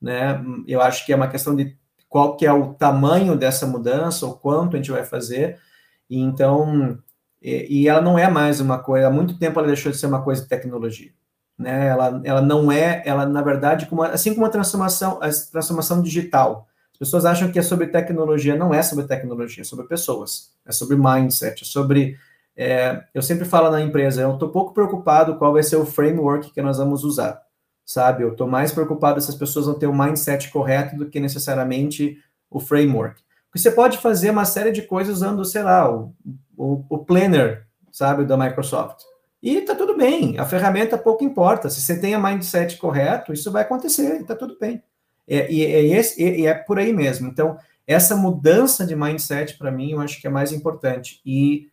né? 0.00 0.40
Eu 0.66 0.80
acho 0.80 1.04
que 1.04 1.12
é 1.12 1.16
uma 1.16 1.28
questão 1.28 1.54
de 1.54 1.76
qual 2.08 2.36
que 2.36 2.46
é 2.46 2.52
o 2.52 2.74
tamanho 2.74 3.36
dessa 3.36 3.66
mudança, 3.66 4.26
o 4.26 4.34
quanto 4.34 4.74
a 4.74 4.78
gente 4.78 4.90
vai 4.90 5.04
fazer. 5.04 5.58
E 6.08 6.18
então, 6.20 6.98
e, 7.42 7.82
e 7.82 7.88
ela 7.88 8.00
não 8.00 8.18
é 8.18 8.28
mais 8.30 8.60
uma 8.60 8.78
coisa, 8.78 9.08
há 9.08 9.10
muito 9.10 9.38
tempo 9.38 9.58
ela 9.58 9.68
deixou 9.68 9.92
de 9.92 9.98
ser 9.98 10.06
uma 10.06 10.22
coisa 10.22 10.42
de 10.42 10.48
tecnologia 10.48 11.12
né? 11.58 11.88
Ela, 11.88 12.20
ela 12.24 12.40
não 12.40 12.70
é, 12.70 13.02
ela 13.04 13.26
na 13.26 13.42
verdade, 13.42 13.86
como, 13.86 14.02
assim 14.02 14.32
como 14.32 14.46
a 14.46 14.50
transformação, 14.50 15.18
a 15.20 15.28
transformação 15.50 16.00
digital. 16.00 16.68
As 16.92 16.98
pessoas 16.98 17.24
acham 17.24 17.50
que 17.50 17.58
é 17.58 17.62
sobre 17.62 17.88
tecnologia, 17.88 18.56
não 18.56 18.72
é 18.72 18.82
sobre 18.82 19.06
tecnologia, 19.06 19.62
é 19.62 19.64
sobre 19.64 19.86
pessoas, 19.86 20.52
é 20.64 20.72
sobre 20.72 20.96
mindset, 20.96 21.62
é 21.62 21.66
sobre. 21.66 22.16
É, 22.56 23.04
eu 23.14 23.22
sempre 23.22 23.44
falo 23.44 23.70
na 23.70 23.80
empresa, 23.80 24.22
eu 24.22 24.34
estou 24.34 24.48
pouco 24.50 24.72
preocupado 24.72 25.36
qual 25.36 25.52
vai 25.52 25.62
ser 25.62 25.76
o 25.76 25.86
framework 25.86 26.50
que 26.52 26.62
nós 26.62 26.78
vamos 26.78 27.04
usar, 27.04 27.40
sabe? 27.84 28.24
Eu 28.24 28.32
estou 28.32 28.48
mais 28.48 28.72
preocupado 28.72 29.20
se 29.20 29.30
as 29.30 29.36
pessoas 29.36 29.66
vão 29.66 29.78
ter 29.78 29.86
o 29.86 29.94
mindset 29.94 30.50
correto 30.50 30.96
do 30.96 31.08
que 31.08 31.20
necessariamente 31.20 32.18
o 32.50 32.58
framework. 32.58 33.22
Porque 33.46 33.60
você 33.60 33.70
pode 33.70 33.98
fazer 33.98 34.30
uma 34.30 34.44
série 34.44 34.72
de 34.72 34.82
coisas 34.82 35.18
usando, 35.18 35.44
sei 35.44 35.62
lá, 35.62 35.88
o, 35.88 36.12
o, 36.58 36.84
o 36.88 36.98
Planner, 36.98 37.66
sabe, 37.92 38.24
da 38.24 38.36
Microsoft. 38.36 39.04
E 39.40 39.60
tá 39.60 39.74
tudo 39.74 39.96
bem, 39.96 40.38
a 40.38 40.44
ferramenta 40.44 40.98
pouco 40.98 41.24
importa. 41.24 41.70
Se 41.70 41.80
você 41.80 41.98
tem 41.98 42.14
a 42.14 42.18
mindset 42.18 42.76
correto, 42.76 43.32
isso 43.32 43.52
vai 43.52 43.62
acontecer, 43.62 44.24
tá 44.24 44.34
tudo 44.34 44.58
bem. 44.58 44.82
É, 45.26 45.50
e, 45.50 45.64
é, 45.64 45.84
esse, 45.84 46.20
e 46.20 46.46
é 46.46 46.54
por 46.54 46.78
aí 46.78 46.92
mesmo. 46.92 47.28
Então, 47.28 47.56
essa 47.86 48.16
mudança 48.16 48.84
de 48.84 48.96
mindset, 48.96 49.56
para 49.56 49.70
mim, 49.70 49.92
eu 49.92 50.00
acho 50.00 50.20
que 50.20 50.26
é 50.26 50.30
mais 50.30 50.52
importante. 50.52 51.20
E 51.24 51.68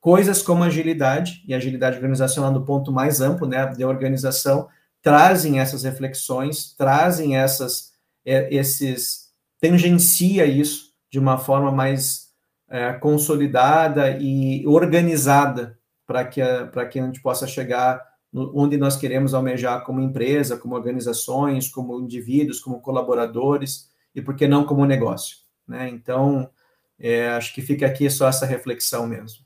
coisas 0.00 0.42
como 0.42 0.64
agilidade, 0.64 1.44
e 1.46 1.52
agilidade 1.52 1.96
organizacional 1.96 2.52
do 2.52 2.64
ponto 2.64 2.90
mais 2.90 3.20
amplo, 3.20 3.46
né, 3.46 3.66
de 3.66 3.84
organização, 3.84 4.68
trazem 5.02 5.60
essas 5.60 5.82
reflexões, 5.82 6.74
trazem 6.74 7.36
essas, 7.36 7.92
é, 8.24 8.52
esses, 8.54 9.30
tangencia 9.60 10.46
isso 10.46 10.90
de 11.10 11.18
uma 11.18 11.36
forma 11.36 11.70
mais 11.70 12.29
é, 12.70 12.92
consolidada 12.92 14.16
e 14.20 14.64
organizada 14.66 15.78
para 16.06 16.24
que, 16.24 16.40
a, 16.40 16.66
que 16.86 16.98
a 16.98 17.04
gente 17.04 17.20
possa 17.20 17.46
chegar 17.46 18.00
no, 18.32 18.52
onde 18.54 18.76
nós 18.76 18.96
queremos 18.96 19.34
almejar 19.34 19.84
como 19.84 20.00
empresa, 20.00 20.56
como 20.56 20.74
organizações, 20.74 21.68
como 21.68 22.00
indivíduos, 22.00 22.60
como 22.60 22.80
colaboradores 22.80 23.90
e, 24.14 24.22
por 24.22 24.36
que 24.36 24.46
não, 24.46 24.64
como 24.64 24.86
negócio. 24.86 25.38
Né? 25.66 25.88
Então, 25.88 26.48
é, 26.98 27.28
acho 27.30 27.52
que 27.54 27.60
fica 27.60 27.86
aqui 27.86 28.08
só 28.08 28.28
essa 28.28 28.46
reflexão 28.46 29.06
mesmo. 29.06 29.44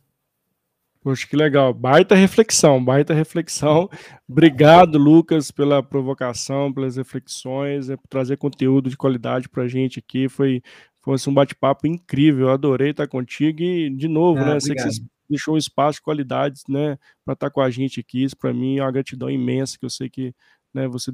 Poxa, 1.03 1.27
que 1.27 1.37
legal. 1.37 1.75
Baita 1.75 2.14
reflexão, 2.14 2.83
baita 2.83 3.12
reflexão. 3.12 3.91
Obrigado, 4.27 4.97
Lucas, 4.97 5.51
pela 5.51 5.83
provocação, 5.83 6.72
pelas 6.72 6.97
reflexões, 6.97 7.91
é, 7.91 7.97
por 7.97 8.09
trazer 8.09 8.39
conteúdo 8.39 8.89
de 8.89 8.97
qualidade 8.97 9.47
para 9.49 9.64
a 9.64 9.68
gente 9.68 9.99
aqui. 9.99 10.31
Foi, 10.31 10.62
foi 11.05 11.14
assim, 11.14 11.30
um 11.30 11.34
bate-papo 11.34 11.86
incrível. 11.86 12.48
Adorei 12.48 12.90
estar 12.90 13.07
contigo 13.07 13.62
e, 13.62 13.90
de 13.90 14.09
novo, 14.09 14.40
ah, 14.40 14.55
né? 14.55 14.61
Sei 14.61 14.74
que 14.74 14.82
vocês 14.82 15.00
deixou 15.28 15.55
um 15.55 15.59
espaço 15.59 15.98
de 15.98 16.02
qualidades, 16.02 16.62
né, 16.68 16.98
para 17.24 17.34
estar 17.34 17.50
com 17.50 17.61
a 17.61 17.70
gente 17.70 18.00
aqui. 18.00 18.24
Isso 18.24 18.36
para 18.36 18.52
mim 18.52 18.78
é 18.78 18.82
uma 18.82 18.92
gratidão 18.92 19.30
imensa, 19.30 19.78
que 19.78 19.84
eu 19.84 19.90
sei 19.90 20.09
que 20.09 20.34
né, 20.72 20.88
você 20.88 21.12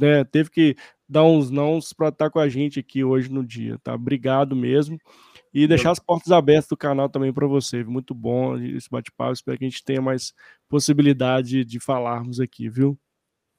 né, 0.00 0.24
teve 0.24 0.50
que 0.50 0.76
dar 1.08 1.24
uns 1.24 1.50
nãos 1.50 1.92
para 1.92 2.08
estar 2.08 2.30
com 2.30 2.38
a 2.38 2.48
gente 2.48 2.78
aqui 2.78 3.02
hoje 3.04 3.30
no 3.30 3.44
dia, 3.44 3.78
tá? 3.82 3.94
Obrigado 3.94 4.54
mesmo. 4.54 4.98
E 5.52 5.66
deixar 5.66 5.90
as 5.90 5.98
portas 5.98 6.30
abertas 6.32 6.68
do 6.68 6.76
canal 6.76 7.08
também 7.08 7.32
para 7.32 7.46
você. 7.46 7.82
Muito 7.82 8.14
bom 8.14 8.58
esse 8.58 8.90
bate-papo. 8.90 9.32
Espero 9.32 9.58
que 9.58 9.64
a 9.64 9.68
gente 9.68 9.84
tenha 9.84 10.02
mais 10.02 10.34
possibilidade 10.68 11.64
de 11.64 11.80
falarmos 11.80 12.40
aqui, 12.40 12.68
viu? 12.68 12.98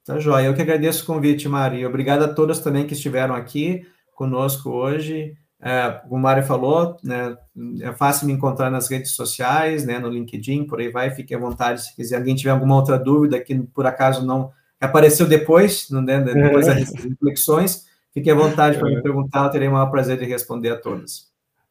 Tá 0.06 0.20
joia. 0.20 0.46
Eu 0.46 0.54
que 0.54 0.62
agradeço 0.62 1.04
o 1.04 1.08
convite, 1.08 1.50
Maria. 1.50 1.88
Obrigado 1.88 2.24
a 2.24 2.34
todas 2.34 2.60
também 2.60 2.86
que 2.86 2.94
estiveram 2.94 3.36
aqui 3.36 3.86
conosco 4.14 4.70
hoje. 4.70 5.36
É, 5.60 5.90
como 6.04 6.16
o 6.16 6.20
Mário 6.20 6.44
falou, 6.44 6.98
né, 7.04 7.36
é 7.82 7.92
fácil 7.92 8.28
me 8.28 8.34
encontrar 8.34 8.70
nas 8.70 8.88
redes 8.88 9.12
sociais, 9.12 9.86
né, 9.86 9.98
no 9.98 10.10
LinkedIn, 10.10 10.66
por 10.66 10.80
aí 10.80 10.90
vai, 10.90 11.10
fique 11.10 11.34
à 11.34 11.40
vontade 11.40 11.84
se 11.84 11.96
quiser. 11.96 12.18
Alguém 12.18 12.36
tiver 12.36 12.52
alguma 12.52 12.76
outra 12.76 12.98
dúvida 12.98 13.40
que 13.40 13.58
por 13.74 13.88
acaso 13.88 14.26
não 14.26 14.52
apareceu 14.80 15.28
depois, 15.28 15.90
né, 15.90 16.22
depois 16.22 16.68
das 16.68 16.94
reflexões, 16.94 17.86
fique 18.14 18.30
à 18.30 18.36
vontade 18.36 18.78
para 18.78 18.88
me 18.88 19.02
perguntar, 19.02 19.46
eu 19.46 19.50
terei 19.50 19.68
o 19.68 19.72
maior 19.72 19.90
prazer 19.90 20.18
de 20.20 20.26
responder 20.26 20.70
a 20.70 20.78
todas. 20.78 21.28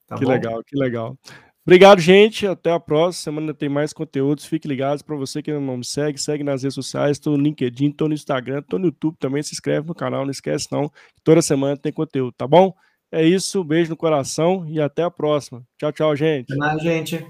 Tá 0.07 0.17
que 0.17 0.25
bom? 0.25 0.31
legal, 0.33 0.63
que 0.65 0.77
legal. 0.77 1.17
Obrigado, 1.65 2.01
gente. 2.01 2.47
Até 2.47 2.71
a 2.71 2.79
próxima. 2.79 3.35
Semana 3.35 3.53
tem 3.53 3.69
mais 3.69 3.93
conteúdos. 3.93 4.45
Fique 4.45 4.69
ligados. 4.69 5.03
Para 5.03 5.17
você 5.17 5.43
que 5.43 5.53
não 5.53 5.77
me 5.77 5.85
segue, 5.85 6.17
segue 6.17 6.45
nas 6.45 6.63
redes 6.63 6.77
sociais. 6.77 7.17
Estou 7.17 7.37
no 7.37 7.43
LinkedIn, 7.43 7.89
estou 7.89 8.07
no 8.07 8.15
Instagram, 8.15 8.61
estou 8.61 8.79
no 8.79 8.85
YouTube 8.87 9.17
também. 9.19 9.43
Se 9.43 9.53
inscreve 9.53 9.85
no 9.89 9.93
canal. 9.93 10.23
Não 10.23 10.31
esquece, 10.31 10.69
não. 10.71 10.89
Toda 11.25 11.43
semana 11.43 11.77
tem 11.77 11.93
conteúdo, 11.93 12.33
tá 12.39 12.47
bom? 12.47 12.73
É 13.17 13.25
isso, 13.25 13.65
beijo 13.65 13.89
no 13.89 13.97
coração 13.97 14.67
e 14.69 14.79
até 14.79 15.03
a 15.03 15.11
próxima. 15.11 15.63
Tchau, 15.79 15.91
tchau, 15.91 16.15
gente. 16.15 16.53
Até 16.53 16.57
mais, 16.57 16.83
gente. 16.83 17.27